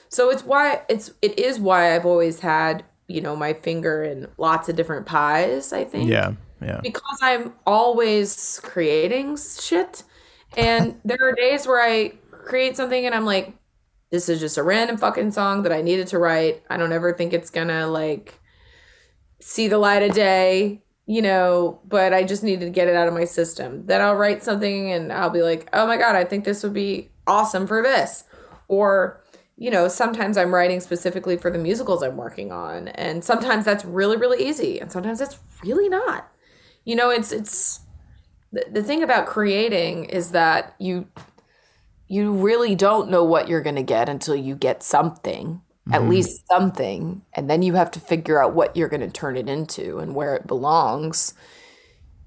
So 0.09 0.29
it's 0.29 0.43
why 0.43 0.81
it's 0.87 1.11
it 1.21 1.39
is 1.39 1.59
why 1.59 1.95
I've 1.95 2.05
always 2.05 2.39
had, 2.39 2.85
you 3.07 3.19
know, 3.19 3.35
my 3.35 3.53
finger 3.53 4.03
in 4.03 4.27
lots 4.37 4.69
of 4.69 4.75
different 4.75 5.07
pies, 5.07 5.73
I 5.73 5.83
think 5.83 6.09
Yeah. 6.09 6.33
Yeah. 6.61 6.79
because 6.81 7.19
I'm 7.21 7.53
always 7.65 8.59
creating 8.63 9.37
shit. 9.37 10.03
And 10.57 10.99
there 11.05 11.19
are 11.21 11.33
days 11.33 11.67
where 11.67 11.81
I 11.81 12.13
create 12.31 12.75
something 12.75 13.05
and 13.05 13.13
I'm 13.13 13.25
like, 13.25 13.55
this 14.09 14.27
is 14.27 14.39
just 14.39 14.57
a 14.57 14.63
random 14.63 14.97
fucking 14.97 15.31
song 15.31 15.63
that 15.63 15.71
I 15.71 15.81
needed 15.81 16.07
to 16.07 16.19
write. 16.19 16.63
I 16.69 16.77
don't 16.77 16.91
ever 16.91 17.13
think 17.13 17.33
it's 17.33 17.49
gonna 17.49 17.87
like 17.87 18.39
see 19.39 19.67
the 19.67 19.77
light 19.77 20.01
of 20.01 20.13
day, 20.13 20.81
you 21.05 21.21
know, 21.21 21.79
but 21.85 22.13
I 22.13 22.23
just 22.23 22.43
needed 22.43 22.65
to 22.65 22.71
get 22.71 22.87
it 22.87 22.95
out 22.95 23.07
of 23.07 23.13
my 23.13 23.25
system. 23.25 23.85
Then 23.85 24.01
I'll 24.01 24.15
write 24.15 24.43
something 24.43 24.91
and 24.91 25.13
I'll 25.13 25.29
be 25.29 25.43
like, 25.43 25.69
oh 25.73 25.85
my 25.85 25.97
God, 25.97 26.15
I 26.15 26.23
think 26.23 26.43
this 26.43 26.63
would 26.63 26.73
be 26.73 27.11
awesome 27.27 27.67
for 27.67 27.83
this. 27.83 28.23
Or, 28.67 29.23
you 29.57 29.69
know, 29.69 29.87
sometimes 29.87 30.37
I'm 30.37 30.53
writing 30.53 30.79
specifically 30.79 31.37
for 31.37 31.51
the 31.51 31.59
musicals 31.59 32.01
I'm 32.01 32.17
working 32.17 32.51
on. 32.51 32.87
And 32.89 33.23
sometimes 33.23 33.65
that's 33.65 33.85
really, 33.85 34.17
really 34.17 34.43
easy. 34.45 34.79
And 34.79 34.91
sometimes 34.91 35.21
it's 35.21 35.37
really 35.63 35.89
not 35.89 36.29
you 36.87 36.95
know 36.95 37.09
it's 37.09 37.31
it's 37.33 37.81
the, 38.51 38.65
the 38.71 38.83
thing 38.83 39.03
about 39.03 39.27
creating 39.27 40.05
is 40.05 40.31
that 40.31 40.75
you 40.79 41.07
you 42.07 42.31
really 42.31 42.73
don't 42.73 43.09
know 43.09 43.23
what 43.23 43.47
you're 43.49 43.61
going 43.61 43.75
to 43.75 43.83
get 43.83 44.07
until 44.07 44.35
you 44.35 44.55
get 44.55 44.81
something 44.81 45.61
at 45.91 46.01
mm-hmm. 46.01 46.09
least 46.09 46.47
something 46.47 47.21
and 47.33 47.49
then 47.49 47.61
you 47.61 47.73
have 47.73 47.91
to 47.91 47.99
figure 47.99 48.41
out 48.41 48.53
what 48.53 48.75
you're 48.75 48.89
going 48.89 49.01
to 49.01 49.09
turn 49.09 49.37
it 49.37 49.47
into 49.47 49.99
and 49.99 50.15
where 50.15 50.35
it 50.35 50.47
belongs. 50.47 51.33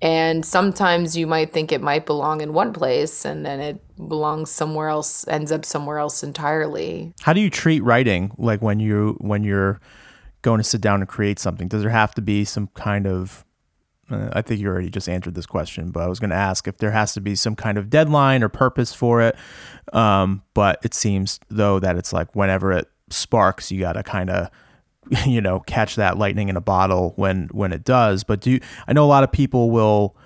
And 0.02 0.46
sometimes 0.46 1.14
you 1.14 1.26
might 1.26 1.52
think 1.52 1.72
it 1.72 1.82
might 1.82 2.06
belong 2.06 2.40
in 2.40 2.54
one 2.54 2.72
place 2.72 3.26
and 3.26 3.44
then 3.44 3.60
it 3.60 3.82
belongs 4.08 4.50
somewhere 4.50 4.88
else 4.88 5.28
ends 5.28 5.52
up 5.52 5.66
somewhere 5.66 5.98
else 5.98 6.22
entirely. 6.22 7.12
How 7.20 7.34
do 7.34 7.40
you 7.40 7.50
treat 7.50 7.82
writing 7.82 8.32
like 8.38 8.62
when 8.62 8.80
you 8.80 9.16
when 9.20 9.44
you're 9.44 9.78
going 10.40 10.58
to 10.58 10.64
sit 10.64 10.80
down 10.80 11.00
and 11.00 11.08
create 11.08 11.38
something? 11.38 11.68
Does 11.68 11.82
there 11.82 11.90
have 11.90 12.14
to 12.14 12.22
be 12.22 12.46
some 12.46 12.68
kind 12.68 13.06
of 13.06 13.44
uh, 14.10 14.30
I 14.32 14.42
think 14.42 14.60
you 14.60 14.68
already 14.68 14.90
just 14.90 15.08
answered 15.08 15.34
this 15.34 15.46
question, 15.46 15.90
but 15.90 16.02
I 16.02 16.08
was 16.08 16.18
going 16.18 16.30
to 16.30 16.36
ask 16.36 16.66
if 16.66 16.78
there 16.78 16.90
has 16.90 17.14
to 17.14 17.20
be 17.20 17.34
some 17.34 17.56
kind 17.56 17.78
of 17.78 17.90
deadline 17.90 18.42
or 18.42 18.48
purpose 18.48 18.92
for 18.92 19.20
it. 19.20 19.36
Um, 19.92 20.42
but 20.54 20.78
it 20.82 20.94
seems 20.94 21.40
though 21.48 21.78
that 21.80 21.96
it's 21.96 22.12
like 22.12 22.34
whenever 22.34 22.72
it 22.72 22.88
sparks, 23.10 23.70
you 23.70 23.80
got 23.80 23.94
to 23.94 24.02
kind 24.02 24.30
of 24.30 24.50
you 25.26 25.40
know 25.40 25.60
catch 25.60 25.96
that 25.96 26.18
lightning 26.18 26.48
in 26.48 26.56
a 26.56 26.60
bottle 26.60 27.12
when 27.16 27.48
when 27.52 27.72
it 27.72 27.84
does. 27.84 28.24
But 28.24 28.40
do 28.40 28.52
you, 28.52 28.60
I 28.86 28.92
know 28.92 29.04
a 29.04 29.08
lot 29.08 29.24
of 29.24 29.32
people 29.32 29.70
will 29.70 30.16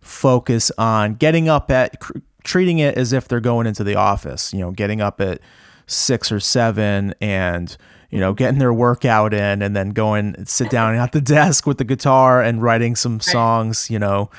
focus 0.00 0.70
on 0.76 1.14
getting 1.14 1.48
up 1.48 1.70
at 1.70 2.00
cr- 2.00 2.18
treating 2.44 2.78
it 2.78 2.96
as 2.96 3.12
if 3.12 3.26
they're 3.26 3.40
going 3.40 3.66
into 3.66 3.82
the 3.84 3.96
office. 3.96 4.52
You 4.52 4.60
know, 4.60 4.70
getting 4.70 5.00
up 5.00 5.20
at 5.20 5.40
six 5.86 6.30
or 6.30 6.40
seven 6.40 7.14
and 7.20 7.76
you 8.14 8.20
know 8.20 8.32
getting 8.32 8.60
their 8.60 8.72
workout 8.72 9.34
in 9.34 9.60
and 9.60 9.74
then 9.74 9.90
going 9.90 10.36
and 10.36 10.48
sit 10.48 10.70
down 10.70 10.94
at 10.94 11.10
the 11.10 11.20
desk 11.20 11.66
with 11.66 11.78
the 11.78 11.84
guitar 11.84 12.40
and 12.40 12.62
writing 12.62 12.94
some 12.94 13.18
songs 13.18 13.90
you 13.90 13.98
know 13.98 14.30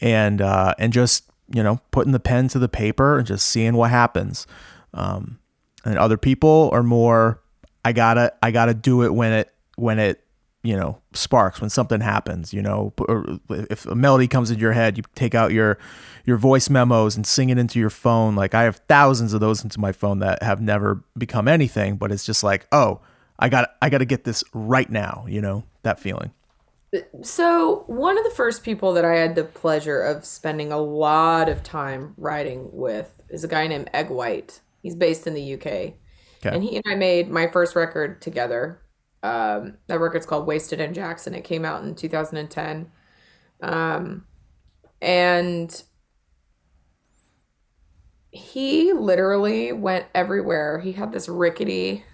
and 0.00 0.42
uh 0.42 0.74
and 0.80 0.92
just 0.92 1.30
you 1.54 1.62
know 1.62 1.80
putting 1.92 2.12
the 2.12 2.18
pen 2.18 2.48
to 2.48 2.58
the 2.58 2.68
paper 2.68 3.18
and 3.18 3.26
just 3.26 3.46
seeing 3.46 3.74
what 3.74 3.90
happens. 3.90 4.46
Um 4.92 5.38
and 5.84 5.96
other 5.96 6.18
people 6.18 6.68
are 6.72 6.82
more 6.82 7.40
i 7.84 7.92
gotta 7.92 8.32
i 8.42 8.50
gotta 8.50 8.74
do 8.74 9.02
it 9.02 9.14
when 9.14 9.32
it 9.32 9.54
when 9.76 9.98
it 9.98 10.22
you 10.62 10.76
know 10.76 11.00
sparks 11.14 11.60
when 11.60 11.70
something 11.70 12.02
happens 12.02 12.52
you 12.52 12.60
know 12.60 12.92
or 13.08 13.38
if 13.48 13.86
a 13.86 13.94
melody 13.94 14.28
comes 14.28 14.50
into 14.50 14.60
your 14.60 14.72
head 14.72 14.98
you 14.98 15.04
take 15.14 15.34
out 15.34 15.52
your 15.52 15.78
your 16.26 16.36
voice 16.36 16.68
memos 16.68 17.16
and 17.16 17.26
sing 17.26 17.48
it 17.48 17.56
into 17.56 17.78
your 17.78 17.88
phone. 17.88 18.34
Like 18.34 18.54
i 18.54 18.64
have 18.64 18.76
thousands 18.88 19.32
of 19.32 19.40
those 19.40 19.62
into 19.62 19.78
my 19.80 19.92
phone 19.92 20.18
that 20.18 20.42
have 20.42 20.60
never 20.60 21.02
become 21.16 21.46
anything 21.46 21.96
but 21.96 22.10
it's 22.10 22.26
just 22.26 22.42
like 22.42 22.66
oh 22.72 23.00
i 23.40 23.48
got 23.48 23.70
i 23.82 23.90
got 23.90 23.98
to 23.98 24.04
get 24.04 24.24
this 24.24 24.44
right 24.54 24.90
now 24.90 25.24
you 25.28 25.40
know 25.40 25.64
that 25.82 25.98
feeling 25.98 26.30
So, 27.22 27.84
one 27.86 28.18
of 28.18 28.24
the 28.24 28.30
first 28.30 28.64
people 28.64 28.92
that 28.94 29.04
I 29.04 29.14
had 29.14 29.36
the 29.36 29.44
pleasure 29.44 30.02
of 30.02 30.24
spending 30.24 30.72
a 30.72 30.78
lot 30.78 31.48
of 31.48 31.62
time 31.62 32.14
writing 32.16 32.68
with 32.72 33.22
is 33.28 33.44
a 33.44 33.48
guy 33.48 33.68
named 33.68 33.88
Eg 33.92 34.10
White. 34.10 34.60
He's 34.82 34.96
based 34.96 35.26
in 35.26 35.34
the 35.34 35.54
UK. 35.54 35.66
okay 35.66 35.94
And 36.44 36.64
he 36.64 36.76
and 36.76 36.84
I 36.88 36.96
made 36.96 37.30
my 37.30 37.46
first 37.46 37.76
record 37.76 38.20
together. 38.20 38.82
Um, 39.22 39.76
that 39.86 40.00
record's 40.00 40.26
called 40.26 40.46
Wasted 40.48 40.80
in 40.80 40.92
Jackson. 40.92 41.34
It 41.34 41.44
came 41.44 41.64
out 41.64 41.84
in 41.84 41.94
2010. 41.94 42.90
Um, 43.62 44.26
and 45.00 45.82
he 48.32 48.92
literally 48.92 49.72
went 49.72 50.06
everywhere. 50.14 50.80
He 50.80 50.92
had 50.92 51.12
this 51.12 51.28
rickety 51.28 52.04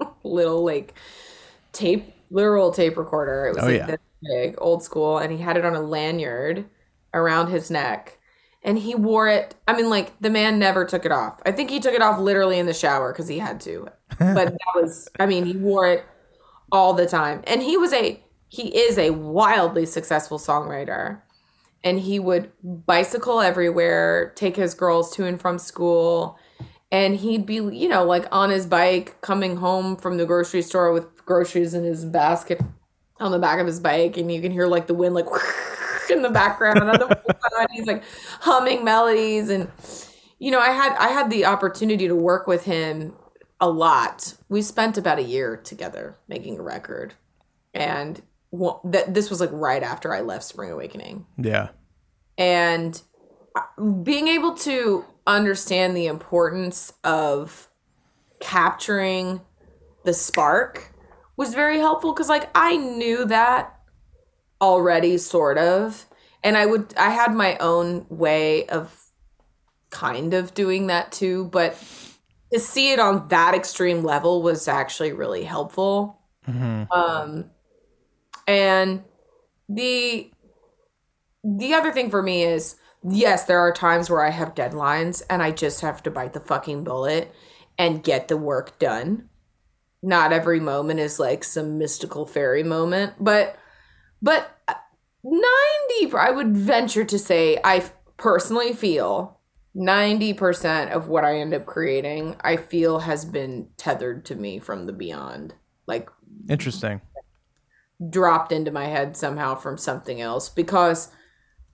little 0.24 0.64
like 0.64 0.94
tape, 1.72 2.12
literal 2.30 2.70
tape 2.72 2.96
recorder. 2.96 3.46
It 3.46 3.54
was 3.56 3.64
Oh, 3.64 3.66
like 3.66 3.76
yeah. 3.76 3.86
this 3.86 3.98
big, 4.22 4.54
old 4.58 4.82
school, 4.82 5.18
and 5.18 5.32
he 5.32 5.38
had 5.38 5.56
it 5.56 5.64
on 5.64 5.74
a 5.74 5.80
lanyard 5.80 6.66
around 7.14 7.48
his 7.48 7.70
neck. 7.70 8.18
And 8.62 8.78
he 8.78 8.94
wore 8.94 9.26
it. 9.28 9.54
I 9.66 9.74
mean, 9.74 9.88
like 9.88 10.12
the 10.20 10.28
man 10.28 10.58
never 10.58 10.84
took 10.84 11.06
it 11.06 11.12
off. 11.12 11.40
I 11.46 11.52
think 11.52 11.70
he 11.70 11.80
took 11.80 11.94
it 11.94 12.02
off 12.02 12.18
literally 12.20 12.58
in 12.58 12.66
the 12.66 12.74
shower 12.74 13.12
because 13.12 13.28
he 13.28 13.38
had 13.38 13.60
to. 13.62 13.88
But 14.18 14.48
that 14.52 14.74
was, 14.74 15.08
I 15.18 15.24
mean, 15.24 15.46
he 15.46 15.56
wore 15.56 15.86
it 15.86 16.04
all 16.70 16.92
the 16.92 17.06
time. 17.06 17.42
And 17.46 17.62
he 17.62 17.78
was 17.78 17.92
a, 17.94 18.22
he 18.48 18.68
is 18.76 18.98
a 18.98 19.10
wildly 19.10 19.86
successful 19.86 20.38
songwriter. 20.38 21.22
And 21.82 21.98
he 21.98 22.18
would 22.18 22.52
bicycle 22.62 23.40
everywhere, 23.40 24.32
take 24.36 24.56
his 24.56 24.74
girls 24.74 25.14
to 25.16 25.24
and 25.24 25.40
from 25.40 25.58
school. 25.58 26.36
And 26.92 27.16
he'd 27.16 27.46
be, 27.46 27.54
you 27.54 27.88
know, 27.88 28.04
like 28.04 28.26
on 28.32 28.50
his 28.50 28.66
bike 28.66 29.20
coming 29.20 29.56
home 29.56 29.96
from 29.96 30.16
the 30.16 30.26
grocery 30.26 30.62
store 30.62 30.92
with 30.92 31.24
groceries 31.24 31.74
in 31.74 31.84
his 31.84 32.04
basket 32.04 32.60
on 33.20 33.30
the 33.30 33.38
back 33.38 33.60
of 33.60 33.66
his 33.66 33.78
bike. 33.78 34.16
And 34.16 34.32
you 34.32 34.40
can 34.40 34.50
hear 34.50 34.66
like 34.66 34.86
the 34.86 34.94
wind, 34.94 35.14
like 35.14 35.26
in 36.10 36.22
the 36.22 36.30
background. 36.30 36.80
Oh 36.82 37.08
and 37.58 37.68
he's 37.70 37.86
like 37.86 38.02
humming 38.40 38.84
melodies. 38.84 39.50
And, 39.50 39.70
you 40.38 40.50
know, 40.50 40.58
I 40.58 40.70
had, 40.70 40.96
I 40.96 41.08
had 41.08 41.30
the 41.30 41.44
opportunity 41.44 42.08
to 42.08 42.16
work 42.16 42.46
with 42.46 42.64
him 42.64 43.14
a 43.60 43.70
lot. 43.70 44.34
We 44.48 44.62
spent 44.62 44.98
about 44.98 45.18
a 45.18 45.22
year 45.22 45.56
together 45.56 46.16
making 46.26 46.58
a 46.58 46.62
record. 46.62 47.14
And 47.72 48.20
well, 48.50 48.80
that 48.84 49.14
this 49.14 49.30
was 49.30 49.40
like 49.40 49.50
right 49.52 49.82
after 49.82 50.12
I 50.12 50.22
left 50.22 50.42
Spring 50.42 50.72
Awakening 50.72 51.24
yeah 51.38 51.68
and 52.40 53.00
uh, 53.54 53.82
being 54.02 54.26
able 54.26 54.54
to 54.54 55.04
understand 55.36 55.96
the 55.96 56.06
importance 56.06 56.92
of 57.04 57.68
capturing 58.40 59.40
the 60.04 60.14
spark 60.14 60.94
was 61.36 61.54
very 61.54 61.78
helpful 61.78 62.12
because 62.12 62.28
like 62.28 62.48
i 62.54 62.76
knew 62.76 63.24
that 63.26 63.78
already 64.60 65.16
sort 65.18 65.58
of. 65.58 66.06
And 66.42 66.56
i 66.56 66.64
would 66.66 66.94
i 66.96 67.10
had 67.10 67.34
my 67.34 67.56
own 67.58 68.06
way 68.08 68.66
of 68.66 68.94
kind 69.90 70.34
of 70.34 70.54
doing 70.54 70.86
that 70.86 71.12
too 71.12 71.46
but 71.46 71.76
to 72.52 72.58
see 72.58 72.92
it 72.92 72.98
on 72.98 73.28
that 73.28 73.54
extreme 73.54 74.02
level 74.02 74.42
was 74.42 74.68
actually 74.68 75.12
really 75.12 75.44
helpful. 75.44 76.20
Um 76.90 77.50
and 78.46 79.02
the 79.68 80.30
the 81.44 81.74
other 81.74 81.92
thing 81.92 82.10
for 82.10 82.22
me 82.22 82.42
is 82.42 82.76
yes, 83.08 83.44
there 83.44 83.60
are 83.60 83.72
times 83.72 84.10
where 84.10 84.22
I 84.22 84.30
have 84.30 84.54
deadlines 84.54 85.22
and 85.28 85.42
I 85.42 85.50
just 85.50 85.80
have 85.80 86.02
to 86.04 86.10
bite 86.10 86.32
the 86.32 86.40
fucking 86.40 86.84
bullet 86.84 87.34
and 87.78 88.02
get 88.02 88.28
the 88.28 88.36
work 88.36 88.78
done. 88.78 89.28
Not 90.02 90.32
every 90.32 90.60
moment 90.60 91.00
is 91.00 91.18
like 91.18 91.44
some 91.44 91.78
mystical 91.78 92.26
fairy 92.26 92.62
moment, 92.62 93.14
but 93.20 93.56
but 94.22 94.50
uh, 94.68 94.74
90 95.22 96.16
I 96.16 96.30
would 96.30 96.56
venture 96.56 97.04
to 97.04 97.18
say 97.18 97.58
I 97.62 97.84
personally 98.16 98.72
feel 98.72 99.38
90% 99.76 100.90
of 100.90 101.08
what 101.08 101.24
I 101.24 101.38
end 101.38 101.54
up 101.54 101.64
creating 101.64 102.36
I 102.40 102.56
feel 102.56 103.00
has 103.00 103.24
been 103.24 103.68
tethered 103.76 104.24
to 104.26 104.34
me 104.34 104.58
from 104.58 104.86
the 104.86 104.92
beyond. 104.92 105.54
Like 105.86 106.08
interesting 106.48 107.00
dropped 108.08 108.50
into 108.50 108.70
my 108.70 108.86
head 108.86 109.16
somehow 109.16 109.54
from 109.54 109.76
something 109.76 110.20
else 110.20 110.48
because 110.48 111.10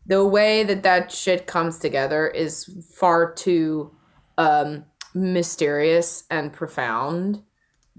the 0.06 0.24
way 0.24 0.62
that 0.64 0.82
that 0.82 1.10
shit 1.10 1.46
comes 1.46 1.78
together 1.78 2.28
is 2.28 2.70
far 2.94 3.32
too 3.32 3.94
um 4.38 4.84
mysterious 5.14 6.24
and 6.30 6.52
profound 6.52 7.42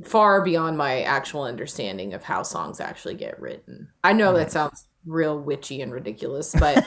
far 0.04 0.44
beyond 0.44 0.78
my 0.78 1.02
actual 1.02 1.44
understanding 1.44 2.14
of 2.14 2.24
how 2.24 2.44
songs 2.44 2.80
actually 2.80 3.16
get 3.16 3.40
written 3.40 3.88
i 4.04 4.14
know 4.14 4.34
that 4.34 4.52
sounds 4.52 4.88
real 5.06 5.40
witchy 5.40 5.82
and 5.82 5.92
ridiculous 5.92 6.54
but 6.60 6.86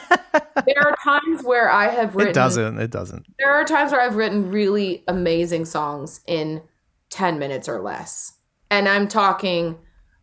there 0.66 0.82
are 0.86 0.94
times 1.02 1.42
where 1.42 1.70
i 1.70 1.88
have 1.88 2.14
written 2.14 2.30
it 2.30 2.34
doesn't 2.34 2.78
it 2.78 2.90
doesn't 2.90 3.26
there 3.38 3.50
are 3.52 3.64
times 3.64 3.90
where 3.90 4.02
I've 4.02 4.16
written 4.16 4.50
really 4.50 5.02
amazing 5.08 5.64
songs 5.64 6.20
in 6.26 6.62
10 7.10 7.38
minutes 7.38 7.68
or 7.68 7.80
less. 7.80 8.34
And 8.70 8.88
I'm 8.88 9.08
talking, 9.08 9.78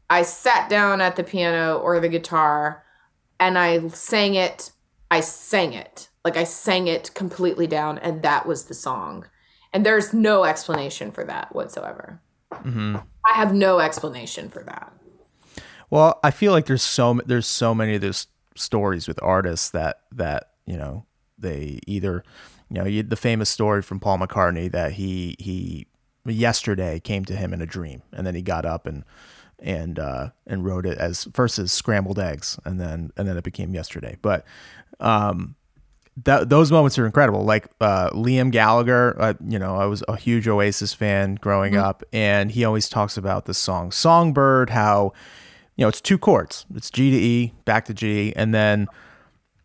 I 0.10 0.22
sat 0.24 0.70
down 0.70 1.02
at 1.02 1.16
the 1.16 1.24
piano 1.24 1.78
or 1.78 2.00
the 2.00 2.10
guitar 2.10 2.84
and 3.40 3.58
I 3.58 3.88
sang 3.90 4.36
it. 4.36 4.72
I 5.10 5.22
sang 5.22 5.74
it. 5.74 6.10
Like 6.24 6.38
I 6.38 6.44
sang 6.44 6.88
it 6.88 7.14
completely 7.14 7.68
down, 7.68 7.98
and 8.00 8.22
that 8.24 8.46
was 8.46 8.66
the 8.66 8.74
song. 8.74 9.26
And 9.74 9.86
there's 9.86 10.14
no 10.14 10.44
explanation 10.44 11.12
for 11.12 11.24
that 11.26 11.54
whatsoever. 11.54 12.22
Mm-hmm. 12.52 12.98
I 13.26 13.34
have 13.34 13.54
no 13.54 13.80
explanation 13.80 14.50
for 14.50 14.64
that. 14.64 14.94
Well, 15.90 16.20
I 16.24 16.32
feel 16.32 16.52
like 16.52 16.66
there's 16.66 16.84
so 16.84 17.20
there's 17.26 17.48
so 17.48 17.74
many 17.74 17.96
of 17.96 18.02
those 18.02 18.28
stories 18.56 19.08
with 19.08 19.20
artists 19.22 19.70
that 19.72 20.02
that 20.12 20.52
you 20.66 20.78
know 20.78 21.06
they 21.38 21.80
either 21.88 22.24
you 22.70 22.76
know 22.76 22.86
you, 22.86 23.04
the 23.04 23.16
famous 23.16 23.50
story 23.50 23.82
from 23.82 24.00
Paul 24.00 24.20
McCartney 24.20 24.72
that 24.72 24.94
he 24.94 25.36
he 25.40 25.88
yesterday 26.26 27.00
came 27.00 27.24
to 27.26 27.36
him 27.36 27.54
in 27.54 27.62
a 27.62 27.66
dream 27.66 28.02
and 28.12 28.28
then 28.28 28.36
he 28.36 28.42
got 28.42 28.66
up 28.66 28.86
and 28.86 29.06
and 29.60 30.00
uh, 30.00 30.30
and 30.46 30.66
wrote 30.66 30.86
it 30.86 30.98
as 30.98 31.28
first 31.34 31.60
as 31.60 31.72
scrambled 31.72 32.20
eggs 32.20 32.60
and 32.66 32.80
then 32.80 33.12
and 33.18 33.28
then 33.28 33.38
it 33.38 33.44
became 33.44 33.74
yesterday. 33.74 34.18
But 34.22 34.46
um, 35.00 35.56
that 36.24 36.50
those 36.50 36.72
moments 36.72 36.98
are 36.98 37.06
incredible. 37.06 37.44
Like 37.44 37.68
uh, 37.80 38.10
Liam 38.12 38.52
Gallagher, 38.52 39.16
uh, 39.20 39.34
you 39.46 39.60
know, 39.60 39.76
I 39.76 39.86
was 39.86 40.04
a 40.08 40.16
huge 40.16 40.48
Oasis 40.48 40.94
fan 40.94 41.36
growing 41.36 41.76
up, 41.76 42.04
and 42.12 42.52
he 42.52 42.66
always 42.66 42.90
talks 42.90 43.18
about 43.18 43.46
the 43.46 43.54
song 43.54 43.92
"Songbird." 43.92 44.72
How 44.72 45.14
you 45.76 45.84
know 45.84 45.90
it's 45.90 46.02
two 46.02 46.18
chords, 46.18 46.66
it's 46.74 46.90
G 46.90 47.12
to 47.12 47.18
E, 47.18 47.54
back 47.66 47.86
to 47.86 47.94
G, 47.94 48.34
and 48.36 48.54
then 48.54 48.88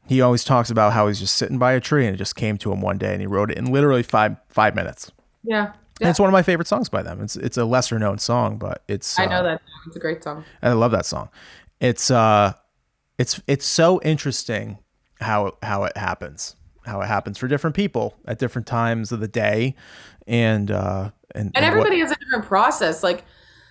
he 0.06 0.20
always 0.20 0.44
talks 0.44 0.68
about 0.70 0.92
how 0.92 1.08
he's 1.08 1.20
just 1.20 1.36
sitting 1.36 1.58
by 1.58 1.72
a 1.72 1.80
tree 1.80 2.04
and 2.06 2.14
it 2.14 2.18
just 2.18 2.36
came 2.36 2.58
to 2.58 2.72
him 2.72 2.80
one 2.80 2.98
day, 2.98 3.12
and 3.12 3.20
he 3.20 3.26
wrote 3.26 3.50
it 3.50 3.56
in 3.56 3.72
literally 3.72 4.02
five 4.02 4.36
five 4.48 4.74
minutes. 4.74 5.10
Yeah. 5.42 5.72
And 6.00 6.10
it's 6.10 6.18
one 6.18 6.28
of 6.28 6.32
my 6.32 6.42
favorite 6.42 6.66
songs 6.68 6.88
by 6.88 7.02
them. 7.02 7.20
It's 7.20 7.36
it's 7.36 7.56
a 7.56 7.64
lesser 7.64 7.98
known 7.98 8.18
song, 8.18 8.58
but 8.58 8.82
it's 8.88 9.18
I 9.18 9.26
know 9.26 9.36
uh, 9.36 9.42
that. 9.42 9.62
It's 9.86 9.96
a 9.96 10.00
great 10.00 10.22
song. 10.24 10.44
I 10.62 10.72
love 10.72 10.90
that 10.92 11.06
song. 11.06 11.28
It's 11.80 12.10
uh 12.10 12.54
it's 13.18 13.40
it's 13.46 13.66
so 13.66 14.00
interesting 14.02 14.78
how 15.20 15.56
how 15.62 15.84
it 15.84 15.96
happens. 15.96 16.56
How 16.84 17.00
it 17.00 17.06
happens 17.06 17.38
for 17.38 17.46
different 17.46 17.76
people 17.76 18.16
at 18.26 18.38
different 18.40 18.66
times 18.66 19.12
of 19.12 19.20
the 19.20 19.28
day 19.28 19.76
and 20.26 20.70
uh 20.70 21.10
and, 21.34 21.52
and 21.54 21.64
what- 21.64 21.64
everybody 21.64 22.00
has 22.00 22.10
a 22.10 22.16
different 22.16 22.44
process 22.46 23.02
like 23.04 23.24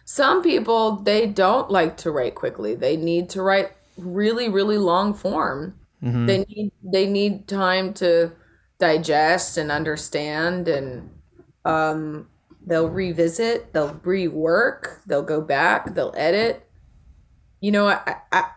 some 0.06 0.42
people 0.42 0.98
they 0.98 1.28
don't 1.28 1.70
like 1.70 1.98
to 1.98 2.12
write 2.12 2.36
quickly 2.36 2.74
they 2.76 2.96
need 2.98 3.30
to 3.30 3.42
write 3.42 3.72
really 3.98 4.48
really 4.50 4.78
long 4.78 5.14
form 5.14 5.76
Mm-hmm. 6.04 6.26
they 6.26 6.38
need 6.40 6.72
they 6.84 7.06
need 7.06 7.48
time 7.48 7.94
to 7.96 8.32
digest 8.80 9.58
and 9.58 9.72
understand 9.72 10.68
and 10.68 11.10
um 11.66 12.28
they'll 12.66 12.90
revisit 12.90 13.74
they'll 13.74 13.96
rework 13.96 15.04
they'll 15.06 15.24
go 15.24 15.42
back 15.42 15.94
they'll 15.94 16.14
edit. 16.16 16.68
You 17.60 17.72
know 17.72 17.88
I, 17.88 18.16
I 18.32 18.50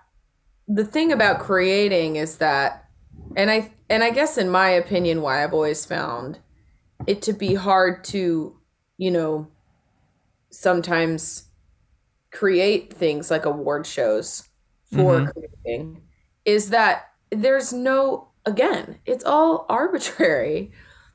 the 0.69 0.85
thing 0.85 1.13
about 1.13 1.41
creating 1.41 2.17
is 2.17 2.39
that 2.39 2.89
and 3.37 3.51
i 3.51 3.71
and 3.91 4.03
i 4.03 4.11
guess 4.11 4.39
in 4.39 4.49
my 4.49 4.71
opinion 4.71 5.21
why 5.21 5.43
i've 5.43 5.53
always 5.53 5.85
found 5.85 6.39
it 7.07 7.23
to 7.23 7.33
be 7.33 7.55
hard 7.55 8.03
to 8.05 8.57
you 8.97 9.11
know 9.11 9.47
sometimes 10.51 11.49
create 12.33 12.93
things 12.93 13.31
like 13.31 13.45
award 13.45 13.87
shows 13.87 14.49
for 14.93 15.33
creating 15.33 16.01
is 16.45 16.71
that 16.71 17.11
there's 17.31 17.73
no 17.73 18.29
again 18.47 18.99
it's 19.05 19.25
all 19.25 19.67
arbitrary 19.69 20.73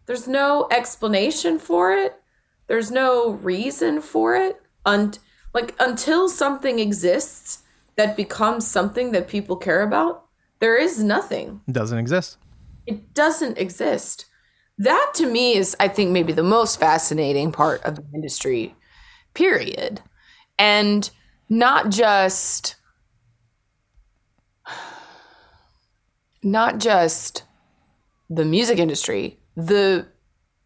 there's 0.10 0.28
no 0.28 0.68
explanation 0.72 1.58
for 1.58 1.94
it 1.94 2.20
there's 2.68 2.92
no 2.92 3.30
reason 3.30 4.02
for 4.02 4.36
it 4.36 4.62
and 4.86 5.20
like 5.54 5.76
until 5.80 6.28
something 6.28 6.80
exists 6.80 7.64
that 8.00 8.16
becomes 8.16 8.66
something 8.66 9.12
that 9.12 9.28
people 9.28 9.58
care 9.58 9.82
about, 9.82 10.24
there 10.60 10.78
is 10.78 11.04
nothing. 11.04 11.60
It 11.68 11.74
doesn't 11.74 11.98
exist. 11.98 12.38
It 12.86 13.14
doesn't 13.14 13.58
exist. 13.58 14.26
That 14.78 15.12
to 15.16 15.26
me 15.26 15.56
is, 15.56 15.76
I 15.82 15.90
think, 15.90 16.12
maybe 16.12 16.32
the 16.32 16.42
most 16.42 16.80
fascinating 16.80 17.52
part 17.52 17.84
of 17.84 17.98
the 17.98 18.06
industry, 18.14 18.74
period. 19.34 20.02
And 20.58 21.10
not 21.50 21.90
just, 21.90 22.78
not 26.42 26.78
just 26.78 27.44
the 28.30 28.46
music 28.46 28.80
industry, 28.80 29.40
the 29.66 30.08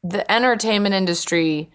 the 0.03 0.29
entertainment 0.31 0.93
industry 0.93 1.71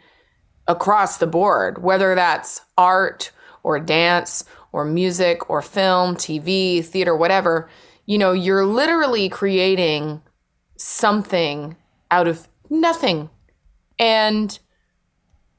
across 0.67 1.17
the 1.17 1.27
board, 1.27 1.83
whether 1.83 2.15
that's 2.15 2.61
art 2.77 3.33
or 3.63 3.81
dance 3.81 4.45
or 4.71 4.85
music 4.85 5.49
or 5.49 5.63
film, 5.63 6.15
TV, 6.15 6.85
theater, 6.85 7.17
whatever, 7.17 7.71
you 8.05 8.19
know, 8.19 8.33
you're 8.33 8.67
literally 8.67 9.29
creating 9.29 10.21
something 10.77 11.75
out 12.11 12.29
of 12.29 12.47
nothing. 12.69 13.31
And, 13.99 14.57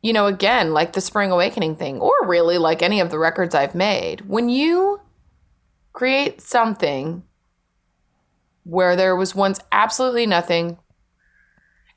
you 0.04 0.14
know, 0.14 0.28
again, 0.28 0.74
like 0.74 0.94
the 0.94 1.02
Spring 1.02 1.32
Awakening 1.32 1.76
thing, 1.76 2.00
or 2.00 2.14
really 2.24 2.60
like 2.60 2.84
any 2.84 3.00
of 3.00 3.10
the 3.10 3.20
records 3.20 3.56
I've 3.56 3.76
made, 3.76 4.22
when 4.22 4.48
you 4.48 5.02
create 5.92 6.40
something 6.40 7.24
where 8.64 8.96
there 8.96 9.16
was 9.16 9.34
once 9.34 9.60
absolutely 9.72 10.28
nothing, 10.28 10.78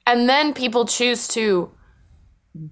and 0.06 0.28
then 0.28 0.52
people 0.54 0.86
choose 0.86 1.28
to 1.28 1.70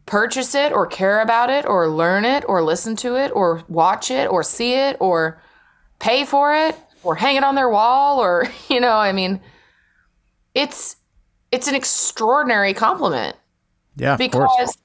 purchase 0.07 0.55
it 0.55 0.72
or 0.72 0.87
care 0.87 1.20
about 1.20 1.49
it 1.49 1.64
or 1.64 1.89
learn 1.89 2.24
it 2.24 2.45
or 2.47 2.62
listen 2.62 2.97
to 2.97 3.16
it 3.16 3.31
or 3.35 3.62
watch 3.68 4.11
it 4.11 4.28
or 4.31 4.43
see 4.43 4.74
it 4.74 4.97
or 5.01 5.41
pay 5.99 6.24
for 6.24 6.55
it 6.55 6.76
or 7.03 7.14
hang 7.14 7.37
it 7.37 7.45
on 7.45 7.55
their 7.55 7.68
wall 7.70 8.18
or 8.20 8.47
you 8.68 8.78
know 8.81 8.93
i 8.97 9.11
mean 9.12 9.41
it's 10.55 10.97
it's 11.51 11.66
an 11.66 11.74
extraordinary 11.74 12.74
compliment 12.74 13.37
Yeah, 13.97 14.14
of 14.14 14.18
course. 14.31 14.53
because 14.57 14.78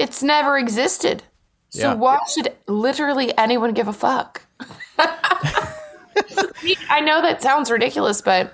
it's 0.00 0.22
never 0.24 0.58
existed 0.58 1.22
so 1.70 1.90
Yeah. 1.90 1.94
why 1.94 2.18
should 2.34 2.52
literally 2.66 3.36
anyone 3.38 3.72
give 3.74 3.86
a 3.86 3.92
fuck 3.92 4.42
i 4.98 7.00
know 7.00 7.22
that 7.22 7.40
sounds 7.42 7.70
ridiculous 7.70 8.20
but 8.20 8.52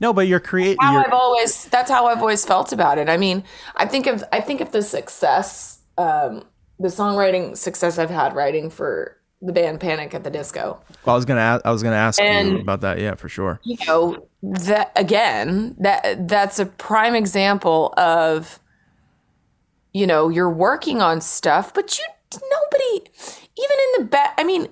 No, 0.00 0.12
but 0.12 0.26
you're 0.26 0.40
creating. 0.40 0.78
how 0.80 0.98
I've 0.98 1.12
always 1.12 1.66
that's 1.66 1.90
how 1.90 2.06
I've 2.06 2.18
always 2.20 2.44
felt 2.44 2.72
about 2.72 2.98
it. 2.98 3.08
I 3.08 3.16
mean, 3.16 3.44
I 3.76 3.86
think 3.86 4.06
of 4.06 4.22
I 4.32 4.40
think 4.40 4.60
of 4.60 4.72
the 4.72 4.82
success, 4.82 5.80
um, 5.98 6.44
the 6.78 6.88
songwriting 6.88 7.56
success 7.56 7.98
I've 7.98 8.10
had 8.10 8.34
writing 8.34 8.70
for 8.70 9.16
the 9.42 9.52
band 9.52 9.80
Panic 9.80 10.14
at 10.14 10.24
the 10.24 10.30
Disco. 10.30 10.80
I 11.06 11.14
was 11.14 11.24
gonna. 11.24 11.40
Ask, 11.40 11.64
I 11.64 11.70
was 11.70 11.82
gonna 11.82 11.96
ask 11.96 12.20
you 12.20 12.58
about 12.58 12.80
that. 12.82 12.98
Yeah, 12.98 13.14
for 13.14 13.28
sure. 13.28 13.60
You 13.64 13.76
know 13.86 14.28
that 14.42 14.92
again 14.96 15.76
that 15.78 16.28
that's 16.28 16.58
a 16.58 16.66
prime 16.66 17.14
example 17.14 17.94
of 17.96 18.60
you 19.92 20.06
know 20.06 20.28
you're 20.28 20.50
working 20.50 21.00
on 21.00 21.20
stuff, 21.20 21.72
but 21.72 21.98
you 21.98 22.04
nobody 22.32 23.10
even 23.56 23.76
in 23.96 24.02
the 24.02 24.08
best. 24.10 24.32
I 24.38 24.44
mean. 24.44 24.68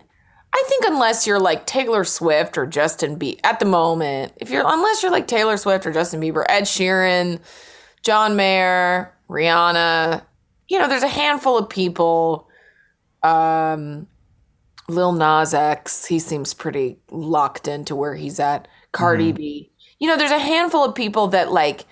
I 0.54 0.64
think 0.68 0.84
unless 0.86 1.26
you're 1.26 1.40
like 1.40 1.66
Taylor 1.66 2.04
Swift 2.04 2.56
or 2.56 2.64
Justin 2.64 3.18
Bieber 3.18 3.40
at 3.42 3.58
the 3.58 3.66
moment, 3.66 4.32
if 4.36 4.50
you're 4.50 4.62
unless 4.64 5.02
you're 5.02 5.10
like 5.10 5.26
Taylor 5.26 5.56
Swift 5.56 5.84
or 5.84 5.92
Justin 5.92 6.20
Bieber, 6.20 6.44
Ed 6.48 6.62
Sheeran, 6.62 7.40
John 8.04 8.36
Mayer, 8.36 9.12
Rihanna, 9.28 10.22
you 10.68 10.78
know, 10.78 10.88
there's 10.88 11.02
a 11.02 11.08
handful 11.08 11.58
of 11.58 11.68
people. 11.68 12.48
Um, 13.24 14.06
Lil 14.88 15.12
Nas 15.12 15.54
X, 15.54 16.04
he 16.04 16.18
seems 16.20 16.54
pretty 16.54 16.98
locked 17.10 17.66
into 17.66 17.96
where 17.96 18.14
he's 18.14 18.38
at. 18.38 18.68
Cardi 18.92 19.32
B, 19.32 19.72
you 19.98 20.06
know, 20.06 20.16
there's 20.16 20.30
a 20.30 20.38
handful 20.38 20.84
of 20.84 20.94
people 20.94 21.26
that 21.28 21.50
like 21.50 21.84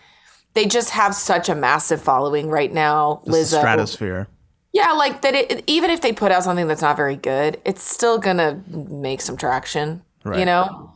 they 0.55 0.67
just 0.67 0.91
have 0.91 1.17
such 1.17 1.49
a 1.49 1.55
massive 1.57 2.01
following 2.01 2.49
right 2.49 2.73
now. 2.73 3.23
This 3.25 3.53
Lizzo, 3.53 3.59
stratosphere. 3.59 4.29
Yeah, 4.73 4.93
like 4.93 5.23
that. 5.23 5.35
It, 5.35 5.65
even 5.67 5.91
if 5.91 6.01
they 6.01 6.13
put 6.13 6.33
out 6.33 6.45
something 6.45 6.67
that's 6.67 6.83
not 6.83 6.97
very 6.97 7.17
good, 7.17 7.61
it's 7.65 7.83
still 7.83 8.19
gonna 8.19 8.63
make 8.69 9.21
some 9.21 9.37
traction. 9.37 10.03
You 10.25 10.45
know, 10.45 10.93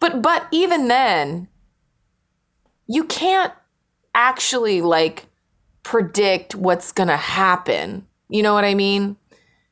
but 0.00 0.22
but 0.22 0.46
even 0.50 0.88
then, 0.88 1.48
you 2.86 3.04
can't 3.04 3.52
actually 4.14 4.82
like 4.82 5.26
predict 5.82 6.54
what's 6.54 6.92
gonna 6.92 7.16
happen. 7.16 8.06
You 8.28 8.42
know 8.42 8.54
what 8.54 8.64
I 8.64 8.74
mean? 8.74 9.16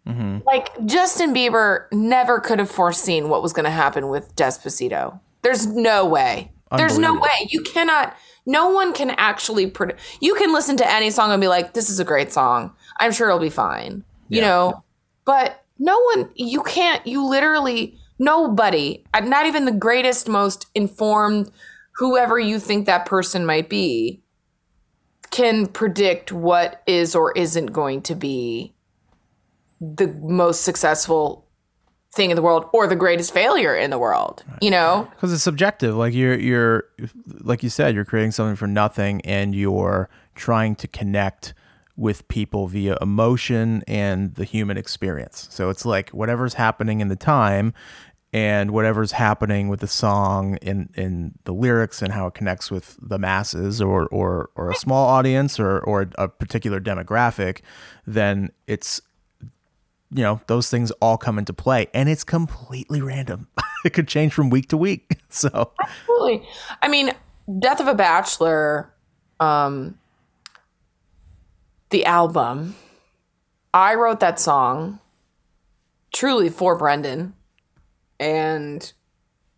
Mm-hmm. 0.06 0.38
Like 0.46 0.70
Justin 0.86 1.34
Bieber 1.34 1.84
never 1.92 2.40
could 2.40 2.58
have 2.58 2.70
foreseen 2.70 3.28
what 3.28 3.42
was 3.42 3.52
gonna 3.52 3.70
happen 3.70 4.08
with 4.08 4.34
Despacito. 4.36 5.20
There's 5.42 5.66
no 5.66 6.06
way. 6.06 6.50
There's 6.76 6.98
no 6.98 7.14
way. 7.14 7.48
You 7.50 7.62
cannot. 7.62 8.16
No 8.44 8.70
one 8.70 8.92
can 8.92 9.10
actually 9.10 9.68
predict. 9.68 10.00
You 10.20 10.34
can 10.34 10.52
listen 10.52 10.76
to 10.78 10.90
any 10.90 11.10
song 11.10 11.30
and 11.30 11.40
be 11.40 11.48
like, 11.48 11.72
"This 11.72 11.88
is 11.88 12.00
a 12.00 12.04
great 12.04 12.32
song. 12.32 12.74
I'm 12.98 13.12
sure 13.12 13.28
it'll 13.28 13.40
be 13.40 13.50
fine." 13.50 14.04
You 14.28 14.42
know, 14.42 14.84
but 15.24 15.64
no 15.78 15.98
one. 16.14 16.30
You 16.34 16.62
can't. 16.62 17.06
You 17.06 17.24
literally 17.26 17.98
nobody. 18.18 19.04
uh, 19.14 19.20
Not 19.20 19.46
even 19.46 19.64
the 19.64 19.72
greatest, 19.72 20.28
most 20.28 20.66
informed, 20.74 21.50
whoever 21.92 22.38
you 22.38 22.58
think 22.58 22.86
that 22.86 23.06
person 23.06 23.46
might 23.46 23.68
be, 23.68 24.22
can 25.30 25.66
predict 25.66 26.32
what 26.32 26.82
is 26.86 27.14
or 27.14 27.32
isn't 27.32 27.66
going 27.66 28.02
to 28.02 28.14
be 28.14 28.74
the 29.80 30.08
most 30.08 30.62
successful 30.62 31.46
thing 32.14 32.30
in 32.30 32.36
the 32.36 32.42
world 32.42 32.68
or 32.72 32.86
the 32.86 32.96
greatest 32.96 33.32
failure 33.32 33.76
in 33.76 33.90
the 33.90 33.98
world. 33.98 34.42
You 34.60 34.70
know. 34.70 35.08
because 35.14 35.32
it's 35.32 35.42
subjective 35.42 35.94
like 35.94 36.14
you're 36.14 36.38
you're 36.38 36.84
like 37.40 37.62
you 37.62 37.70
said 37.70 37.94
you're 37.94 38.04
creating 38.04 38.32
something 38.32 38.56
for 38.56 38.66
nothing 38.66 39.20
and 39.22 39.54
you're 39.54 40.08
trying 40.34 40.74
to 40.76 40.88
connect 40.88 41.54
with 41.98 42.26
people 42.28 42.68
via 42.68 42.96
emotion 43.02 43.82
and 43.88 44.36
the 44.36 44.44
human 44.44 44.78
experience. 44.78 45.48
So 45.50 45.68
it's 45.68 45.84
like 45.84 46.10
whatever's 46.10 46.54
happening 46.54 47.00
in 47.00 47.08
the 47.08 47.16
time 47.16 47.74
and 48.32 48.70
whatever's 48.70 49.12
happening 49.12 49.68
with 49.68 49.80
the 49.80 49.88
song 49.88 50.56
in 50.62 50.90
in 50.94 51.32
the 51.44 51.52
lyrics 51.52 52.00
and 52.00 52.12
how 52.12 52.28
it 52.28 52.34
connects 52.34 52.70
with 52.70 52.96
the 53.02 53.18
masses 53.18 53.82
or 53.82 54.06
or 54.08 54.50
or 54.54 54.70
a 54.70 54.74
small 54.76 55.08
audience 55.08 55.58
or 55.58 55.80
or 55.80 56.08
a 56.16 56.28
particular 56.28 56.80
demographic 56.80 57.62
then 58.06 58.50
it's 58.66 59.00
you 60.10 60.22
know 60.22 60.40
those 60.46 60.70
things 60.70 60.90
all 61.00 61.16
come 61.16 61.38
into 61.38 61.52
play 61.52 61.88
and 61.92 62.08
it's 62.08 62.24
completely 62.24 63.02
random. 63.02 63.48
It 63.84 63.92
could 63.92 64.08
change 64.08 64.32
from 64.32 64.50
week 64.50 64.68
to 64.70 64.76
week. 64.76 65.20
So 65.30 65.72
Absolutely. 65.80 66.48
I 66.82 66.88
mean, 66.88 67.12
Death 67.60 67.80
of 67.80 67.86
a 67.86 67.94
Bachelor, 67.94 68.92
um, 69.38 69.96
the 71.90 72.04
album, 72.04 72.74
I 73.72 73.94
wrote 73.94 74.20
that 74.20 74.40
song 74.40 75.00
truly 76.12 76.48
for 76.48 76.76
Brendon. 76.76 77.34
And, 78.20 78.92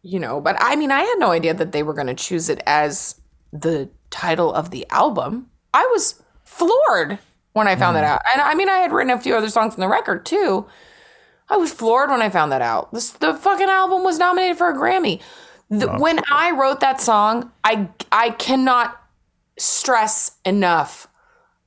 you 0.02 0.18
know, 0.18 0.40
but 0.40 0.56
I 0.58 0.76
mean, 0.76 0.90
I 0.90 1.00
had 1.00 1.16
no 1.18 1.30
idea 1.30 1.54
that 1.54 1.72
they 1.72 1.82
were 1.82 1.94
going 1.94 2.06
to 2.06 2.14
choose 2.14 2.48
it 2.48 2.62
as 2.66 3.20
the 3.52 3.88
title 4.10 4.52
of 4.52 4.70
the 4.70 4.86
album. 4.90 5.48
I 5.72 5.86
was 5.92 6.22
floored 6.44 7.18
when 7.52 7.68
I 7.68 7.76
found 7.76 7.96
that 7.96 8.04
hmm. 8.04 8.12
out. 8.12 8.22
And 8.32 8.42
I 8.42 8.54
mean, 8.54 8.68
I 8.68 8.78
had 8.78 8.92
written 8.92 9.12
a 9.12 9.20
few 9.20 9.34
other 9.34 9.48
songs 9.48 9.74
on 9.74 9.80
the 9.80 9.88
record 9.88 10.26
too. 10.26 10.66
I 11.48 11.56
was 11.56 11.72
floored 11.72 12.10
when 12.10 12.22
I 12.22 12.28
found 12.28 12.52
that 12.52 12.62
out. 12.62 12.92
This, 12.92 13.10
the 13.10 13.34
fucking 13.34 13.68
album 13.68 14.04
was 14.04 14.18
nominated 14.18 14.56
for 14.56 14.70
a 14.70 14.74
Grammy. 14.74 15.20
The, 15.68 15.88
When 15.88 16.20
I 16.30 16.50
wrote 16.50 16.80
that 16.80 17.00
song, 17.00 17.52
I 17.62 17.88
I 18.10 18.30
cannot 18.30 19.00
stress 19.56 20.32
enough. 20.44 21.06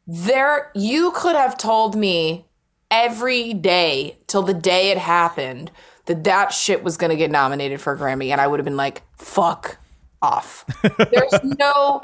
There, 0.06 0.72
you 0.76 1.12
could 1.12 1.36
have 1.36 1.58
told 1.58 1.95
me 1.95 2.45
every 2.91 3.54
day 3.54 4.18
till 4.28 4.43
the 4.43 4.54
day 4.54 4.91
it 4.91 4.97
happened 4.97 5.72
that 6.06 6.24
that 6.26 6.51
shit 6.51 6.84
was 6.84 6.97
gonna 6.97 7.16
get 7.16 7.32
nominated 7.32 7.80
for 7.80 7.93
a 7.93 7.97
Grammy, 7.97 8.30
and 8.32 8.41
I 8.41 8.47
would 8.47 8.60
have 8.60 8.66
been 8.66 8.78
like, 8.78 9.04
"Fuck 9.18 9.78
off." 10.22 10.66
There's 10.82 11.43
no, 11.43 12.01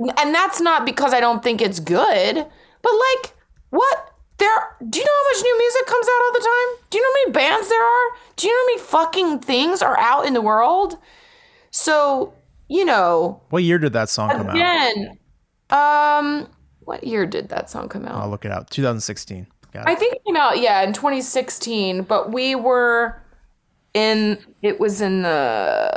and 0.00 0.34
that's 0.34 0.60
not 0.60 0.84
because 0.84 1.14
I 1.14 1.20
don't 1.20 1.42
think 1.42 1.62
it's 1.62 1.80
good, 1.80 2.34
but 2.34 2.92
like, 2.92 3.34
what? 3.70 4.04
There, 4.38 4.76
do 4.88 4.98
you 5.00 5.04
know 5.04 5.10
how 5.10 5.32
much 5.32 5.42
new 5.42 5.58
music 5.58 5.86
comes 5.86 6.06
out 6.06 6.24
all 6.24 6.32
the 6.32 6.38
time? 6.38 6.86
Do 6.90 6.98
you 6.98 7.02
know 7.02 7.08
how 7.08 7.22
many 7.24 7.32
bands 7.32 7.68
there 7.68 7.82
are? 7.82 8.16
Do 8.36 8.46
you 8.46 8.52
know 8.52 8.60
how 8.60 8.66
many 8.66 8.78
fucking 8.88 9.38
things 9.40 9.82
are 9.82 9.98
out 9.98 10.26
in 10.26 10.34
the 10.34 10.40
world? 10.40 10.96
So, 11.72 12.34
you 12.68 12.84
know, 12.84 13.42
what 13.50 13.64
year 13.64 13.78
did 13.78 13.94
that 13.94 14.08
song 14.08 14.30
come 14.30 14.48
out 14.48 14.54
again, 14.54 15.18
um, 15.70 16.48
what 16.88 17.04
year 17.04 17.26
did 17.26 17.48
that 17.50 17.70
song 17.70 17.88
come 17.88 18.04
out? 18.06 18.16
i'll 18.16 18.30
look 18.30 18.44
it 18.44 18.50
out 18.50 18.70
2016 18.70 19.46
Got 19.72 19.88
I 19.88 19.94
think 19.94 20.14
it 20.14 20.24
came 20.24 20.36
out, 20.36 20.58
yeah, 20.58 20.82
in 20.82 20.92
2016, 20.92 22.02
but 22.02 22.32
we 22.32 22.54
were 22.54 23.20
in, 23.92 24.38
it 24.62 24.80
was 24.80 25.00
in 25.00 25.22
the, 25.22 25.90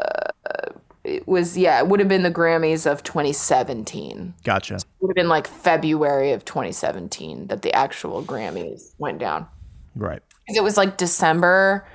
it 1.04 1.28
was, 1.28 1.58
yeah, 1.58 1.80
it 1.80 1.88
would 1.88 2.00
have 2.00 2.10
been 2.10 2.24
the 2.24 2.32
Grammys 2.32 2.90
of 2.90 3.02
2017. 3.04 4.34
gotcha 4.44 4.76
It 4.76 4.86
would 5.00 5.10
have 5.10 5.16
been 5.16 5.30
like 5.30 5.48
February 5.48 6.34
of 6.34 6.44
2017 6.44 7.48
that 7.48 7.62
the 7.62 7.74
actual 7.74 8.24
Grammys 8.24 8.94
went 8.98 9.20
down. 9.20 9.48
Right. 9.96 10.22
It 10.48 10.64
was 10.64 10.76
like 10.76 10.98
December 10.98 11.88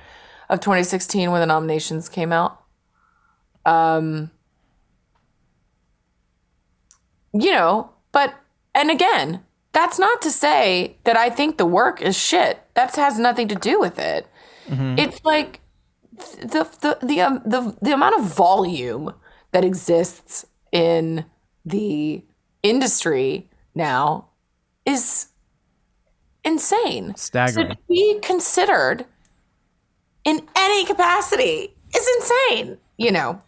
of 0.49 0.59
2016 0.59 1.29
when 1.29 1.41
the 1.41 1.45
nominations 1.45 2.09
came 2.09 2.31
out. 2.31 2.63
Um, 3.65 4.31
you 7.33 7.51
know, 7.51 7.91
but 8.11 8.33
and 8.77 8.91
again, 8.91 9.43
that's 9.73 9.99
not 9.99 10.21
to 10.21 10.31
say 10.31 10.97
that 11.03 11.17
I 11.17 11.29
think 11.29 11.57
the 11.57 11.65
work 11.65 12.01
is 12.01 12.17
shit. 12.17 12.59
That 12.75 12.95
has 12.95 13.19
nothing 13.19 13.47
to 13.49 13.55
do 13.55 13.79
with 13.79 13.99
it. 13.99 14.27
It's 14.69 15.23
like 15.23 15.61
the 16.39 16.67
the 16.81 16.97
the 17.05 17.21
um, 17.21 17.41
the 17.45 17.75
the 17.81 17.93
amount 17.93 18.15
of 18.19 18.23
volume 18.25 19.13
that 19.51 19.63
exists 19.63 20.45
in 20.71 21.25
the 21.65 22.23
industry 22.63 23.49
now 23.75 24.29
is 24.85 25.27
insane. 26.43 27.15
So 27.15 27.21
Staggering. 27.27 27.69
to 27.69 27.77
be 27.87 28.19
considered 28.21 29.05
in 30.23 30.41
any 30.55 30.85
capacity 30.85 31.73
is 31.95 32.07
insane. 32.17 32.77
You 32.97 33.11
know, 33.11 33.41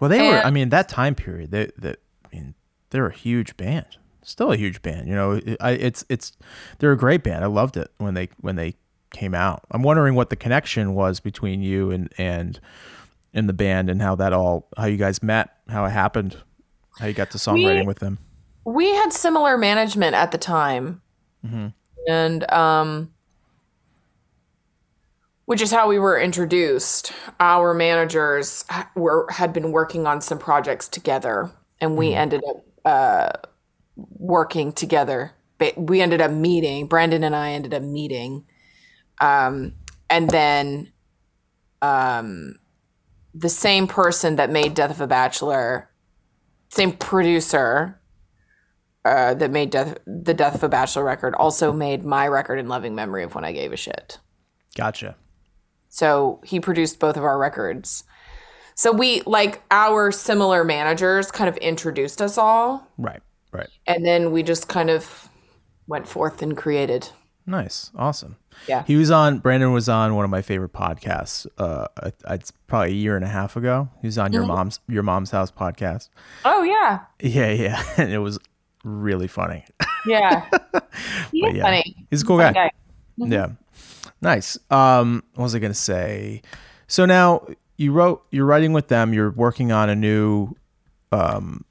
Well, 0.00 0.08
they 0.08 0.20
were. 0.20 0.38
I 0.38 0.50
mean, 0.50 0.68
that 0.70 0.88
time 0.88 1.14
period. 1.14 1.50
They, 1.50 1.70
they, 1.76 1.96
I 2.24 2.28
mean, 2.36 2.54
they're 2.90 3.08
a 3.08 3.12
huge 3.14 3.56
band. 3.56 3.98
Still 4.26 4.50
a 4.50 4.56
huge 4.56 4.82
band. 4.82 5.06
You 5.08 5.14
know, 5.14 5.40
I, 5.60 5.70
it's 5.72 6.04
it's 6.08 6.32
they're 6.80 6.90
a 6.92 6.96
great 6.96 7.22
band. 7.22 7.44
I 7.44 7.46
loved 7.46 7.76
it 7.76 7.90
when 7.98 8.14
they 8.14 8.28
when 8.40 8.56
they 8.56 8.74
came 9.10 9.34
out. 9.34 9.62
I'm 9.70 9.82
wondering 9.84 10.14
what 10.16 10.30
the 10.30 10.36
connection 10.36 10.94
was 10.94 11.20
between 11.20 11.62
you 11.62 11.92
and 11.92 12.12
and 12.18 12.58
and 13.32 13.48
the 13.48 13.52
band 13.52 13.88
and 13.88 14.02
how 14.02 14.16
that 14.16 14.32
all 14.32 14.68
how 14.76 14.86
you 14.86 14.96
guys 14.96 15.22
met, 15.22 15.50
how 15.68 15.84
it 15.84 15.90
happened, 15.90 16.36
how 16.98 17.06
you 17.06 17.12
got 17.14 17.30
to 17.30 17.38
songwriting 17.38 17.82
We- 17.82 17.86
with 17.86 18.00
them. 18.00 18.18
we 18.64 18.92
had 18.96 19.12
similar 19.12 19.56
management 19.56 20.14
at 20.16 20.32
the 20.32 20.38
time 20.38 21.02
and 22.08 22.50
um 22.52 23.12
which 25.44 25.60
is 25.62 25.70
how 25.70 25.86
we 25.88 25.96
were 26.00 26.18
introduced 26.18 27.12
our 27.38 27.72
managers 27.72 28.64
were 28.96 29.30
had 29.30 29.52
been 29.52 29.70
working 29.70 30.04
on 30.08 30.20
some 30.20 30.38
projects 30.38 30.88
together 30.88 31.48
and 31.80 31.96
we 31.96 32.12
ended 32.14 32.42
up 32.48 32.56
uh 32.84 33.30
working 33.96 34.72
together 34.72 35.32
we 35.76 36.02
ended 36.02 36.20
up 36.20 36.30
meeting 36.30 36.86
Brendon 36.86 37.24
and 37.24 37.34
i 37.34 37.52
ended 37.52 37.72
up 37.72 37.82
meeting 37.82 38.44
um 39.20 39.72
and 40.10 40.28
then 40.30 40.92
um 41.82 42.56
the 43.34 43.48
same 43.48 43.86
person 43.86 44.36
that 44.36 44.50
made 44.50 44.74
death 44.74 44.90
of 44.90 45.00
a 45.00 45.06
bachelor 45.06 45.90
same 46.68 46.92
producer 46.92 48.00
uh, 49.06 49.34
that 49.34 49.52
made 49.52 49.70
death, 49.70 49.98
the 50.04 50.34
Death 50.34 50.56
of 50.56 50.64
a 50.64 50.68
Bachelor 50.68 51.04
record 51.04 51.34
also 51.36 51.72
made 51.72 52.04
my 52.04 52.26
record 52.26 52.58
in 52.58 52.66
loving 52.66 52.94
memory 52.96 53.22
of 53.22 53.36
when 53.36 53.44
I 53.44 53.52
gave 53.52 53.72
a 53.72 53.76
shit. 53.76 54.18
Gotcha. 54.76 55.14
So 55.88 56.40
he 56.44 56.58
produced 56.58 56.98
both 56.98 57.16
of 57.16 57.22
our 57.22 57.38
records. 57.38 58.02
So 58.74 58.90
we 58.90 59.22
like 59.22 59.62
our 59.70 60.10
similar 60.10 60.64
managers 60.64 61.30
kind 61.30 61.48
of 61.48 61.56
introduced 61.58 62.20
us 62.20 62.36
all, 62.36 62.90
Right. 62.98 63.22
Right. 63.56 63.68
and 63.86 64.04
then 64.04 64.30
we 64.32 64.42
just 64.42 64.68
kind 64.68 64.90
of 64.90 65.28
went 65.86 66.06
forth 66.08 66.42
and 66.42 66.56
created. 66.56 67.08
Nice. 67.48 67.92
Awesome. 67.96 68.36
Yeah. 68.66 68.82
He 68.86 68.96
was 68.96 69.10
on. 69.10 69.38
Brendon 69.38 69.72
was 69.72 69.88
on 69.88 70.16
one 70.16 70.24
of 70.24 70.30
my 70.30 70.42
favorite 70.42 70.72
podcasts. 70.72 71.46
Uh, 71.58 71.86
it's 72.28 72.50
probably 72.66 72.88
a 72.90 72.94
year 72.94 73.14
and 73.14 73.24
a 73.24 73.28
half 73.28 73.54
ago. 73.56 73.88
He 74.00 74.08
was 74.08 74.18
on 74.18 74.32
your 74.32 74.44
mom's 74.44 74.80
your 74.88 75.04
mom's 75.04 75.30
house 75.30 75.52
podcast. 75.52 76.08
Oh 76.44 76.62
yeah, 76.64 77.00
Yeah, 77.20 77.52
yeah, 77.52 77.82
and 77.98 78.10
it 78.12 78.18
was 78.18 78.38
really 78.82 79.28
funny. 79.28 79.64
yeah. 80.06 80.48
He's 81.30 81.54
yeah, 81.54 81.62
funny. 81.62 82.06
he's 82.10 82.22
a 82.22 82.24
cool 82.24 82.38
Fun 82.38 82.52
guy. 82.54 82.70
Yeah, 83.16 83.50
nice. 84.20 84.58
Um, 84.70 85.22
what 85.34 85.44
was 85.44 85.54
I 85.54 85.58
gonna 85.60 85.72
say? 85.74 86.42
So 86.88 87.04
now 87.06 87.46
you 87.76 87.92
wrote, 87.92 88.24
you're 88.32 88.46
writing 88.46 88.72
with 88.72 88.88
them. 88.88 89.12
You're 89.12 89.30
working 89.30 89.70
on 89.70 89.88
a 89.88 89.94
new. 89.94 90.56
Um, 91.12 91.64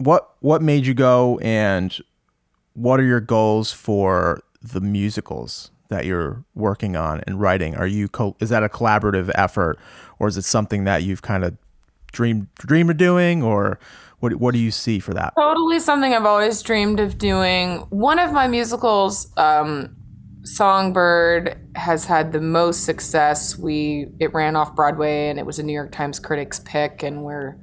what 0.00 0.34
what 0.40 0.62
made 0.62 0.86
you 0.86 0.94
go 0.94 1.38
and 1.40 1.96
what 2.72 2.98
are 2.98 3.04
your 3.04 3.20
goals 3.20 3.70
for 3.70 4.42
the 4.62 4.80
musicals 4.80 5.70
that 5.88 6.06
you're 6.06 6.42
working 6.54 6.96
on 6.96 7.20
and 7.26 7.38
writing? 7.38 7.76
Are 7.76 7.86
you 7.86 8.08
co- 8.08 8.36
is 8.40 8.48
that 8.48 8.62
a 8.62 8.68
collaborative 8.68 9.30
effort 9.34 9.78
or 10.18 10.26
is 10.26 10.38
it 10.38 10.44
something 10.44 10.84
that 10.84 11.02
you've 11.02 11.20
kind 11.20 11.44
of 11.44 11.56
dreamed 12.12 12.48
dreamed 12.56 12.90
of 12.90 12.96
doing 12.96 13.42
or 13.42 13.78
what 14.20 14.34
what 14.36 14.54
do 14.54 14.58
you 14.58 14.70
see 14.70 15.00
for 15.00 15.12
that? 15.12 15.34
Totally 15.38 15.78
something 15.80 16.14
I've 16.14 16.24
always 16.24 16.62
dreamed 16.62 16.98
of 16.98 17.18
doing. 17.18 17.80
One 17.90 18.18
of 18.18 18.32
my 18.32 18.48
musicals, 18.48 19.30
um, 19.36 19.94
Songbird, 20.44 21.58
has 21.74 22.06
had 22.06 22.32
the 22.32 22.40
most 22.40 22.84
success. 22.84 23.58
We 23.58 24.08
it 24.18 24.32
ran 24.32 24.56
off 24.56 24.74
Broadway 24.74 25.28
and 25.28 25.38
it 25.38 25.44
was 25.44 25.58
a 25.58 25.62
New 25.62 25.74
York 25.74 25.92
Times 25.92 26.18
critics 26.18 26.58
pick, 26.64 27.02
and 27.02 27.22
we're 27.22 27.58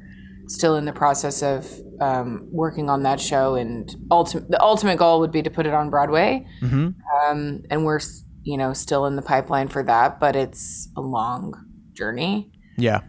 still 0.48 0.76
in 0.76 0.86
the 0.86 0.94
process 0.94 1.44
of 1.44 1.70
um, 2.02 2.48
working 2.52 2.90
on 2.90 3.04
that 3.04 3.20
show. 3.20 3.56
And 3.56 3.94
ultimate 4.12 4.50
the 4.50 4.62
ultimate 4.62 4.98
goal 4.98 5.20
would 5.20 5.32
be 5.32 5.42
to 5.44 5.50
put 5.50 5.66
it 5.66 5.74
on 5.74 5.90
Broadway. 5.90 6.46
Um, 6.64 7.64
and 7.70 7.86
we're 7.86 8.00
you 8.44 8.58
know 8.58 8.74
still 8.74 9.06
in 9.06 9.16
the 9.16 9.22
pipeline 9.22 9.68
for 9.68 9.84
that, 9.84 10.20
but 10.20 10.36
it's 10.36 10.90
a 10.96 11.02
long 11.02 11.54
journey 11.94 12.52
Yeah. 12.78 13.02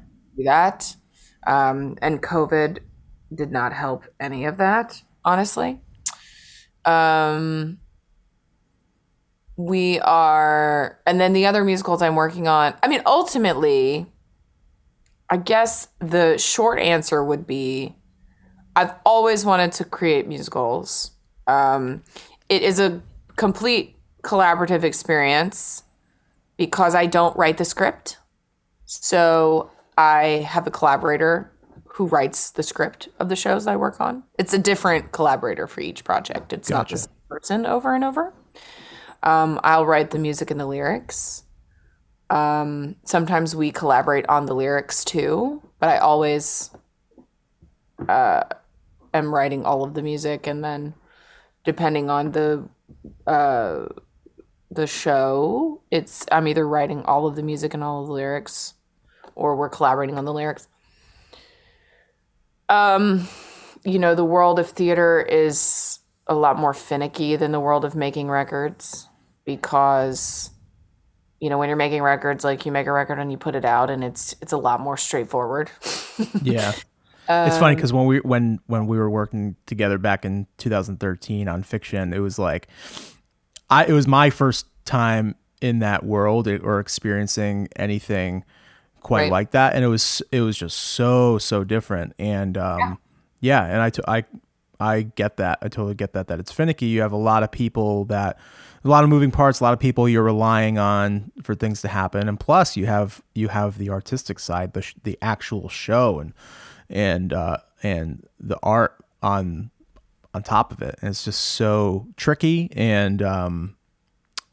that. 0.45 0.95
Um, 1.47 1.97
and 2.03 2.23
COVID 2.23 2.79
did 3.35 3.53
not 3.53 3.73
help 3.73 4.05
any 4.19 4.45
of 4.47 4.57
that, 4.59 5.03
honestly. 5.25 5.81
Um, 6.85 7.79
we 9.57 9.99
are, 10.01 10.99
and 11.07 11.21
then 11.21 11.33
the 11.33 11.47
other 11.47 11.65
musicals 11.65 12.01
I'm 12.03 12.15
working 12.15 12.49
on. 12.49 12.75
I 12.83 12.89
mean, 12.89 13.03
ultimately, 13.07 14.07
I 15.31 15.37
guess 15.37 15.89
the 15.99 16.39
short 16.39 16.79
answer 16.79 17.23
would 17.23 17.47
be 17.47 17.95
I've 18.77 18.95
always 19.05 19.45
wanted 19.45 19.73
to 19.73 19.85
create 19.85 20.29
musicals. 20.29 21.11
Um, 21.47 22.05
it 22.49 22.63
is 22.63 22.79
a 22.79 23.03
complete 23.37 23.97
collaborative 24.23 24.85
experience 24.85 25.83
because 26.57 26.95
I 26.95 27.07
don't 27.07 27.37
write 27.37 27.59
the 27.59 27.65
script. 27.65 28.19
So 28.85 29.71
I 29.97 30.47
have 30.49 30.67
a 30.67 30.71
collaborator 30.71 31.51
who 31.85 32.07
writes 32.07 32.53
the 32.53 32.63
script 32.63 33.09
of 33.19 33.29
the 33.29 33.37
shows 33.37 33.67
I 33.67 33.75
work 33.75 34.01
on. 34.01 34.23
It's 34.39 34.55
a 34.55 34.59
different 34.59 35.11
collaborator 35.11 35.67
for 35.67 35.81
each 35.81 36.05
project. 36.05 36.53
It's 36.53 36.71
not 36.71 36.89
the 36.89 36.95
Gotcha. 36.95 36.99
same 36.99 37.15
person 37.29 37.67
over 37.67 37.95
and 37.95 38.05
over. 38.05 38.33
Um, 39.25 39.59
I'll 39.65 39.87
write 39.87 40.11
the 40.11 40.19
music 40.21 40.53
and 40.53 40.61
the 40.61 40.67
lyrics. 40.67 41.43
Um, 42.31 42.97
sometimes 43.05 43.57
we 43.57 43.71
collaborate 43.71 44.27
on 44.29 44.47
the 44.47 44.55
lyrics 44.55 45.05
too, 45.05 45.63
but 45.81 45.89
I 45.89 45.99
always 45.99 46.71
uh, 48.09 48.45
am 49.15 49.35
writing 49.35 49.65
all 49.65 49.83
of 49.83 49.95
the 49.95 50.03
music, 50.03 50.47
and 50.47 50.63
then 50.63 50.95
depending 51.65 52.11
on 52.11 52.33
the 52.33 52.69
uh, 53.27 53.87
the 54.71 54.87
show, 54.87 55.81
it's 55.91 56.27
I'm 56.31 56.49
either 56.49 56.69
writing 56.69 57.03
all 57.03 57.27
of 57.27 57.37
the 57.37 57.43
music 57.43 57.75
and 57.75 57.83
all 57.83 58.03
of 58.03 58.09
the 58.09 58.13
lyrics, 58.13 58.75
or 59.35 59.57
we're 59.57 59.71
collaborating 59.71 60.19
on 60.19 60.25
the 60.25 60.33
lyrics. 60.33 60.69
Um, 62.69 63.27
you 63.85 63.99
know, 63.99 64.15
the 64.15 64.25
world 64.25 64.59
of 64.59 64.69
theater 64.69 65.21
is 65.21 66.01
a 66.27 66.35
lot 66.35 66.59
more 66.59 66.75
finicky 66.75 67.37
than 67.37 67.53
the 67.53 67.61
world 67.61 67.85
of 67.85 67.95
making 67.95 68.29
records 68.29 69.09
because 69.47 70.51
you 71.41 71.49
know 71.51 71.59
when 71.59 71.69
you're 71.69 71.77
making 71.77 72.03
records 72.03 72.45
like 72.45 72.67
you 72.67 72.73
make 72.73 72.87
a 72.87 72.93
record 72.93 73.19
and 73.19 73.31
you 73.31 73.39
put 73.39 73.55
it 73.55 73.65
out 73.65 73.91
and 73.91 74.03
it's 74.05 74.35
it's 74.43 74.53
a 74.53 74.57
lot 74.57 74.81
more 74.81 74.97
straightforward 74.97 75.71
Yeah. 76.43 76.73
it's 77.29 77.59
funny 77.59 77.75
because 77.75 77.93
when 77.93 78.07
we 78.07 78.19
when 78.21 78.59
when 78.67 78.87
we 78.87 78.97
were 78.99 79.11
working 79.11 79.55
together 79.67 79.99
back 79.99 80.25
in 80.25 80.47
2013 80.59 81.47
on 81.49 81.63
fiction, 81.63 82.13
it 82.13 82.21
was 82.21 82.39
like 82.39 82.69
I 83.71 83.85
it 83.87 83.93
was 83.93 84.07
my 84.07 84.31
first 84.31 84.67
time 84.85 85.35
in 85.61 85.81
that 85.81 86.05
world 86.05 86.49
or 86.49 86.81
experiencing 86.81 87.69
anything 87.77 88.45
quite 89.01 89.23
Right. 89.25 89.31
like 89.33 89.51
that, 89.53 89.75
and 89.75 89.85
it 89.85 89.89
was 89.89 90.23
it 90.33 90.41
was 90.41 90.57
just 90.57 90.77
so 90.79 91.37
so 91.39 91.65
different. 91.65 92.15
And 92.19 92.57
um, 92.57 92.99
yeah. 93.41 93.65
and 93.65 93.81
I 93.83 93.91
t- 93.91 94.03
I 94.09 94.25
I 94.81 95.03
get 95.03 95.37
that. 95.37 95.59
I 95.61 95.69
totally 95.69 95.95
get 95.95 96.15
that. 96.15 96.29
That 96.29 96.39
it's 96.41 96.53
finicky. 96.53 96.87
You 96.87 97.03
have 97.03 97.13
a 97.13 97.17
lot 97.17 97.43
of 97.43 97.51
people 97.51 98.07
that 98.07 98.39
a 98.89 98.91
lot 98.91 99.05
of 99.05 99.11
moving 99.11 99.31
parts, 99.31 99.61
a 99.61 99.65
lot 99.65 99.73
of 99.75 99.79
people 99.79 100.09
you're 100.09 100.23
relying 100.23 100.79
on 100.79 101.31
for 101.43 101.55
things 101.55 101.83
to 101.83 101.89
happen, 101.89 102.29
and 102.29 102.41
plus 102.41 102.77
you 102.77 102.87
have 102.87 103.23
you 103.35 103.49
have 103.49 103.79
the 103.79 103.91
artistic 103.91 104.39
side, 104.39 104.73
the 104.73 104.83
sh- 104.83 104.95
the 105.03 105.19
actual 105.23 105.69
show, 105.69 106.19
and 106.21 106.33
and 106.89 107.33
uh, 107.33 107.59
and 107.83 108.27
the 108.41 108.59
art 108.63 108.97
on 109.23 109.71
on 110.35 110.43
top 110.43 110.73
of 110.73 110.83
it. 110.83 110.97
And 111.01 111.11
it's 111.11 111.25
just 111.25 111.41
so 111.41 112.07
tricky 112.17 112.71
and 112.73 113.23
um 113.23 113.77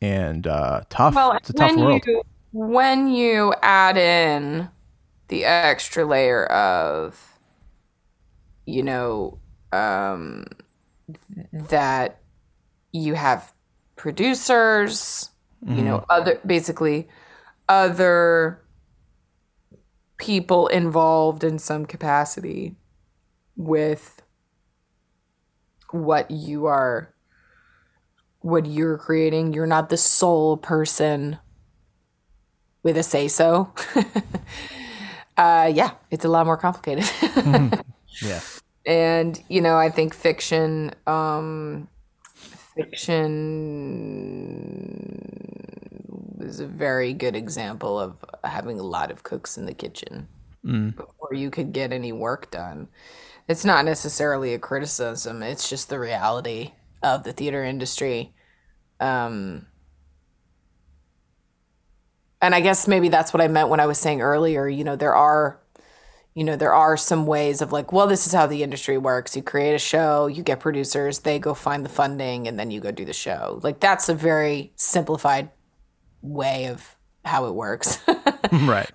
and 0.02 0.46
uh, 0.48 0.82
tough. 0.90 1.16
well 1.16 1.32
it's 1.34 1.50
a 1.50 1.54
tough 1.54 1.76
when 1.76 1.86
world. 1.86 2.04
you 2.06 2.22
when 2.52 3.08
you 3.08 3.54
add 3.62 3.98
in 3.98 4.70
the 5.30 5.46
extra 5.46 6.06
layer 6.06 6.46
of 6.46 7.40
you 8.66 8.84
know 8.84 9.40
um 9.72 10.46
that 11.52 12.20
you 12.92 13.14
have 13.14 13.52
producers 14.06 15.32
you 15.66 15.82
know 15.82 16.06
other 16.12 16.40
basically 16.46 17.08
other 17.68 18.62
people 20.18 20.68
involved 20.68 21.44
in 21.44 21.58
some 21.58 21.88
capacity 21.88 22.76
with 23.58 24.22
what 25.90 26.30
you 26.30 26.68
are 26.68 27.12
what 28.42 28.68
you're 28.68 29.00
creating. 29.00 29.54
You're 29.54 29.66
not 29.66 29.90
the 29.90 29.98
sole 29.98 30.56
person 30.56 31.40
with 32.84 32.96
a 32.98 33.02
say 33.02 33.28
so 33.28 33.74
uh 35.38 35.72
yeah 35.74 35.92
it's 36.12 36.26
a 36.26 36.30
lot 36.30 36.46
more 36.46 36.58
complicated. 36.58 37.10
Yeah. 38.22 38.40
and 38.86 39.44
you 39.50 39.60
know 39.60 39.76
i 39.78 39.90
think 39.90 40.14
fiction 40.14 40.92
um 41.06 41.90
fiction 42.76 44.42
is 46.42 46.60
a 46.60 46.68
very 46.68 47.14
good 47.14 47.36
example 47.36 48.00
of 48.00 48.18
having 48.44 48.80
a 48.80 48.84
lot 48.84 49.12
of 49.12 49.24
cooks 49.24 49.58
in 49.58 49.66
the 49.66 49.74
kitchen 49.74 50.28
before 50.96 51.34
you 51.34 51.50
could 51.50 51.72
get 51.74 51.94
any 51.94 52.12
work 52.12 52.52
done. 52.52 52.88
It's 53.48 53.64
not 53.66 53.86
necessarily 53.86 54.54
a 54.54 54.60
criticism 54.60 55.44
it's 55.44 55.70
just 55.70 55.90
the 55.90 56.00
reality 56.00 56.74
of 57.04 57.24
the 57.24 57.32
theater 57.32 57.64
industry 57.64 58.34
um 59.00 59.68
and 62.42 62.56
i 62.56 62.62
guess 62.62 62.88
maybe 62.88 63.10
that's 63.10 63.34
what 63.34 63.42
i 63.42 63.48
meant 63.48 63.70
when 63.70 63.80
i 63.80 63.86
was 63.86 64.00
saying 64.00 64.22
earlier 64.22 64.68
you 64.68 64.84
know 64.84 64.96
there 64.96 65.14
are 65.14 65.60
you 66.36 66.44
know 66.44 66.56
there 66.56 66.74
are 66.74 66.96
some 66.98 67.26
ways 67.26 67.62
of 67.62 67.72
like 67.72 67.92
well 67.92 68.08
this 68.08 68.28
is 68.28 68.34
how 68.34 68.46
the 68.46 68.62
industry 68.62 68.98
works 68.98 69.36
you 69.36 69.42
create 69.42 69.74
a 69.74 69.80
show 69.80 70.28
you 70.28 70.44
get 70.44 70.60
producers 70.60 71.20
they 71.20 71.40
go 71.40 71.54
find 71.54 71.84
the 71.86 71.90
funding 71.90 72.48
and 72.48 72.60
then 72.60 72.70
you 72.72 72.80
go 72.82 72.92
do 72.92 73.06
the 73.06 73.14
show 73.14 73.60
like 73.64 73.80
that's 73.80 74.10
a 74.10 74.14
very 74.14 74.72
simplified 74.76 75.50
way 76.22 76.68
of 76.68 76.96
how 77.24 77.46
it 77.48 77.54
works 77.56 78.00
right. 78.52 78.92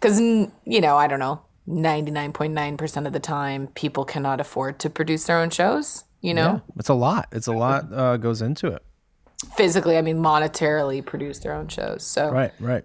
because 0.00 0.20
you 0.20 0.80
know 0.80 0.96
i 0.96 1.06
don't 1.06 1.20
know 1.20 1.40
99.9% 1.68 3.06
of 3.06 3.12
the 3.12 3.20
time 3.20 3.66
people 3.74 4.06
cannot 4.06 4.40
afford 4.40 4.78
to 4.80 4.88
produce 4.88 5.24
their 5.26 5.38
own 5.38 5.50
shows 5.50 6.04
you 6.22 6.32
know 6.32 6.62
Yeah. 6.66 6.74
It's 6.78 6.88
a 6.88 6.94
lot. 6.94 7.28
It's 7.30 7.46
a 7.46 7.52
lot 7.52 7.92
uh, 7.92 8.16
goes 8.16 8.40
into 8.40 8.68
it. 8.68 8.82
physically 9.56 9.98
i 9.98 10.02
mean 10.02 10.16
monetarily 10.16 11.04
produce 11.04 11.40
their 11.40 11.52
own 11.52 11.68
shows 11.68 12.02
so 12.04 12.30
Right. 12.30 12.52
Right. 12.58 12.84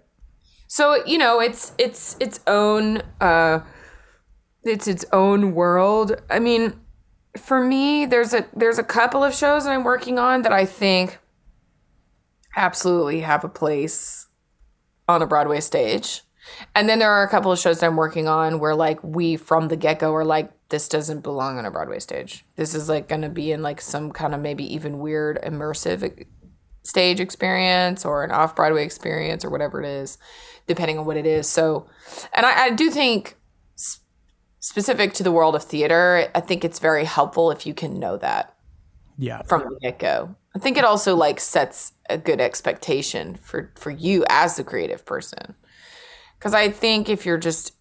So 0.74 1.06
you 1.06 1.18
know 1.18 1.38
it's 1.38 1.70
it's 1.78 2.16
its 2.18 2.40
own 2.48 3.00
uh 3.20 3.60
it's 4.64 4.88
its 4.88 5.04
own 5.12 5.54
world. 5.54 6.20
I 6.28 6.40
mean 6.40 6.80
for 7.38 7.64
me 7.64 8.06
there's 8.06 8.34
a 8.34 8.44
there's 8.56 8.80
a 8.80 8.82
couple 8.82 9.22
of 9.22 9.32
shows 9.32 9.64
that 9.64 9.72
i'm 9.72 9.84
working 9.84 10.18
on 10.18 10.42
that 10.42 10.52
i 10.52 10.64
think 10.64 11.18
absolutely 12.56 13.20
have 13.20 13.44
a 13.44 13.48
place 13.48 14.26
on 15.08 15.22
a 15.22 15.26
broadway 15.26 15.60
stage. 15.60 16.22
And 16.74 16.88
then 16.88 16.98
there 16.98 17.10
are 17.10 17.22
a 17.22 17.28
couple 17.28 17.52
of 17.52 17.58
shows 17.60 17.78
that 17.78 17.86
i'm 17.86 17.96
working 17.96 18.26
on 18.26 18.58
where 18.58 18.74
like 18.74 18.98
we 19.04 19.36
from 19.36 19.68
the 19.68 19.76
get-go 19.76 20.12
are 20.12 20.24
like 20.24 20.50
this 20.70 20.88
doesn't 20.88 21.20
belong 21.20 21.56
on 21.56 21.66
a 21.66 21.70
broadway 21.70 22.00
stage. 22.00 22.44
This 22.56 22.74
is 22.74 22.88
like 22.88 23.08
gonna 23.08 23.28
be 23.28 23.52
in 23.52 23.62
like 23.62 23.80
some 23.80 24.10
kind 24.10 24.34
of 24.34 24.40
maybe 24.40 24.74
even 24.74 24.98
weird 24.98 25.38
immersive 25.40 26.26
stage 26.84 27.18
experience 27.18 28.04
or 28.04 28.22
an 28.22 28.30
off 28.30 28.54
Broadway 28.54 28.84
experience 28.84 29.44
or 29.44 29.50
whatever 29.50 29.82
it 29.82 29.88
is, 29.88 30.18
depending 30.66 30.98
on 30.98 31.04
what 31.04 31.16
it 31.16 31.26
is. 31.26 31.48
So, 31.48 31.86
and 32.32 32.46
I, 32.46 32.64
I 32.66 32.70
do 32.70 32.90
think 32.90 33.36
specific 34.60 35.12
to 35.14 35.22
the 35.22 35.30
world 35.32 35.54
of 35.54 35.62
theater, 35.62 36.30
I 36.34 36.40
think 36.40 36.64
it's 36.64 36.78
very 36.78 37.04
helpful 37.04 37.50
if 37.50 37.66
you 37.66 37.74
can 37.74 37.98
know 37.98 38.16
that 38.16 38.54
Yeah. 39.18 39.42
from 39.42 39.62
the 39.62 39.78
get 39.80 39.98
go. 39.98 40.34
I 40.56 40.58
think 40.58 40.78
it 40.78 40.84
also 40.84 41.14
like 41.16 41.38
sets 41.40 41.92
a 42.08 42.16
good 42.16 42.40
expectation 42.40 43.34
for 43.42 43.72
for 43.76 43.90
you 43.90 44.24
as 44.30 44.56
the 44.56 44.64
creative 44.64 45.04
person. 45.04 45.54
Because 46.38 46.54
I 46.54 46.70
think 46.70 47.08
if 47.08 47.26
you're 47.26 47.38
just, 47.38 47.72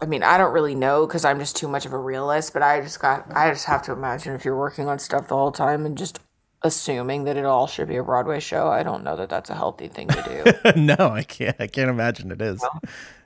I 0.00 0.06
mean, 0.06 0.22
I 0.22 0.36
don't 0.36 0.52
really 0.52 0.74
know 0.74 1.06
because 1.06 1.24
I'm 1.24 1.38
just 1.38 1.56
too 1.56 1.68
much 1.68 1.86
of 1.86 1.92
a 1.92 1.98
realist. 1.98 2.52
But 2.52 2.62
I 2.62 2.80
just 2.80 3.00
got, 3.00 3.26
I 3.34 3.50
just 3.50 3.66
have 3.66 3.82
to 3.84 3.92
imagine 3.92 4.34
if 4.34 4.44
you're 4.44 4.58
working 4.58 4.88
on 4.88 4.98
stuff 4.98 5.28
the 5.28 5.36
whole 5.36 5.52
time 5.52 5.86
and 5.86 5.96
just 5.96 6.18
assuming 6.64 7.24
that 7.24 7.36
it 7.36 7.44
all 7.44 7.66
should 7.66 7.86
be 7.86 7.96
a 7.96 8.02
Broadway 8.02 8.40
show. 8.40 8.68
I 8.68 8.82
don't 8.82 9.04
know 9.04 9.14
that 9.16 9.28
that's 9.28 9.50
a 9.50 9.54
healthy 9.54 9.86
thing 9.86 10.08
to 10.08 10.52
do. 10.64 10.72
no, 10.80 10.96
I 10.98 11.22
can't. 11.22 11.54
I 11.60 11.66
can't 11.66 11.90
imagine 11.90 12.32
it 12.32 12.40
is. 12.40 12.64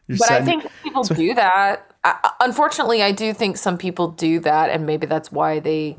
You're 0.08 0.18
But 0.18 0.30
I 0.30 0.44
think 0.44 0.66
people 0.82 1.04
do 1.04 1.34
that. 1.34 1.90
I, 2.02 2.32
unfortunately, 2.40 3.02
I 3.02 3.12
do 3.12 3.32
think 3.32 3.56
some 3.56 3.78
people 3.78 4.08
do 4.08 4.40
that, 4.40 4.70
and 4.70 4.84
maybe 4.84 5.06
that's 5.06 5.30
why 5.30 5.60
they 5.60 5.96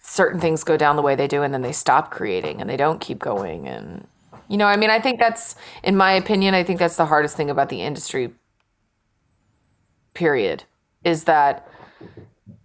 certain 0.00 0.40
things 0.40 0.64
go 0.64 0.76
down 0.76 0.96
the 0.96 1.02
way 1.02 1.14
they 1.14 1.28
do, 1.28 1.42
and 1.42 1.54
then 1.54 1.62
they 1.62 1.72
stop 1.72 2.10
creating 2.10 2.60
and 2.60 2.68
they 2.68 2.76
don't 2.76 3.00
keep 3.00 3.20
going. 3.20 3.68
And 3.68 4.06
you 4.48 4.56
know, 4.56 4.66
I 4.66 4.76
mean, 4.76 4.90
I 4.90 5.00
think 5.00 5.20
that's, 5.20 5.54
in 5.82 5.96
my 5.96 6.12
opinion, 6.12 6.54
I 6.54 6.64
think 6.64 6.78
that's 6.78 6.96
the 6.96 7.06
hardest 7.06 7.36
thing 7.36 7.48
about 7.50 7.68
the 7.68 7.82
industry. 7.82 8.32
Period, 10.12 10.64
is 11.04 11.24
that 11.24 11.68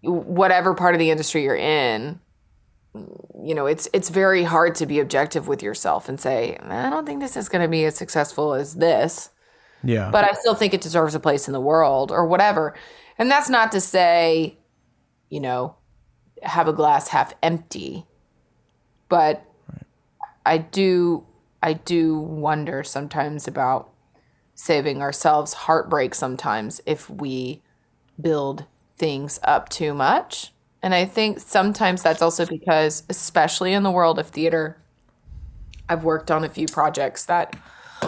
whatever 0.01 0.73
part 0.73 0.95
of 0.95 0.99
the 0.99 1.11
industry 1.11 1.43
you're 1.43 1.55
in, 1.55 2.19
you 3.43 3.55
know, 3.55 3.65
it's 3.65 3.87
it's 3.93 4.09
very 4.09 4.43
hard 4.43 4.75
to 4.75 4.85
be 4.85 4.99
objective 4.99 5.47
with 5.47 5.61
yourself 5.63 6.09
and 6.09 6.19
say, 6.19 6.57
I 6.57 6.89
don't 6.89 7.05
think 7.05 7.21
this 7.21 7.37
is 7.37 7.49
going 7.49 7.61
to 7.61 7.67
be 7.67 7.85
as 7.85 7.95
successful 7.95 8.53
as 8.53 8.75
this 8.75 9.29
yeah. 9.83 10.09
but 10.11 10.23
I 10.23 10.33
still 10.33 10.55
think 10.55 10.73
it 10.73 10.81
deserves 10.81 11.15
a 11.15 11.19
place 11.19 11.47
in 11.47 11.53
the 11.53 11.61
world 11.61 12.11
or 12.11 12.25
whatever. 12.25 12.73
And 13.17 13.29
that's 13.29 13.49
not 13.49 13.71
to 13.71 13.81
say, 13.81 14.57
you 15.29 15.39
know, 15.39 15.75
have 16.43 16.67
a 16.67 16.73
glass 16.73 17.09
half 17.09 17.33
empty. 17.41 18.05
But 19.09 19.43
I 20.45 20.57
do 20.57 21.25
I 21.63 21.73
do 21.73 22.19
wonder 22.19 22.83
sometimes 22.83 23.47
about 23.47 23.89
saving 24.53 25.01
ourselves 25.01 25.53
heartbreak 25.53 26.13
sometimes 26.13 26.81
if 26.85 27.09
we 27.09 27.63
build 28.19 28.65
things 28.97 29.39
up 29.43 29.69
too 29.69 29.93
much. 29.93 30.51
And 30.83 30.93
I 30.93 31.05
think 31.05 31.39
sometimes 31.39 32.03
that's 32.03 32.21
also 32.21 32.45
because 32.45 33.03
especially 33.09 33.73
in 33.73 33.83
the 33.83 33.91
world 33.91 34.19
of 34.19 34.27
theater 34.27 34.77
I've 35.89 36.03
worked 36.03 36.31
on 36.31 36.43
a 36.43 36.49
few 36.49 36.67
projects 36.67 37.25
that 37.25 37.55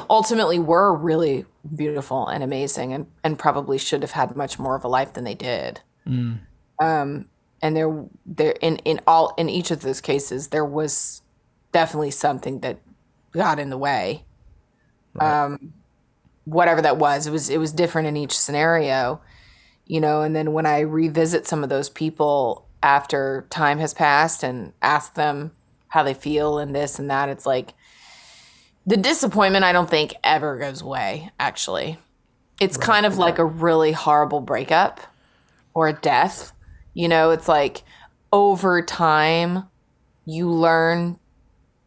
ultimately 0.09 0.59
were 0.59 0.93
really 0.95 1.45
beautiful 1.76 2.28
and 2.28 2.43
amazing 2.43 2.93
and, 2.93 3.07
and 3.24 3.39
probably 3.39 3.78
should 3.78 4.01
have 4.01 4.11
had 4.11 4.36
much 4.36 4.59
more 4.59 4.76
of 4.76 4.84
a 4.84 4.88
life 4.88 5.13
than 5.13 5.24
they 5.24 5.36
did. 5.36 5.82
Um, 6.80 7.26
and 7.61 7.76
there, 7.76 8.05
there 8.26 8.53
in, 8.61 8.78
in 8.78 9.01
all 9.07 9.34
in 9.38 9.49
each 9.49 9.72
of 9.72 9.82
those 9.82 10.01
cases, 10.01 10.49
there 10.49 10.65
was 10.65 11.22
definitely 11.72 12.11
something 12.11 12.59
that 12.61 12.80
got 13.32 13.59
in 13.59 13.70
the 13.70 13.78
way. 13.78 14.26
Um, 15.20 15.74
whatever 16.45 16.82
that 16.82 16.97
was, 16.97 17.28
it 17.28 17.32
was 17.32 17.49
it 17.49 17.57
was 17.57 17.72
different 17.72 18.07
in 18.07 18.15
each 18.15 18.38
scenario, 18.38 19.22
you 19.90 20.00
know. 20.00 20.22
And 20.22 20.34
then 20.34 20.54
when 20.54 20.66
I 20.66 20.80
revisit 20.80 21.46
some 21.46 21.64
of 21.64 21.70
those 21.70 21.90
people 21.90 22.66
after 22.82 23.46
time 23.50 23.80
has 23.80 23.94
passed 23.94 24.44
and 24.44 24.72
ask 24.82 25.16
them 25.16 25.52
how 25.90 26.04
they 26.04 26.14
feel 26.14 26.60
and 26.60 26.74
this 26.74 26.98
and 26.98 27.10
that, 27.10 27.28
it's 27.28 27.46
like 27.46 27.74
the 28.86 28.96
disappointment 28.96 29.66
I 29.66 29.74
don't 29.74 29.90
think 29.90 30.14
ever 30.24 30.58
goes 30.58 30.82
away, 30.82 31.32
actually. 31.38 31.98
It's 32.62 32.78
kind 32.78 33.06
of 33.06 33.18
like 33.18 33.40
a 33.40 33.46
really 33.46 33.92
horrible 33.92 34.42
breakup 34.42 35.02
or 35.74 35.88
a 35.88 35.94
death. 35.94 36.54
You 36.94 37.08
know, 37.08 37.32
it's 37.32 37.48
like 37.48 37.84
over 38.32 38.82
time 38.82 39.64
you 40.26 40.50
learn 40.50 41.18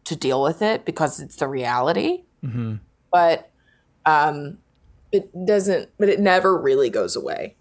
to 0.04 0.16
deal 0.16 0.42
with 0.42 0.62
it 0.62 0.84
because 0.84 1.20
it's 1.20 1.36
the 1.36 1.46
reality. 1.46 2.24
But 3.12 3.50
um 4.04 4.58
it 5.12 5.30
doesn't 5.46 5.90
but 5.98 6.08
it 6.08 6.18
never 6.18 6.58
really 6.58 6.90
goes 6.90 7.14
away. 7.14 7.54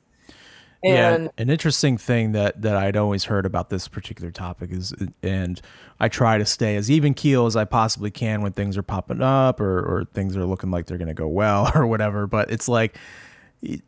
And 0.84 1.26
yeah, 1.26 1.32
an 1.38 1.50
interesting 1.50 1.98
thing 1.98 2.32
that 2.32 2.62
that 2.62 2.76
I'd 2.76 2.98
always 2.98 3.26
heard 3.26 3.46
about 3.46 3.70
this 3.70 3.88
particular 3.88 4.32
topic 4.32 4.72
is, 4.72 4.94
and 5.22 5.62
I 6.00 6.08
try 6.08 6.38
to 6.38 6.46
stay 6.46 6.76
as 6.76 6.90
even 6.90 7.14
keel 7.14 7.46
as 7.46 7.56
I 7.56 7.66
possibly 7.66 8.10
can 8.10 8.42
when 8.42 8.52
things 8.52 8.78
are 8.78 8.84
popping 8.84 9.22
up 9.22 9.60
or 9.60 9.80
or 9.80 10.06
things 10.14 10.36
are 10.36 10.46
looking 10.46 10.72
like 10.72 10.88
they're 10.88 10.98
going 10.98 11.08
to 11.08 11.14
go 11.14 11.28
well 11.28 11.72
or 11.76 11.86
whatever. 11.86 12.26
But 12.26 12.52
it's 12.52 12.68
like 12.68 12.98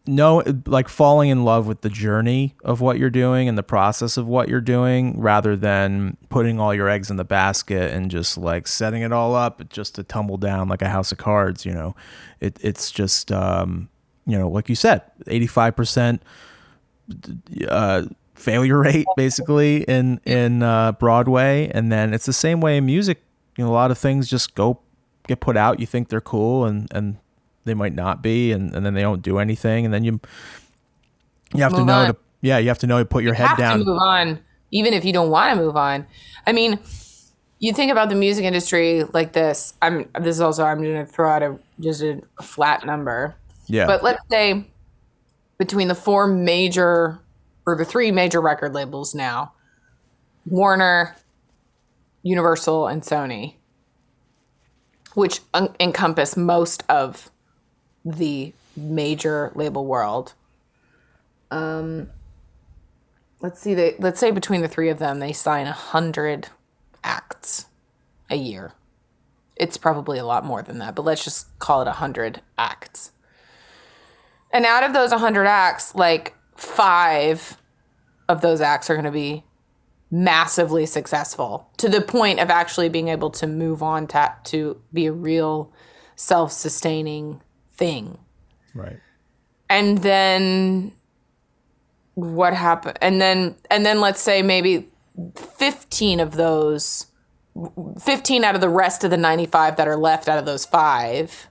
no 0.05 0.43
like 0.67 0.87
falling 0.87 1.29
in 1.29 1.43
love 1.43 1.65
with 1.65 1.81
the 1.81 1.89
journey 1.89 2.55
of 2.63 2.79
what 2.79 2.99
you're 2.99 3.09
doing 3.09 3.49
and 3.49 3.57
the 3.57 3.63
process 3.63 4.17
of 4.17 4.27
what 4.27 4.47
you're 4.47 4.61
doing 4.61 5.19
rather 5.19 5.55
than 5.55 6.15
putting 6.29 6.59
all 6.59 6.75
your 6.75 6.87
eggs 6.87 7.09
in 7.09 7.17
the 7.17 7.23
basket 7.23 7.91
and 7.91 8.11
just 8.11 8.37
like 8.37 8.67
setting 8.67 9.01
it 9.01 9.11
all 9.11 9.35
up 9.35 9.67
just 9.69 9.95
to 9.95 10.03
tumble 10.03 10.37
down 10.37 10.67
like 10.67 10.83
a 10.83 10.89
house 10.89 11.11
of 11.11 11.17
cards 11.17 11.65
you 11.65 11.73
know 11.73 11.95
it, 12.39 12.55
it's 12.61 12.91
just 12.91 13.31
um 13.31 13.89
you 14.27 14.37
know 14.37 14.47
like 14.47 14.69
you 14.69 14.75
said 14.75 15.01
85% 15.25 16.19
uh, 17.67 18.03
failure 18.35 18.79
rate 18.79 19.05
basically 19.17 19.83
in 19.83 20.19
in 20.25 20.63
uh, 20.63 20.93
Broadway, 20.93 21.71
and 21.73 21.91
then 21.91 22.13
it's 22.13 22.25
the 22.25 22.33
same 22.33 22.61
way 22.61 22.77
in 22.77 22.85
music. 22.85 23.21
You 23.57 23.65
know, 23.65 23.71
a 23.71 23.73
lot 23.73 23.91
of 23.91 23.97
things 23.97 24.29
just 24.29 24.55
go 24.55 24.79
get 25.27 25.39
put 25.39 25.57
out. 25.57 25.79
You 25.79 25.85
think 25.85 26.09
they're 26.09 26.21
cool, 26.21 26.65
and 26.65 26.87
and 26.93 27.17
they 27.65 27.73
might 27.73 27.93
not 27.93 28.21
be, 28.21 28.51
and, 28.51 28.73
and 28.73 28.85
then 28.85 28.93
they 28.93 29.01
don't 29.01 29.21
do 29.21 29.39
anything, 29.39 29.85
and 29.85 29.93
then 29.93 30.03
you 30.03 30.19
you 31.53 31.61
have 31.63 31.73
to 31.73 31.85
know 31.85 31.99
on. 31.99 32.07
to 32.07 32.17
yeah, 32.41 32.57
you 32.57 32.67
have 32.67 32.79
to 32.79 32.87
know 32.87 32.99
to 32.99 33.05
put 33.05 33.23
your 33.23 33.33
head 33.33 33.47
have 33.47 33.57
down. 33.57 33.79
to 33.79 33.85
move 33.85 33.99
on, 33.99 34.39
even 34.71 34.93
if 34.93 35.05
you 35.05 35.13
don't 35.13 35.29
want 35.29 35.55
to 35.57 35.63
move 35.63 35.77
on. 35.77 36.05
I 36.45 36.51
mean, 36.51 36.79
you 37.59 37.71
think 37.71 37.91
about 37.91 38.09
the 38.09 38.15
music 38.15 38.43
industry 38.43 39.03
like 39.13 39.31
this. 39.33 39.73
I'm 39.81 40.09
this 40.19 40.35
is 40.35 40.41
also 40.41 40.65
I'm 40.65 40.83
going 40.83 41.05
to 41.05 41.05
throw 41.05 41.29
out 41.29 41.43
a 41.43 41.57
just 41.79 42.01
a 42.01 42.21
flat 42.41 42.85
number. 42.85 43.35
Yeah. 43.67 43.85
But 43.85 44.03
let's 44.03 44.21
say 44.29 44.65
between 45.63 45.87
the 45.87 45.95
four 45.95 46.27
major 46.27 47.21
or 47.65 47.77
the 47.77 47.85
three 47.85 48.11
major 48.11 48.41
record 48.41 48.73
labels 48.73 49.15
now, 49.15 49.53
Warner, 50.45 51.15
Universal, 52.21 52.87
and 52.87 53.01
Sony, 53.01 53.55
which 55.13 55.39
un- 55.53 55.73
encompass 55.79 56.35
most 56.35 56.83
of 56.89 57.31
the 58.03 58.51
major 58.75 59.53
label 59.55 59.85
world. 59.85 60.33
Um, 61.49 62.09
let's 63.39 63.61
see. 63.61 63.73
They 63.73 63.95
let's 63.99 64.19
say 64.19 64.31
between 64.31 64.61
the 64.61 64.67
three 64.67 64.89
of 64.89 64.99
them, 64.99 65.19
they 65.19 65.31
sign 65.31 65.65
a 65.65 65.71
hundred 65.71 66.49
acts 67.05 67.67
a 68.29 68.35
year. 68.35 68.73
It's 69.55 69.77
probably 69.77 70.19
a 70.19 70.25
lot 70.25 70.43
more 70.43 70.61
than 70.61 70.79
that, 70.79 70.93
but 70.93 71.05
let's 71.05 71.23
just 71.23 71.57
call 71.59 71.81
it 71.81 71.87
a 71.87 71.93
hundred 71.93 72.41
acts. 72.57 73.12
And 74.53 74.65
out 74.65 74.83
of 74.83 74.93
those 74.93 75.09
100 75.09 75.45
acts, 75.47 75.95
like 75.95 76.35
five 76.55 77.57
of 78.29 78.41
those 78.41 78.61
acts 78.61 78.89
are 78.89 78.93
going 78.93 79.05
to 79.05 79.11
be 79.11 79.43
massively 80.11 80.85
successful 80.85 81.67
to 81.77 81.89
the 81.89 81.99
point 81.99 82.39
of 82.39 82.51
actually 82.51 82.87
being 82.87 83.07
able 83.07 83.31
to 83.31 83.47
move 83.47 83.81
on 83.81 84.05
to, 84.05 84.31
to 84.43 84.79
be 84.93 85.07
a 85.07 85.11
real 85.11 85.73
self 86.15 86.51
sustaining 86.51 87.41
thing. 87.71 88.19
right. 88.75 88.99
And 89.69 89.97
then 89.99 90.91
what 92.13 92.53
happened? 92.53 92.99
And 93.01 93.19
then, 93.19 93.55
and 93.71 93.83
then 93.83 93.99
let's 93.99 94.21
say 94.21 94.43
maybe 94.43 94.91
15 95.35 96.19
of 96.19 96.35
those, 96.35 97.07
15 97.99 98.43
out 98.43 98.53
of 98.53 98.61
the 98.61 98.69
rest 98.69 99.03
of 99.03 99.09
the 99.09 99.17
95 99.17 99.77
that 99.77 99.87
are 99.87 99.97
left 99.97 100.29
out 100.29 100.37
of 100.37 100.45
those 100.45 100.63
five 100.63 101.47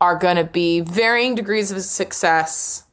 are 0.00 0.16
going 0.16 0.36
to 0.36 0.44
be 0.44 0.80
varying 0.80 1.34
degrees 1.34 1.70
of 1.70 1.82
success 1.82 2.84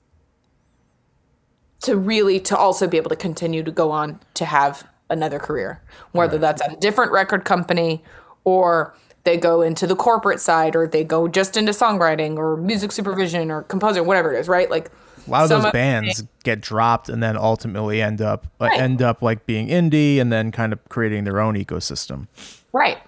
to 1.82 1.96
really 1.96 2.40
to 2.40 2.58
also 2.58 2.88
be 2.88 2.98
able 2.98 3.10
to 3.10 3.16
continue 3.16 3.64
to 3.64 3.72
go 3.72 3.92
on 3.92 4.20
to 4.34 4.46
have 4.46 4.88
another 5.10 5.38
career 5.38 5.82
whether 6.14 6.38
that's 6.40 6.62
at 6.62 6.74
a 6.74 6.76
different 6.78 7.12
record 7.12 7.46
company 7.46 8.04
or 8.44 8.96
they 9.24 9.38
go 9.38 9.62
into 9.62 9.86
the 9.86 9.96
corporate 9.96 10.40
side 10.40 10.76
or 10.76 10.88
they 10.88 11.04
go 11.04 11.28
just 11.28 11.56
into 11.58 11.72
songwriting 11.72 12.38
or 12.38 12.58
music 12.58 12.92
supervision 12.92 13.52
or 13.52 13.62
composer 13.64 14.02
whatever 14.02 14.34
it 14.34 14.40
is 14.40 14.48
right 14.48 14.72
like 14.72 14.90
A 15.28 15.30
lot 15.30 15.44
of 15.44 15.50
those 15.50 15.72
bands 15.72 16.24
get 16.44 16.62
dropped 16.62 17.10
and 17.10 17.22
then 17.22 17.36
ultimately 17.36 18.02
end 18.02 18.22
up 18.22 18.46
uh, 18.60 18.70
end 18.74 19.02
up 19.02 19.22
like 19.22 19.46
being 19.46 19.68
indie 19.68 20.20
and 20.20 20.32
then 20.32 20.52
kind 20.52 20.72
of 20.72 20.80
creating 20.90 21.24
their 21.24 21.40
own 21.40 21.56
ecosystem. 21.56 22.28
Right. 22.74 23.00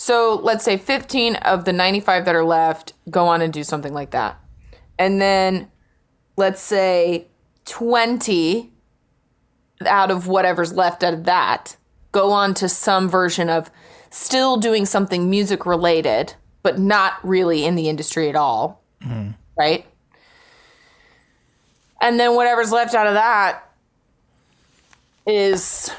So 0.00 0.40
let's 0.42 0.64
say 0.64 0.78
15 0.78 1.36
of 1.36 1.66
the 1.66 1.74
95 1.74 2.24
that 2.24 2.34
are 2.34 2.42
left 2.42 2.94
go 3.10 3.26
on 3.26 3.42
and 3.42 3.52
do 3.52 3.62
something 3.62 3.92
like 3.92 4.12
that. 4.12 4.40
And 4.98 5.20
then 5.20 5.68
let's 6.38 6.62
say 6.62 7.26
20 7.66 8.72
out 9.84 10.10
of 10.10 10.26
whatever's 10.26 10.72
left 10.72 11.04
out 11.04 11.12
of 11.12 11.24
that 11.24 11.76
go 12.12 12.32
on 12.32 12.54
to 12.54 12.66
some 12.66 13.10
version 13.10 13.50
of 13.50 13.70
still 14.08 14.56
doing 14.56 14.86
something 14.86 15.28
music 15.28 15.66
related, 15.66 16.32
but 16.62 16.78
not 16.78 17.22
really 17.22 17.66
in 17.66 17.74
the 17.74 17.90
industry 17.90 18.30
at 18.30 18.36
all. 18.36 18.82
Mm-hmm. 19.04 19.32
Right. 19.58 19.84
And 22.00 22.18
then 22.18 22.34
whatever's 22.34 22.72
left 22.72 22.94
out 22.94 23.06
of 23.06 23.12
that 23.12 23.70
is 25.26 25.90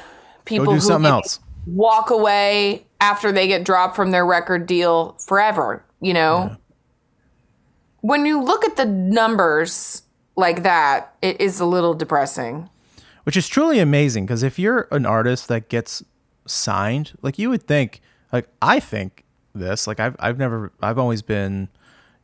people 0.44 0.66
do 0.66 0.72
who 0.72 0.80
something 0.80 1.08
else. 1.08 1.38
walk 1.66 2.10
away 2.10 2.84
after 3.02 3.32
they 3.32 3.46
get 3.48 3.64
dropped 3.64 3.96
from 3.96 4.12
their 4.12 4.24
record 4.24 4.64
deal 4.66 5.12
forever, 5.26 5.84
you 6.00 6.14
know? 6.14 6.56
When 8.00 8.24
you 8.26 8.42
look 8.42 8.64
at 8.64 8.76
the 8.76 8.86
numbers 8.86 10.02
like 10.36 10.62
that, 10.62 11.14
it 11.20 11.40
is 11.40 11.60
a 11.60 11.66
little 11.66 11.94
depressing. 11.94 12.70
which 13.24 13.36
is 13.36 13.46
truly 13.48 13.78
amazing 13.78 14.24
because 14.26 14.42
if 14.42 14.58
you're 14.58 14.88
an 14.90 15.04
artist 15.06 15.46
that 15.48 15.68
gets 15.68 16.02
signed 16.44 17.12
like 17.22 17.38
you 17.38 17.48
would 17.50 17.62
think 17.62 18.00
like 18.32 18.48
i 18.60 18.80
think 18.80 19.22
this 19.54 19.86
like 19.86 20.00
i've, 20.00 20.16
I've 20.18 20.38
never 20.38 20.72
i've 20.82 20.98
always 20.98 21.22
been 21.22 21.68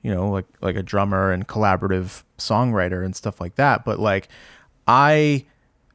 you 0.02 0.12
know 0.12 0.28
like 0.28 0.46
like 0.60 0.74
a 0.74 0.82
drummer 0.82 1.30
and 1.30 1.46
collaborative 1.46 2.24
songwriter 2.36 3.04
and 3.04 3.14
stuff 3.14 3.40
like 3.40 3.54
that 3.54 3.84
but 3.84 4.00
like 4.00 4.26
i 4.88 5.46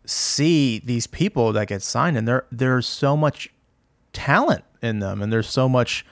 see 0.05 0.79
these 0.79 1.05
people 1.05 1.51
that 1.51 1.67
get 1.67 1.81
signed 1.81 2.15
and 2.17 2.25
there 2.25 2.45
there's 2.49 2.87
so 2.87 3.17
much 3.17 3.49
talent 4.13 4.63
in 4.81 4.99
them 4.99 5.21
and 5.21 5.33
there's 5.33 5.49
so 5.49 5.67
much 5.67 6.05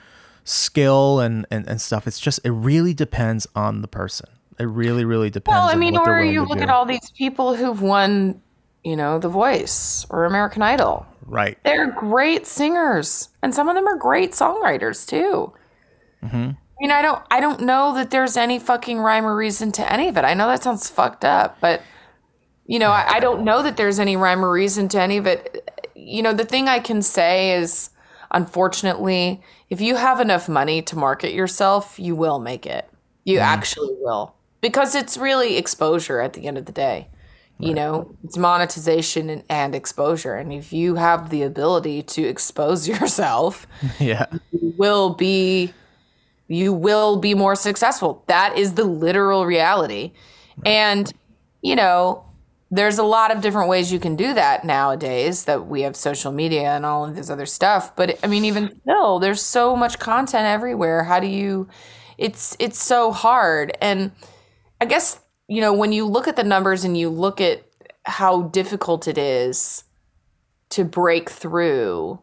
skill 0.44 1.20
and, 1.20 1.46
and 1.50 1.66
and 1.68 1.80
stuff 1.80 2.06
it's 2.06 2.18
just 2.20 2.40
it 2.44 2.50
really 2.50 2.92
depends 2.92 3.46
on 3.54 3.80
the 3.80 3.88
person 3.88 4.28
it 4.58 4.64
really 4.64 5.04
really 5.04 5.30
depends 5.30 5.54
Well, 5.54 5.68
I 5.68 5.72
on 5.72 5.78
mean, 5.78 5.96
or 5.96 6.22
you 6.22 6.44
look 6.44 6.58
do. 6.58 6.64
at 6.64 6.70
all 6.70 6.84
these 6.84 7.10
people 7.16 7.54
who've 7.56 7.80
won, 7.80 8.40
you 8.84 8.96
know, 8.96 9.18
The 9.18 9.28
Voice 9.28 10.04
or 10.10 10.24
American 10.24 10.62
Idol. 10.62 11.06
right 11.26 11.56
They're 11.64 11.90
great 11.90 12.46
singers, 12.46 13.28
and 13.42 13.54
some 13.54 13.68
of 13.68 13.74
them 13.74 13.86
are 13.88 13.96
great 13.96 14.32
songwriters 14.32 15.06
too. 15.08 15.52
Mm-hmm. 16.22 16.36
I 16.36 16.56
mean, 16.80 16.90
I 16.90 17.02
don't, 17.02 17.22
I 17.30 17.40
don't 17.40 17.62
know 17.62 17.94
that 17.94 18.10
there's 18.10 18.36
any 18.36 18.58
fucking 18.58 18.98
rhyme 18.98 19.24
or 19.24 19.34
reason 19.34 19.72
to 19.72 19.92
any 19.92 20.08
of 20.08 20.16
it. 20.16 20.24
I 20.24 20.34
know 20.34 20.46
that 20.48 20.62
sounds 20.62 20.88
fucked 20.90 21.24
up, 21.24 21.58
but 21.60 21.80
you 22.66 22.78
know, 22.78 22.90
I, 22.90 23.14
I 23.14 23.20
don't 23.20 23.42
know 23.44 23.62
that 23.62 23.76
there's 23.76 23.98
any 23.98 24.16
rhyme 24.16 24.44
or 24.44 24.50
reason 24.52 24.88
to 24.88 25.00
any 25.00 25.16
of 25.16 25.26
it. 25.26 25.68
You 25.94 26.22
know, 26.22 26.32
the 26.32 26.44
thing 26.44 26.68
I 26.68 26.78
can 26.78 27.00
say 27.02 27.56
is, 27.56 27.90
unfortunately, 28.32 29.40
if 29.70 29.80
you 29.80 29.96
have 29.96 30.20
enough 30.20 30.48
money 30.48 30.82
to 30.82 30.96
market 30.96 31.32
yourself, 31.32 31.98
you 31.98 32.16
will 32.16 32.38
make 32.38 32.66
it. 32.66 32.88
You 33.24 33.38
mm-hmm. 33.38 33.44
actually 33.44 33.94
will, 34.00 34.34
because 34.60 34.94
it's 34.94 35.16
really 35.16 35.56
exposure 35.56 36.20
at 36.20 36.32
the 36.32 36.46
end 36.46 36.58
of 36.58 36.66
the 36.66 36.72
day. 36.72 37.08
You 37.58 37.74
know, 37.74 38.16
it's 38.24 38.36
monetization 38.36 39.30
and, 39.30 39.44
and 39.48 39.72
exposure. 39.72 40.34
And 40.34 40.52
if 40.52 40.72
you 40.72 40.96
have 40.96 41.30
the 41.30 41.42
ability 41.42 42.02
to 42.02 42.22
expose 42.24 42.88
yourself, 42.88 43.68
yeah 44.00 44.26
you 44.62 44.74
will 44.78 45.14
be 45.14 45.72
you 46.48 46.72
will 46.72 47.16
be 47.16 47.34
more 47.34 47.54
successful. 47.54 48.24
That 48.26 48.58
is 48.58 48.74
the 48.74 48.84
literal 48.84 49.46
reality. 49.46 50.12
And 50.66 51.12
you 51.62 51.76
know, 51.76 52.24
there's 52.72 52.96
a 52.96 53.02
lot 53.02 53.30
of 53.30 53.42
different 53.42 53.68
ways 53.68 53.92
you 53.92 54.00
can 54.00 54.16
do 54.16 54.32
that 54.32 54.64
nowadays 54.64 55.44
that 55.44 55.66
we 55.66 55.82
have 55.82 55.94
social 55.94 56.32
media 56.32 56.70
and 56.70 56.86
all 56.86 57.04
of 57.04 57.14
this 57.14 57.28
other 57.28 57.44
stuff, 57.44 57.94
but 57.94 58.18
I 58.24 58.26
mean 58.26 58.46
even 58.46 58.80
still 58.80 59.18
there's 59.18 59.42
so 59.42 59.76
much 59.76 59.98
content 59.98 60.46
everywhere. 60.46 61.04
How 61.04 61.20
do 61.20 61.26
you 61.26 61.68
it's 62.16 62.56
it's 62.58 62.82
so 62.82 63.12
hard 63.12 63.76
and 63.82 64.10
I 64.80 64.86
guess 64.86 65.20
you 65.48 65.60
know 65.60 65.74
when 65.74 65.92
you 65.92 66.06
look 66.06 66.26
at 66.26 66.36
the 66.36 66.44
numbers 66.44 66.82
and 66.82 66.96
you 66.96 67.10
look 67.10 67.42
at 67.42 67.62
how 68.04 68.44
difficult 68.44 69.06
it 69.06 69.18
is 69.18 69.84
to 70.70 70.84
break 70.84 71.28
through 71.28 72.18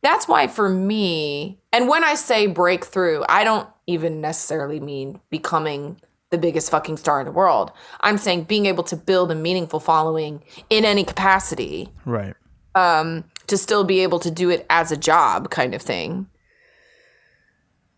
that's 0.00 0.26
why 0.26 0.46
for 0.46 0.68
me 0.68 1.58
and 1.72 1.88
when 1.88 2.02
i 2.02 2.14
say 2.14 2.46
breakthrough 2.46 3.22
i 3.28 3.44
don't 3.44 3.68
even 3.86 4.20
necessarily 4.20 4.80
mean 4.80 5.20
becoming 5.30 6.00
the 6.32 6.38
biggest 6.38 6.70
fucking 6.70 6.96
star 6.96 7.20
in 7.20 7.26
the 7.26 7.32
world. 7.32 7.70
I'm 8.00 8.18
saying 8.18 8.44
being 8.44 8.66
able 8.66 8.82
to 8.84 8.96
build 8.96 9.30
a 9.30 9.36
meaningful 9.36 9.78
following 9.78 10.42
in 10.68 10.84
any 10.84 11.04
capacity 11.04 11.88
right. 12.04 12.34
Um, 12.74 13.24
to 13.46 13.56
still 13.56 13.84
be 13.84 14.00
able 14.00 14.18
to 14.18 14.30
do 14.30 14.50
it 14.50 14.66
as 14.68 14.90
a 14.90 14.96
job 14.96 15.50
kind 15.50 15.74
of 15.74 15.82
thing 15.82 16.26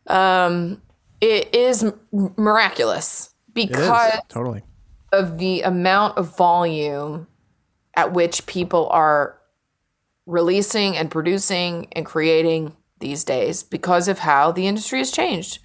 um 0.09 0.82
it 1.20 1.55
is 1.55 1.82
m- 1.82 1.99
miraculous 2.37 3.35
because 3.55 4.14
is. 4.14 4.20
totally. 4.28 4.62
of 5.12 5.39
the 5.39 5.62
amount 5.62 6.18
of 6.18 6.37
volume 6.37 7.26
at 7.97 8.12
which 8.12 8.45
people 8.47 8.89
are 8.91 9.39
releasing 10.26 10.97
and 10.97 11.11
producing 11.11 11.89
and 11.93 12.05
creating 12.05 12.76
these 12.99 13.24
days 13.24 13.62
because 13.62 14.09
of 14.09 14.20
how 14.20 14.51
the 14.51 14.66
industry 14.66 14.99
has 14.99 15.11
changed. 15.11 15.59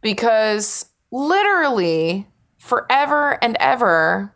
Because 0.00 0.86
literally 1.10 2.26
forever 2.58 3.38
and 3.42 3.56
ever 3.60 4.34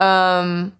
um 0.00 0.76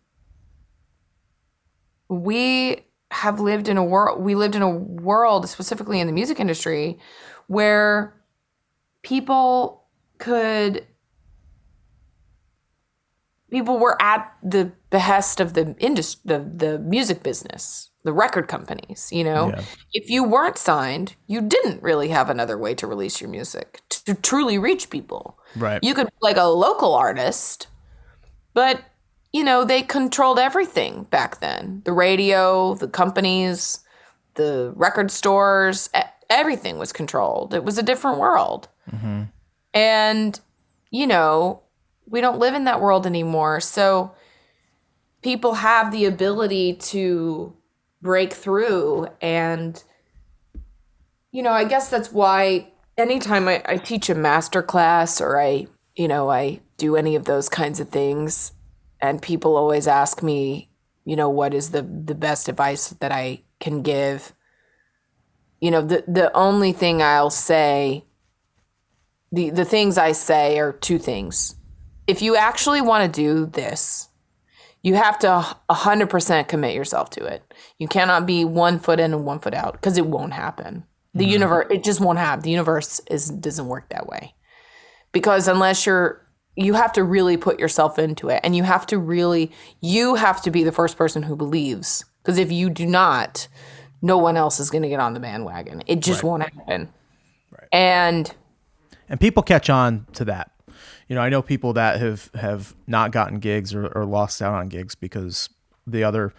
we 2.09 2.85
have 3.11 3.39
lived 3.39 3.69
in 3.69 3.77
a 3.77 3.85
world 3.85 4.21
we 4.21 4.35
lived 4.35 4.55
in 4.55 4.63
a 4.63 4.69
world 4.69 5.49
specifically 5.49 6.01
in 6.01 6.07
the 6.07 6.13
music 6.13 6.41
industry 6.41 6.99
where 7.47 8.15
people 9.03 9.85
could 10.19 10.87
people 13.51 13.79
were 13.79 14.01
at 14.01 14.33
the 14.43 14.73
behest 14.91 15.41
of 15.41 15.55
the 15.55 15.77
industry 15.79 16.21
the, 16.25 16.51
the 16.57 16.79
music 16.79 17.23
business 17.23 17.90
the 18.05 18.13
record 18.13 18.49
companies 18.49 19.09
you 19.13 19.25
know 19.25 19.49
Yeah. 19.49 19.63
if 19.93 20.11
you 20.11 20.25
weren't 20.25 20.59
signed 20.59 21.17
you 21.27 21.41
didn't 21.41 21.83
really 21.83 22.09
have 22.09 22.31
another 22.31 22.57
way 22.59 22.75
to 22.75 22.87
release 22.87 23.21
your 23.21 23.31
music 23.31 23.81
to 23.91 24.15
truly 24.15 24.59
reach 24.59 24.91
people 24.91 25.39
Right. 25.57 25.83
you 25.83 25.95
could 25.95 26.07
be 26.07 26.13
like 26.21 26.37
a 26.37 26.45
local 26.45 26.95
artist 26.95 27.67
but 28.55 28.83
you 29.33 29.45
know 29.45 29.65
they 29.65 29.83
controlled 29.83 30.39
everything 30.39 31.05
back 31.05 31.41
then 31.41 31.83
the 31.85 31.93
radio 31.93 32.75
the 32.75 32.89
companies 32.89 33.81
the 34.35 34.73
record 34.77 35.11
stores, 35.11 35.91
everything 36.29 36.79
was 36.79 36.93
controlled. 36.93 37.53
It 37.53 37.65
was 37.65 37.79
a 37.79 37.83
different 37.83 38.19
world. 38.19 38.69
Mm-hmm. 38.91 39.25
And, 39.75 40.41
you 40.91 41.07
know, 41.07 41.63
we 42.07 42.21
don't 42.21 42.39
live 42.39 42.55
in 42.55 42.65
that 42.65 42.81
world 42.81 43.07
anymore. 43.07 43.61
So 43.61 44.13
people 45.23 45.55
have 45.55 45.93
the 45.93 46.07
ability 46.07 46.75
to 46.75 47.55
break 48.03 48.33
through. 48.33 49.09
And, 49.21 49.83
you 51.33 51.43
know, 51.43 51.53
I 51.53 51.65
guess 51.65 51.91
that's 51.91 52.13
why 52.13 52.73
anytime 52.97 53.49
I, 53.49 53.63
I 53.65 53.77
teach 53.77 54.09
a 54.09 54.15
master 54.15 54.63
class 54.63 55.21
or 55.21 55.41
I, 55.41 55.67
you 55.95 56.09
know, 56.09 56.31
I 56.31 56.61
do 56.77 56.97
any 56.97 57.17
of 57.17 57.25
those 57.25 57.49
kinds 57.49 57.81
of 57.81 57.91
things, 57.91 58.53
and 59.01 59.21
people 59.21 59.57
always 59.57 59.87
ask 59.87 60.23
me, 60.23 60.71
you 61.05 61.17
know, 61.17 61.31
what 61.31 61.55
is 61.55 61.71
the, 61.71 61.83
the 61.83 62.15
best 62.15 62.49
advice 62.49 62.89
that 62.89 63.13
I 63.13 63.43
can 63.59 63.83
give? 63.83 64.33
You 65.61 65.71
know, 65.71 65.83
the, 65.83 66.05
the 66.07 66.35
only 66.35 66.73
thing 66.73 67.03
I'll 67.03 67.31
say 67.31 68.05
the 69.33 69.51
the 69.51 69.65
things 69.65 69.99
I 69.99 70.13
say 70.13 70.59
are 70.59 70.73
two 70.73 70.99
things. 70.99 71.57
If 72.07 72.23
you 72.23 72.37
actually 72.37 72.81
want 72.81 73.13
to 73.13 73.21
do 73.21 73.47
this, 73.47 74.09
you 74.83 74.95
have 74.95 75.19
to 75.21 75.57
100% 75.71 76.49
commit 76.49 76.75
yourself 76.75 77.11
to 77.11 77.25
it. 77.25 77.43
You 77.79 77.89
cannot 77.89 78.27
be 78.27 78.45
one 78.45 78.79
foot 78.79 79.01
in 79.01 79.13
and 79.13 79.25
one 79.25 79.39
foot 79.41 79.55
out 79.55 79.73
because 79.73 79.99
it 79.99 80.07
won't 80.07 80.33
happen. 80.33 80.85
The 81.13 81.25
mm-hmm. 81.25 81.33
universe 81.33 81.67
it 81.71 81.85
just 81.85 82.01
won't 82.01 82.19
happen. 82.19 82.43
The 82.43 82.51
universe 82.51 83.01
is 83.11 83.29
doesn't 83.29 83.67
work 83.67 83.89
that 83.91 84.07
way. 84.07 84.35
Because 85.13 85.49
unless 85.49 85.87
you're 85.87 86.27
you 86.57 86.75
have 86.75 86.93
to 86.95 87.05
really 87.05 87.37
put 87.37 87.59
yourself 87.59 87.99
into 87.99 88.29
it 88.29 88.41
and 88.43 88.55
you 88.55 88.63
have 88.63 88.87
to 88.87 88.99
really 88.99 89.51
you 89.81 90.15
have 90.15 90.43
to 90.43 90.51
be 90.51 90.63
the 90.63 90.73
first 90.73 90.97
person 90.97 91.23
who 91.23 91.35
believes 91.35 92.05
because 92.23 92.39
if 92.39 92.53
you 92.53 92.71
do 92.71 92.87
not 92.87 93.49
no 94.03 94.19
one 94.19 94.37
else 94.37 94.61
is 94.61 94.71
going 94.71 94.83
to 94.83 94.89
get 94.89 95.01
on 95.01 95.15
the 95.15 95.21
bandwagon. 95.21 95.83
It 95.87 96.01
just 96.01 96.23
won't 96.23 96.43
happen. 96.43 96.89
Right. 97.51 97.69
And 97.73 98.35
and 99.09 99.21
people 99.21 99.43
catch 99.43 99.69
on 99.69 100.07
to 100.15 100.25
that. 100.27 100.53
You 101.11 101.17
know, 101.17 101.23
I 101.23 101.29
know 101.29 101.43
people 101.43 101.73
that 101.73 102.01
have 102.01 102.31
have 102.35 102.75
not 102.87 103.11
gotten 103.11 103.41
gigs 103.41 103.75
or, 103.75 103.89
or 103.89 104.05
lost 104.05 104.41
out 104.41 104.55
on 104.55 104.69
gigs 104.69 104.95
because 104.95 105.51
the 105.85 106.05
other 106.05 106.33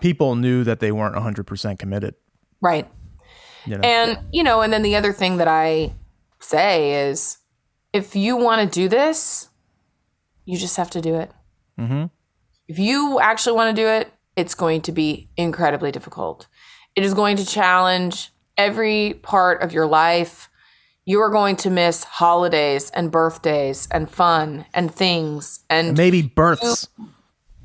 people 0.00 0.36
knew 0.36 0.64
that 0.64 0.80
they 0.80 0.90
weren't 0.90 1.14
100% 1.14 1.78
committed. 1.78 2.14
right. 2.60 2.90
You 3.66 3.76
know, 3.76 3.80
And, 3.82 4.18
you 4.32 4.42
know, 4.42 4.62
and 4.62 4.72
then 4.72 4.82
the 4.82 4.94
other 4.94 5.12
thing 5.12 5.38
that 5.38 5.48
I 5.48 5.92
say 6.38 7.08
is 7.08 7.38
if 7.92 8.14
you 8.16 8.36
want 8.36 8.62
to 8.62 8.80
do 8.80 8.88
this, 8.88 9.48
you 10.44 10.56
just 10.56 10.76
have 10.76 10.90
to 10.90 11.00
do 11.00 11.16
it. 11.16 11.32
Mm-hmm. 11.78 12.04
If 12.68 12.78
you 12.78 13.18
actually 13.20 13.56
want 13.56 13.76
to 13.76 13.82
do 13.82 13.88
it, 13.88 14.12
it's 14.36 14.54
going 14.54 14.82
to 14.82 14.92
be 14.92 15.28
incredibly 15.36 15.90
difficult. 15.90 16.46
It 16.94 17.04
is 17.04 17.12
going 17.12 17.36
to 17.36 17.44
challenge 17.44 18.30
every 18.56 19.14
part 19.22 19.62
of 19.62 19.72
your 19.72 19.86
life. 19.86 20.48
You 21.08 21.20
are 21.20 21.30
going 21.30 21.54
to 21.56 21.70
miss 21.70 22.02
holidays 22.02 22.90
and 22.90 23.12
birthdays 23.12 23.86
and 23.92 24.10
fun 24.10 24.66
and 24.74 24.92
things 24.92 25.60
and 25.70 25.96
maybe 25.96 26.22
births. 26.22 26.88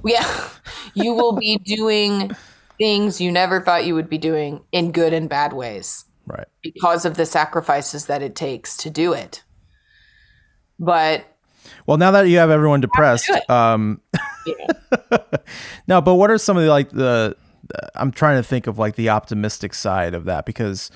yeah, 0.06 0.48
you 0.94 1.14
will 1.16 1.34
be 1.34 1.58
doing 1.58 2.36
things 2.78 3.20
you 3.20 3.32
never 3.32 3.60
thought 3.60 3.84
you 3.86 3.96
would 3.96 4.10
be 4.10 4.20
doing 4.20 4.64
in 4.72 4.92
good 4.92 5.12
and 5.14 5.28
bad 5.28 5.54
ways 5.54 6.06
Right. 6.28 6.46
because 6.62 7.04
of 7.04 7.18
the 7.18 7.26
sacrifices 7.26 8.06
that 8.06 8.22
it 8.22 8.36
takes 8.36 8.78
to 8.78 8.92
do 8.92 9.12
it. 9.14 9.44
But 10.80 11.26
Well, 11.88 11.98
now 11.98 12.12
that 12.12 12.28
you 12.28 12.38
have 12.38 12.52
everyone 12.52 12.80
depressed, 12.82 13.30
um, 13.50 14.02
yeah, 14.46 15.18
no, 15.88 16.00
but 16.00 16.14
what 16.16 16.30
are 16.30 16.38
some 16.38 16.58
of 16.58 16.64
the 16.64 16.70
like 16.70 16.92
the? 16.92 17.36
I'm 17.96 18.12
trying 18.12 18.38
to 18.38 18.44
think 18.44 18.68
of 18.68 18.78
like 18.78 18.96
the 18.96 19.10
optimistic 19.10 19.74
side 19.74 20.14
of 20.14 20.26
that 20.26 20.46
because 20.46 20.92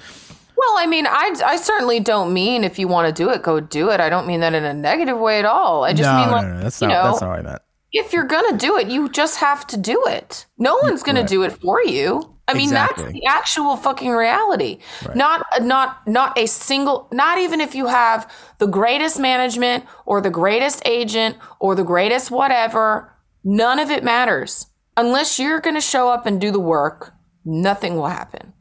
well, 0.57 0.77
I 0.77 0.85
mean, 0.87 1.05
I, 1.07 1.33
I 1.45 1.55
certainly 1.57 1.99
don't 1.99 2.33
mean 2.33 2.63
if 2.63 2.79
you 2.79 2.87
want 2.87 3.07
to 3.07 3.23
do 3.23 3.29
it, 3.29 3.41
go 3.43 3.59
do 3.59 3.89
it. 3.91 3.99
I 3.99 4.09
don't 4.09 4.27
mean 4.27 4.39
that 4.41 4.53
in 4.53 4.63
a 4.63 4.73
negative 4.73 5.17
way 5.17 5.39
at 5.39 5.45
all. 5.45 5.83
I 5.83 5.93
just 5.93 6.09
no, 6.09 6.17
mean 6.17 6.31
like 6.31 6.47
no, 6.47 6.59
that's 6.61 6.81
you 6.81 6.87
not 6.87 6.93
know, 6.93 7.09
that's 7.11 7.21
not 7.21 7.29
what 7.29 7.39
I 7.39 7.41
meant. 7.41 7.61
if 7.91 8.13
you're 8.13 8.25
gonna 8.25 8.57
do 8.57 8.77
it, 8.77 8.87
you 8.87 9.09
just 9.09 9.37
have 9.39 9.65
to 9.67 9.77
do 9.77 10.03
it. 10.07 10.45
No 10.57 10.77
one's 10.83 11.03
gonna 11.03 11.21
Right. 11.21 11.29
do 11.29 11.43
it 11.43 11.53
for 11.53 11.81
you. 11.83 12.31
I 12.47 12.53
mean, 12.53 12.69
that's 12.69 13.01
the 13.01 13.25
actual 13.25 13.75
fucking 13.75 14.11
reality. 14.11 14.77
Not 15.15 15.43
not 15.61 16.07
not 16.07 16.37
a 16.37 16.45
single 16.45 17.07
not 17.11 17.39
even 17.39 17.59
if 17.59 17.73
you 17.73 17.87
have 17.87 18.31
the 18.59 18.67
greatest 18.67 19.19
management 19.19 19.83
or 20.05 20.21
the 20.21 20.29
greatest 20.29 20.83
agent 20.85 21.37
or 21.59 21.73
the 21.73 21.83
greatest 21.83 22.29
whatever, 22.29 23.11
none 23.43 23.79
of 23.79 23.89
it 23.89 24.03
matters. 24.03 24.67
Unless 24.95 25.39
you're 25.39 25.59
gonna 25.59 25.81
show 25.81 26.09
up 26.09 26.27
and 26.27 26.39
do 26.39 26.51
the 26.51 26.59
work, 26.59 27.13
nothing 27.45 27.95
will 27.95 28.07
happen. 28.09 28.53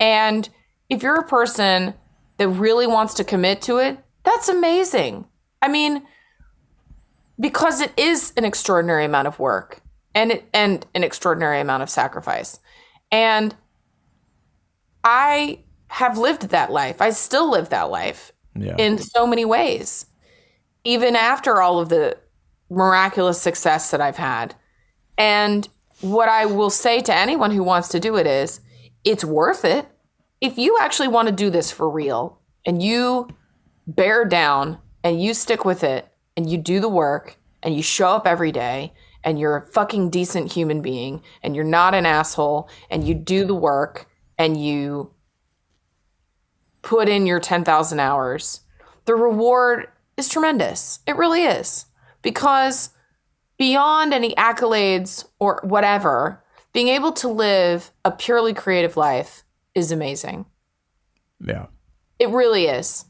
And 0.00 0.48
if 0.88 1.02
you're 1.02 1.20
a 1.20 1.26
person 1.26 1.94
that 2.38 2.48
really 2.48 2.86
wants 2.86 3.14
to 3.14 3.24
commit 3.24 3.62
to 3.62 3.78
it, 3.78 3.98
that's 4.24 4.48
amazing. 4.48 5.26
I 5.62 5.68
mean, 5.68 6.02
because 7.38 7.80
it 7.80 7.92
is 7.96 8.32
an 8.36 8.44
extraordinary 8.44 9.04
amount 9.04 9.28
of 9.28 9.38
work 9.38 9.80
and 10.14 10.32
it, 10.32 10.48
and 10.52 10.86
an 10.94 11.04
extraordinary 11.04 11.60
amount 11.60 11.82
of 11.82 11.90
sacrifice. 11.90 12.58
And 13.10 13.54
I 15.04 15.60
have 15.88 16.18
lived 16.18 16.48
that 16.48 16.70
life. 16.72 17.00
I 17.00 17.10
still 17.10 17.50
live 17.50 17.68
that 17.70 17.90
life 17.90 18.32
Yeah. 18.54 18.74
in 18.78 18.98
so 18.98 19.26
many 19.26 19.44
ways. 19.44 20.06
Even 20.84 21.16
after 21.16 21.60
all 21.60 21.78
of 21.78 21.88
the 21.88 22.16
miraculous 22.70 23.40
success 23.40 23.90
that 23.90 24.00
I've 24.00 24.16
had. 24.16 24.54
And 25.16 25.68
what 26.00 26.28
I 26.28 26.46
will 26.46 26.70
say 26.70 27.00
to 27.02 27.14
anyone 27.14 27.50
who 27.50 27.62
wants 27.62 27.88
to 27.88 28.00
do 28.00 28.16
it 28.16 28.26
is 28.26 28.60
it's 29.04 29.24
worth 29.24 29.64
it. 29.64 29.86
If 30.40 30.58
you 30.58 30.76
actually 30.80 31.08
want 31.08 31.28
to 31.28 31.34
do 31.34 31.50
this 31.50 31.70
for 31.70 31.88
real 31.88 32.38
and 32.66 32.82
you 32.82 33.28
bear 33.86 34.24
down 34.24 34.78
and 35.02 35.22
you 35.22 35.32
stick 35.32 35.64
with 35.64 35.82
it 35.82 36.08
and 36.36 36.50
you 36.50 36.58
do 36.58 36.80
the 36.80 36.88
work 36.88 37.38
and 37.62 37.74
you 37.74 37.82
show 37.82 38.08
up 38.08 38.26
every 38.26 38.52
day 38.52 38.92
and 39.24 39.38
you're 39.38 39.56
a 39.56 39.66
fucking 39.66 40.10
decent 40.10 40.52
human 40.52 40.82
being 40.82 41.22
and 41.42 41.56
you're 41.56 41.64
not 41.64 41.94
an 41.94 42.04
asshole 42.04 42.68
and 42.90 43.06
you 43.06 43.14
do 43.14 43.46
the 43.46 43.54
work 43.54 44.08
and 44.38 44.62
you 44.62 45.10
put 46.82 47.08
in 47.08 47.26
your 47.26 47.40
10,000 47.40 47.98
hours, 47.98 48.60
the 49.06 49.14
reward 49.14 49.88
is 50.16 50.28
tremendous. 50.28 51.00
It 51.06 51.16
really 51.16 51.44
is. 51.44 51.86
Because 52.20 52.90
beyond 53.56 54.12
any 54.12 54.34
accolades 54.34 55.26
or 55.38 55.60
whatever, 55.64 56.44
being 56.74 56.88
able 56.88 57.12
to 57.12 57.28
live 57.28 57.90
a 58.04 58.10
purely 58.10 58.52
creative 58.52 58.98
life 58.98 59.44
is 59.76 59.92
amazing. 59.92 60.46
yeah. 61.44 61.66
It 62.18 62.30
really 62.30 62.64
is. 62.64 63.04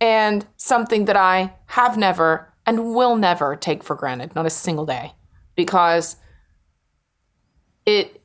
And 0.00 0.46
something 0.56 1.04
that 1.04 1.16
I 1.16 1.52
have 1.66 1.98
never 1.98 2.52
and 2.64 2.94
will 2.94 3.16
never 3.16 3.54
take 3.54 3.84
for 3.84 3.94
granted, 3.94 4.34
not 4.34 4.46
a 4.46 4.50
single 4.50 4.86
day, 4.86 5.12
because 5.54 6.16
it, 7.84 8.22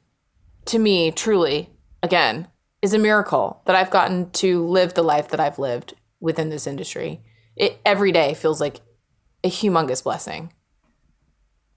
to 0.66 0.80
me, 0.80 1.12
truly, 1.12 1.70
again, 2.02 2.48
is 2.82 2.94
a 2.94 2.98
miracle 2.98 3.62
that 3.66 3.76
I've 3.76 3.92
gotten 3.92 4.32
to 4.32 4.66
live 4.66 4.94
the 4.94 5.04
life 5.04 5.28
that 5.30 5.42
I've 5.42 5.60
lived 5.60 5.94
within 6.22 6.50
this 6.50 6.66
industry. 6.66 7.22
It 7.58 7.80
every 7.86 8.14
day 8.14 8.34
feels 8.34 8.62
like 8.62 8.80
a 9.44 9.50
humongous 9.50 10.04
blessing. 10.04 10.54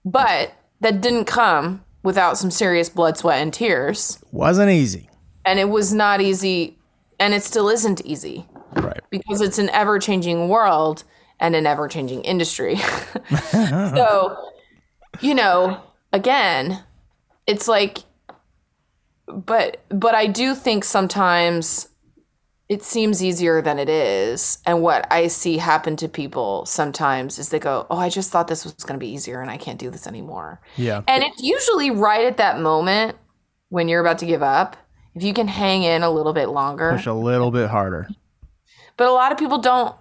But 0.05 0.55
that 0.81 1.01
didn't 1.01 1.25
come 1.25 1.85
without 2.05 2.39
some 2.39 2.53
serious 2.53 2.89
blood, 2.89 3.19
sweat, 3.19 3.43
and 3.43 3.53
tears. 3.53 4.19
Wasn't 4.31 4.71
easy. 4.71 5.11
And 5.45 5.59
it 5.59 5.69
was 5.69 5.93
not 5.93 6.21
easy, 6.21 6.79
and 7.21 7.35
it 7.35 7.43
still 7.43 7.69
isn't 7.69 8.05
easy 8.05 8.47
Right. 8.75 9.01
because 9.11 9.41
it's 9.41 9.59
an 9.59 9.69
ever 9.71 9.99
changing 9.99 10.49
world 10.49 11.05
and 11.41 11.55
an 11.55 11.67
ever 11.67 11.89
changing 11.89 12.23
industry. 12.23 12.77
so, 13.51 14.51
you 15.21 15.35
know, 15.35 15.81
again, 16.13 16.83
it's 17.47 17.69
like 17.69 17.99
but 19.27 19.83
but 19.89 20.15
I 20.15 20.27
do 20.27 20.55
think 20.55 20.85
sometimes 20.85 21.89
it 22.69 22.83
seems 22.83 23.23
easier 23.23 23.61
than 23.61 23.79
it 23.79 23.89
is. 23.89 24.59
And 24.67 24.81
what 24.83 25.07
I 25.11 25.27
see 25.29 25.59
happen 25.59 25.97
to 25.97 26.09
people 26.09 26.65
sometimes 26.67 27.39
is 27.39 27.51
they 27.51 27.59
go, 27.59 27.87
"Oh, 27.91 27.99
I 27.99 28.09
just 28.09 28.31
thought 28.31 28.49
this 28.49 28.65
was 28.65 28.73
going 28.75 28.99
to 28.99 29.05
be 29.05 29.13
easier 29.13 29.41
and 29.41 29.51
I 29.51 29.57
can't 29.57 29.79
do 29.79 29.91
this 29.91 30.07
anymore." 30.07 30.61
Yeah. 30.77 31.03
And 31.07 31.23
it's 31.25 31.43
usually 31.43 31.91
right 31.91 32.25
at 32.27 32.39
that 32.39 32.61
moment 32.61 33.17
when 33.69 33.89
you're 33.89 34.01
about 34.01 34.19
to 34.19 34.27
give 34.27 34.43
up. 34.43 34.77
If 35.15 35.23
you 35.23 35.33
can 35.33 35.49
hang 35.49 35.85
in 35.85 36.03
a 36.03 36.11
little 36.11 36.33
bit 36.33 36.49
longer. 36.49 36.91
Push 36.93 37.07
a 37.07 37.13
little 37.13 37.51
bit 37.51 37.71
harder. 37.71 38.09
But 38.97 39.09
a 39.09 39.13
lot 39.13 39.33
of 39.33 39.39
people 39.39 39.59
don't. 39.59 39.95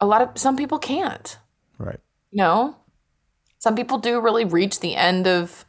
A 0.00 0.06
lot 0.06 0.22
of 0.22 0.38
some 0.38 0.56
people 0.56 0.78
can't. 0.78 1.38
Right. 1.78 2.00
You 2.30 2.38
know, 2.38 2.76
some 3.58 3.74
people 3.74 3.98
do 3.98 4.20
really 4.20 4.44
reach 4.44 4.80
the 4.80 4.96
end 4.96 5.26
of 5.26 5.64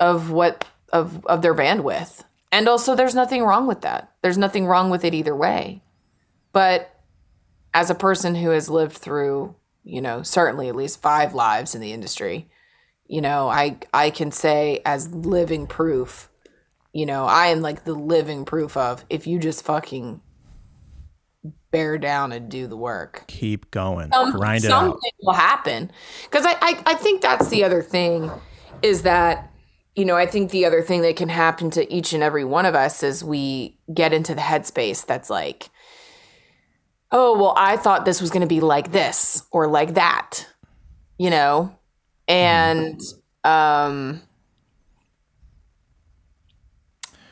of 0.00 0.30
what 0.30 0.64
of 0.92 1.24
of 1.26 1.42
their 1.42 1.54
bandwidth, 1.54 2.24
and 2.50 2.68
also 2.68 2.94
there's 2.94 3.14
nothing 3.14 3.44
wrong 3.44 3.66
with 3.66 3.82
that. 3.82 4.12
There's 4.22 4.38
nothing 4.38 4.66
wrong 4.66 4.90
with 4.90 5.04
it 5.04 5.14
either 5.14 5.36
way. 5.36 5.82
But 6.52 6.90
as 7.74 7.90
a 7.90 7.94
person 7.94 8.34
who 8.34 8.50
has 8.50 8.68
lived 8.68 8.96
through, 8.96 9.54
you 9.84 10.00
know, 10.00 10.22
certainly 10.22 10.68
at 10.68 10.76
least 10.76 11.02
five 11.02 11.34
lives 11.34 11.74
in 11.74 11.80
the 11.80 11.92
industry, 11.92 12.48
you 13.08 13.20
know, 13.20 13.48
I 13.48 13.78
I 13.92 14.10
can 14.10 14.30
say 14.30 14.80
as 14.84 15.08
living 15.12 15.66
proof 15.66 16.28
you 16.94 17.04
know, 17.06 17.26
I 17.26 17.48
am 17.48 17.60
like 17.60 17.84
the 17.84 17.92
living 17.92 18.44
proof 18.46 18.76
of 18.76 19.04
if 19.10 19.26
you 19.26 19.38
just 19.38 19.62
fucking 19.64 20.20
bear 21.70 21.98
down 21.98 22.32
and 22.32 22.50
do 22.50 22.66
the 22.66 22.76
work 22.76 23.24
Keep 23.28 23.70
going. 23.70 24.10
some- 24.10 24.32
Grind 24.32 24.64
it 24.64 24.68
something 24.68 24.92
out. 24.94 25.12
will 25.22 25.34
happen 25.34 25.92
because 26.24 26.46
I, 26.46 26.52
I 26.62 26.82
i 26.86 26.94
think 26.94 27.20
that's 27.20 27.48
the 27.48 27.62
other 27.62 27.82
thing 27.82 28.30
is 28.82 29.02
that 29.02 29.52
you 29.94 30.06
know 30.06 30.16
i 30.16 30.24
think 30.26 30.50
the 30.50 30.64
other 30.64 30.80
thing 30.80 31.02
that 31.02 31.16
can 31.16 31.28
happen 31.28 31.70
to 31.72 31.92
each 31.92 32.14
and 32.14 32.22
every 32.22 32.44
one 32.44 32.64
of 32.64 32.74
us 32.74 33.02
is 33.02 33.22
we 33.22 33.78
get 33.92 34.14
into 34.14 34.34
the 34.34 34.40
headspace 34.40 35.04
that's 35.04 35.28
like 35.28 35.68
oh 37.12 37.36
well 37.38 37.52
i 37.56 37.76
thought 37.76 38.06
this 38.06 38.20
was 38.22 38.30
going 38.30 38.40
to 38.40 38.46
be 38.48 38.60
like 38.60 38.90
this 38.92 39.42
or 39.52 39.68
like 39.68 39.92
that 39.94 40.46
you 41.18 41.28
know 41.28 41.77
and 42.28 43.00
um 43.44 44.20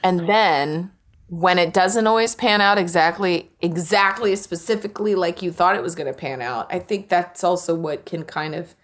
and 0.02 0.28
then 0.28 0.90
when 1.28 1.58
it 1.58 1.72
doesn't 1.74 2.06
always 2.06 2.34
pan 2.34 2.60
out 2.60 2.78
exactly 2.78 3.50
exactly 3.60 4.34
specifically 4.36 5.14
like 5.14 5.42
you 5.42 5.50
thought 5.52 5.76
it 5.76 5.82
was 5.82 5.94
going 5.94 6.06
to 6.12 6.16
pan 6.18 6.40
out 6.40 6.66
i 6.72 6.78
think 6.78 7.08
that's 7.08 7.42
also 7.44 7.74
what 7.74 8.04
can 8.06 8.22
kind 8.24 8.54
of 8.54 8.74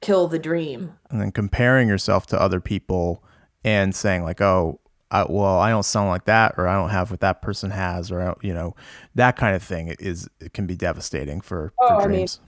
kill 0.00 0.28
the 0.28 0.38
dream 0.38 0.92
And 1.10 1.20
then 1.20 1.30
comparing 1.32 1.88
yourself 1.88 2.26
to 2.28 2.40
other 2.40 2.58
people 2.60 3.22
and 3.62 3.94
saying 3.94 4.22
like, 4.24 4.40
oh, 4.40 4.80
I, 5.10 5.26
well, 5.28 5.58
I 5.58 5.68
don't 5.68 5.82
sound 5.82 6.08
like 6.08 6.24
that, 6.24 6.54
or 6.56 6.66
I 6.66 6.74
don't 6.76 6.88
have 6.88 7.10
what 7.10 7.20
that 7.20 7.42
person 7.42 7.70
has, 7.72 8.10
or 8.10 8.34
you 8.40 8.54
know, 8.54 8.74
that 9.16 9.36
kind 9.36 9.54
of 9.54 9.62
thing 9.62 9.88
is 9.98 10.26
it 10.40 10.54
can 10.54 10.66
be 10.66 10.74
devastating 10.74 11.42
for, 11.42 11.74
Oh, 11.78 11.88
for 11.88 11.94
I 11.96 12.06
mean- 12.06 12.10
dreams. 12.16 12.40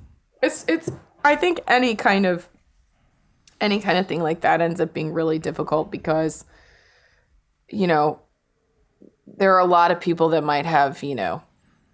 it's 0.43 0.65
it's 0.67 0.91
i 1.27 1.37
think 1.37 1.61
any 1.69 1.95
kind 1.95 2.25
of 2.25 2.49
any 3.63 3.81
kind 3.81 3.97
of 3.97 4.07
thing 4.07 4.23
like 4.23 4.43
that 4.43 4.61
ends 4.61 4.81
up 4.81 4.93
being 4.93 5.13
really 5.13 5.39
difficult 5.39 5.91
because 5.91 6.45
you 7.69 7.87
know 7.87 8.21
there 9.27 9.55
are 9.55 9.61
a 9.61 9.65
lot 9.65 9.91
of 9.91 10.01
people 10.01 10.31
that 10.31 10.45
might 10.45 10.67
have 10.67 11.03
you 11.03 11.15
know 11.15 11.43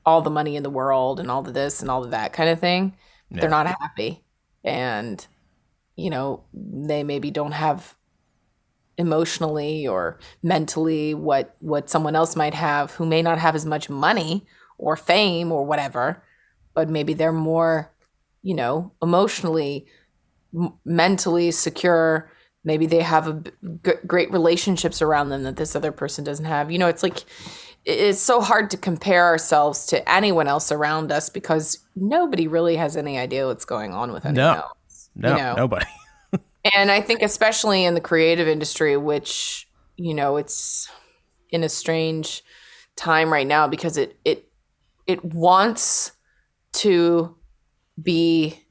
all 0.04 0.22
the 0.22 0.30
money 0.30 0.56
in 0.56 0.62
the 0.62 0.70
world 0.70 1.20
and 1.20 1.30
all 1.30 1.46
of 1.46 1.54
this 1.54 1.80
and 1.80 1.90
all 1.90 2.02
of 2.02 2.10
that 2.10 2.32
kind 2.32 2.48
of 2.48 2.58
thing 2.58 2.96
but 3.30 3.40
they're 3.40 3.50
not 3.50 3.66
happy. 3.66 4.24
And 4.64 5.24
you 5.96 6.10
know 6.10 6.44
they 6.52 7.02
maybe 7.02 7.30
don't 7.30 7.52
have 7.52 7.96
emotionally 8.96 9.86
or 9.86 10.18
mentally 10.42 11.14
what 11.14 11.56
what 11.60 11.90
someone 11.90 12.16
else 12.16 12.34
might 12.36 12.54
have 12.54 12.92
who 12.92 13.06
may 13.06 13.22
not 13.22 13.38
have 13.38 13.54
as 13.54 13.64
much 13.64 13.88
money 13.88 14.46
or 14.76 14.96
fame 14.96 15.52
or 15.52 15.64
whatever 15.64 16.22
but 16.74 16.88
maybe 16.88 17.14
they're 17.14 17.32
more 17.32 17.92
you 18.42 18.54
know 18.54 18.92
emotionally 19.02 19.86
mentally 20.84 21.50
secure 21.50 22.30
maybe 22.64 22.86
they 22.86 23.00
have 23.02 23.28
a 23.28 23.42
g- 23.84 23.92
great 24.06 24.30
relationships 24.32 25.00
around 25.02 25.28
them 25.28 25.42
that 25.42 25.56
this 25.56 25.76
other 25.76 25.92
person 25.92 26.24
doesn't 26.24 26.46
have 26.46 26.70
you 26.70 26.78
know 26.78 26.88
it's 26.88 27.02
like 27.02 27.24
it's 27.84 28.20
so 28.20 28.40
hard 28.40 28.70
to 28.70 28.76
compare 28.76 29.24
ourselves 29.24 29.86
to 29.86 30.06
anyone 30.10 30.48
else 30.48 30.70
around 30.72 31.10
us 31.12 31.30
because 31.30 31.78
nobody 31.96 32.46
really 32.46 32.76
has 32.76 32.96
any 32.96 33.18
idea 33.18 33.46
what's 33.46 33.64
going 33.64 33.92
on 33.94 34.12
with 34.12 34.26
anyone 34.26 34.54
No. 34.56 34.62
else 34.62 35.10
No, 35.14 35.36
know. 35.36 35.54
nobody. 35.54 35.86
and 36.74 36.90
I 36.90 37.00
think 37.00 37.22
especially 37.22 37.84
in 37.84 37.94
the 37.94 38.00
creative 38.00 38.46
industry, 38.48 38.96
which 38.96 39.68
you 39.96 40.12
know 40.14 40.36
it's 40.36 40.88
in 41.50 41.64
a 41.64 41.68
strange 41.68 42.42
time 42.96 43.32
right 43.32 43.46
now 43.46 43.68
because 43.68 43.96
it 43.96 44.18
it 44.24 44.48
it 45.06 45.24
wants 45.24 46.12
to 46.74 47.34
be 48.02 48.62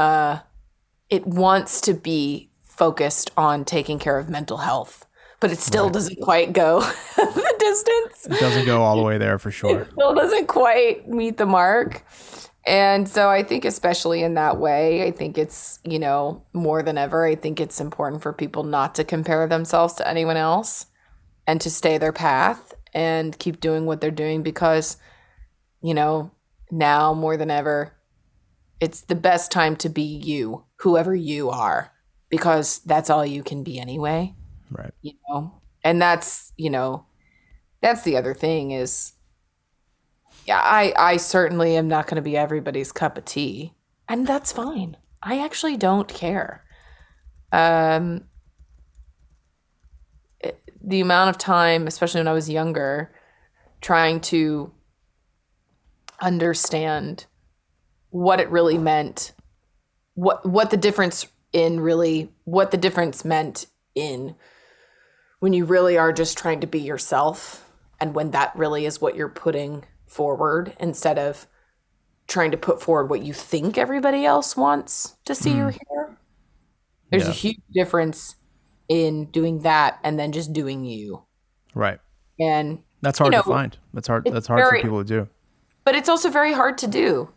uh 0.00 0.40
it 1.08 1.26
wants 1.26 1.80
to 1.80 1.92
be 1.94 2.50
focused 2.62 3.30
on 3.36 3.64
taking 3.64 3.98
care 3.98 4.18
of 4.18 4.28
mental 4.28 4.58
health 4.58 5.06
but 5.40 5.50
it 5.50 5.58
still 5.58 5.88
doesn't 5.90 6.20
quite 6.20 6.52
go 6.52 6.80
the 7.16 7.54
distance 7.58 8.26
It 8.26 8.40
doesn't 8.40 8.66
go 8.66 8.82
all 8.82 8.96
the 8.96 9.02
way 9.02 9.18
there 9.18 9.38
for 9.38 9.50
sure. 9.50 9.88
still 9.92 10.14
doesn't 10.14 10.46
quite 10.46 11.08
meet 11.08 11.38
the 11.38 11.46
mark. 11.46 12.04
And 12.66 13.08
so 13.08 13.30
I 13.30 13.42
think, 13.42 13.64
especially 13.64 14.22
in 14.22 14.34
that 14.34 14.58
way, 14.58 15.06
I 15.06 15.12
think 15.12 15.38
it's, 15.38 15.80
you 15.82 15.98
know, 15.98 16.42
more 16.52 16.82
than 16.82 16.98
ever, 16.98 17.24
I 17.24 17.34
think 17.34 17.58
it's 17.58 17.80
important 17.80 18.22
for 18.22 18.34
people 18.34 18.64
not 18.64 18.94
to 18.96 19.04
compare 19.04 19.46
themselves 19.48 19.94
to 19.94 20.06
anyone 20.06 20.36
else 20.36 20.86
and 21.46 21.58
to 21.62 21.70
stay 21.70 21.96
their 21.96 22.12
path 22.12 22.74
and 22.92 23.38
keep 23.38 23.60
doing 23.60 23.86
what 23.86 24.02
they're 24.02 24.10
doing 24.10 24.42
because, 24.42 24.98
you 25.82 25.94
know, 25.94 26.30
now 26.70 27.14
more 27.14 27.38
than 27.38 27.50
ever, 27.50 27.94
it's 28.80 29.02
the 29.02 29.14
best 29.14 29.52
time 29.52 29.76
to 29.76 29.88
be 29.88 30.02
you, 30.02 30.64
whoever 30.76 31.14
you 31.14 31.50
are, 31.50 31.92
because 32.30 32.78
that's 32.80 33.10
all 33.10 33.24
you 33.26 33.42
can 33.42 33.62
be 33.62 33.78
anyway. 33.78 34.34
Right. 34.70 34.92
you 35.02 35.12
know? 35.28 35.60
And 35.84 36.00
that's 36.00 36.52
you 36.56 36.70
know 36.70 37.06
that's 37.80 38.02
the 38.02 38.16
other 38.16 38.34
thing 38.34 38.70
is 38.72 39.12
yeah 40.46 40.60
i 40.62 40.92
i 40.98 41.16
certainly 41.16 41.74
am 41.76 41.88
not 41.88 42.06
going 42.06 42.16
to 42.16 42.22
be 42.22 42.36
everybody's 42.36 42.92
cup 42.92 43.16
of 43.16 43.24
tea 43.24 43.72
and 44.08 44.26
that's 44.26 44.52
fine. 44.52 44.96
I 45.22 45.38
actually 45.42 45.76
don't 45.78 46.06
care. 46.08 46.64
Um 47.52 48.24
it- 50.40 50.60
the 50.82 51.00
amount 51.00 51.30
of 51.30 51.38
time 51.38 51.86
especially 51.86 52.20
when 52.20 52.28
i 52.28 52.32
was 52.32 52.48
younger 52.50 53.10
trying 53.80 54.20
to 54.20 54.70
understand 56.20 57.24
what 58.10 58.40
it 58.40 58.50
really 58.50 58.78
meant 58.78 59.32
what 60.14 60.44
what 60.44 60.70
the 60.70 60.76
difference 60.76 61.26
in 61.52 61.80
really 61.80 62.30
what 62.44 62.70
the 62.70 62.76
difference 62.76 63.24
meant 63.24 63.66
in 63.94 64.34
when 65.40 65.52
you 65.52 65.64
really 65.64 65.96
are 65.96 66.12
just 66.12 66.36
trying 66.36 66.60
to 66.60 66.66
be 66.66 66.80
yourself 66.80 67.68
and 68.00 68.14
when 68.14 68.30
that 68.30 68.54
really 68.56 68.84
is 68.84 69.00
what 69.00 69.16
you're 69.16 69.28
putting 69.28 69.84
forward 70.06 70.74
instead 70.78 71.18
of 71.18 71.46
trying 72.26 72.50
to 72.52 72.56
put 72.56 72.80
forward 72.80 73.10
what 73.10 73.22
you 73.22 73.32
think 73.32 73.76
everybody 73.76 74.24
else 74.24 74.56
wants 74.56 75.16
to 75.24 75.34
see 75.34 75.60
or 75.60 75.70
hmm. 75.70 75.78
hear. 75.90 76.16
There's 77.10 77.26
a 77.26 77.32
huge 77.32 77.58
difference 77.74 78.36
in 78.88 79.26
doing 79.26 79.62
that 79.62 79.98
and 80.04 80.18
then 80.18 80.30
just 80.30 80.52
doing 80.52 80.84
you. 80.84 81.24
Right. 81.74 81.98
And 82.38 82.82
That's 83.02 83.18
hard 83.18 83.32
know, 83.32 83.42
to 83.42 83.48
find. 83.48 83.76
That's 83.92 84.06
hard. 84.06 84.28
That's 84.30 84.46
hard 84.46 84.60
very- 84.60 84.80
for 84.80 84.86
people 84.86 85.04
to 85.04 85.08
do. 85.08 85.28
but 85.84 85.96
it's 85.96 86.08
also 86.08 86.30
very 86.30 86.52
hard 86.52 86.78
to 86.78 86.86
do. 86.86 87.30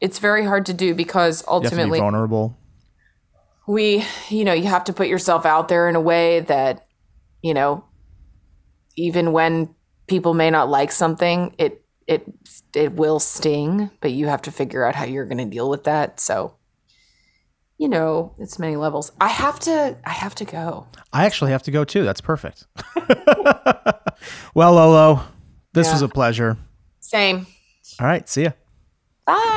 It's 0.00 0.18
very 0.18 0.44
hard 0.44 0.66
to 0.66 0.74
do 0.74 0.94
because 0.94 1.42
You 1.46 1.52
have 1.52 1.62
to 1.62 1.62
be 1.62 1.66
ultimately 1.82 1.98
vulnerable. 1.98 2.56
we 3.68 4.04
you 4.28 4.44
know 4.44 4.52
you 4.52 4.64
have 4.68 4.84
to 4.84 4.92
put 4.92 5.08
yourself 5.08 5.44
out 5.46 5.68
there 5.68 5.88
in 5.88 5.96
a 5.96 6.00
way 6.00 6.40
that 6.40 6.86
you 7.42 7.54
know 7.54 7.84
even 8.96 9.32
when 9.32 9.74
people 10.08 10.34
may 10.34 10.50
not 10.50 10.68
like 10.68 10.90
something 10.92 11.54
it 11.58 11.84
it 12.06 12.24
it 12.74 12.92
will 12.94 13.20
sting 13.20 13.90
but 14.00 14.10
you 14.10 14.26
have 14.26 14.42
to 14.42 14.50
figure 14.50 14.84
out 14.84 14.94
how 14.96 15.04
you're 15.04 15.24
going 15.26 15.38
to 15.38 15.44
deal 15.44 15.70
with 15.70 15.84
that 15.84 16.18
so 16.18 16.54
you 17.78 17.88
know 17.88 18.34
it's 18.38 18.58
many 18.58 18.76
levels 18.76 19.12
i 19.20 19.28
have 19.28 19.60
to 19.60 19.96
i 20.04 20.10
have 20.10 20.34
to 20.34 20.44
go 20.44 20.86
I 21.12 21.24
actually 21.26 21.50
have 21.50 21.64
to 21.64 21.72
go 21.72 21.82
too. 21.84 22.04
That's 22.04 22.20
perfect. 22.20 22.68
well, 24.54 24.74
Lolo, 24.74 25.22
this 25.72 25.88
Yeah. 25.88 25.92
was 25.94 26.02
a 26.02 26.08
pleasure. 26.08 26.56
same 27.00 27.46
All 27.98 28.06
right. 28.06 28.28
See 28.28 28.44
ya. 28.44 28.50
bye 29.26 29.56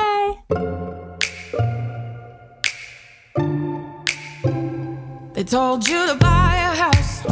They 5.34 5.42
told 5.42 5.88
you 5.88 6.06
to 6.06 6.14
buy 6.14 6.54
a 6.56 6.74
house. 6.84 7.22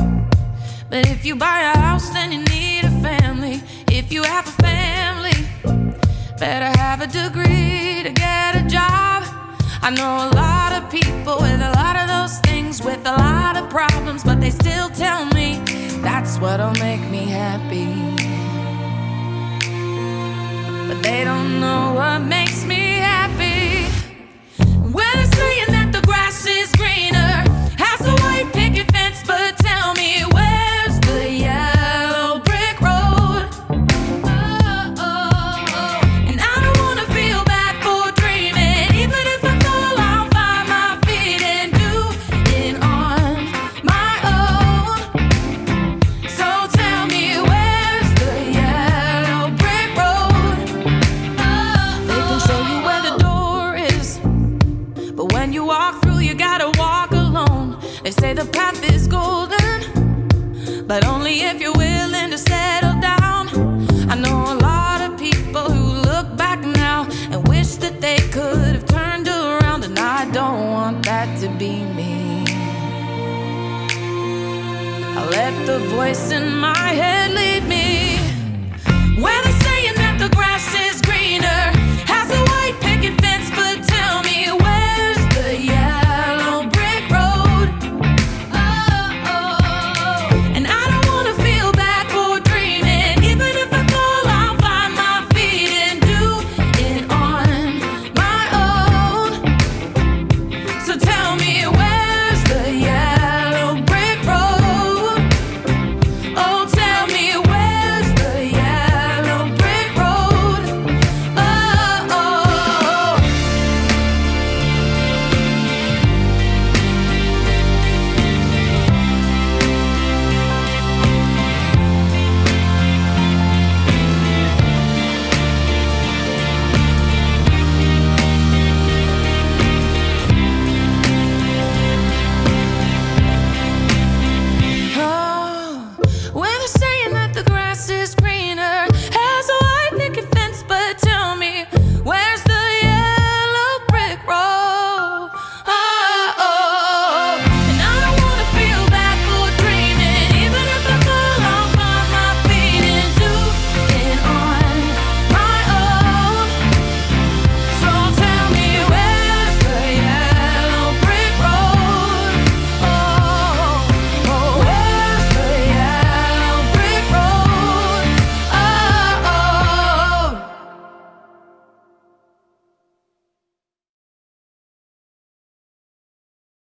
But 0.90 1.06
if 1.08 1.24
you 1.24 1.36
buy 1.36 1.72
a 1.74 1.78
house, 1.78 2.10
then 2.10 2.32
you 2.32 2.42
need 2.44 2.84
a 2.84 2.90
family. 3.00 3.62
If 3.88 4.12
you 4.12 4.22
have 4.24 4.46
a 4.46 4.62
family, 4.62 5.38
better 6.38 6.76
have 6.78 7.00
a 7.00 7.06
degree 7.06 8.02
to 8.02 8.10
get 8.10 8.56
a 8.56 8.64
job. 8.68 9.22
I 9.80 9.90
know 9.90 10.28
a 10.28 10.30
lot 10.34 10.72
of 10.72 10.90
people 10.90 11.36
with 11.40 11.60
a 11.60 11.72
lot 11.76 11.96
of 11.96 12.08
those 12.08 12.38
things, 12.40 12.82
with 12.82 13.06
a 13.06 13.12
lot 13.12 13.56
of 13.56 13.70
problems, 13.70 14.24
but 14.24 14.40
they 14.40 14.50
still 14.50 14.90
tell 14.90 15.24
me 15.26 15.60
that's 16.02 16.38
what'll 16.38 16.74
make 16.74 17.00
me 17.08 17.24
happy. 17.24 17.86
But 20.88 21.02
they 21.02 21.24
don't 21.24 21.60
know 21.60 21.94
what 21.94 22.18
makes 22.18 22.64
me 22.64 22.74
happy. 22.74 22.81
When 24.92 25.30
they're 25.30 25.71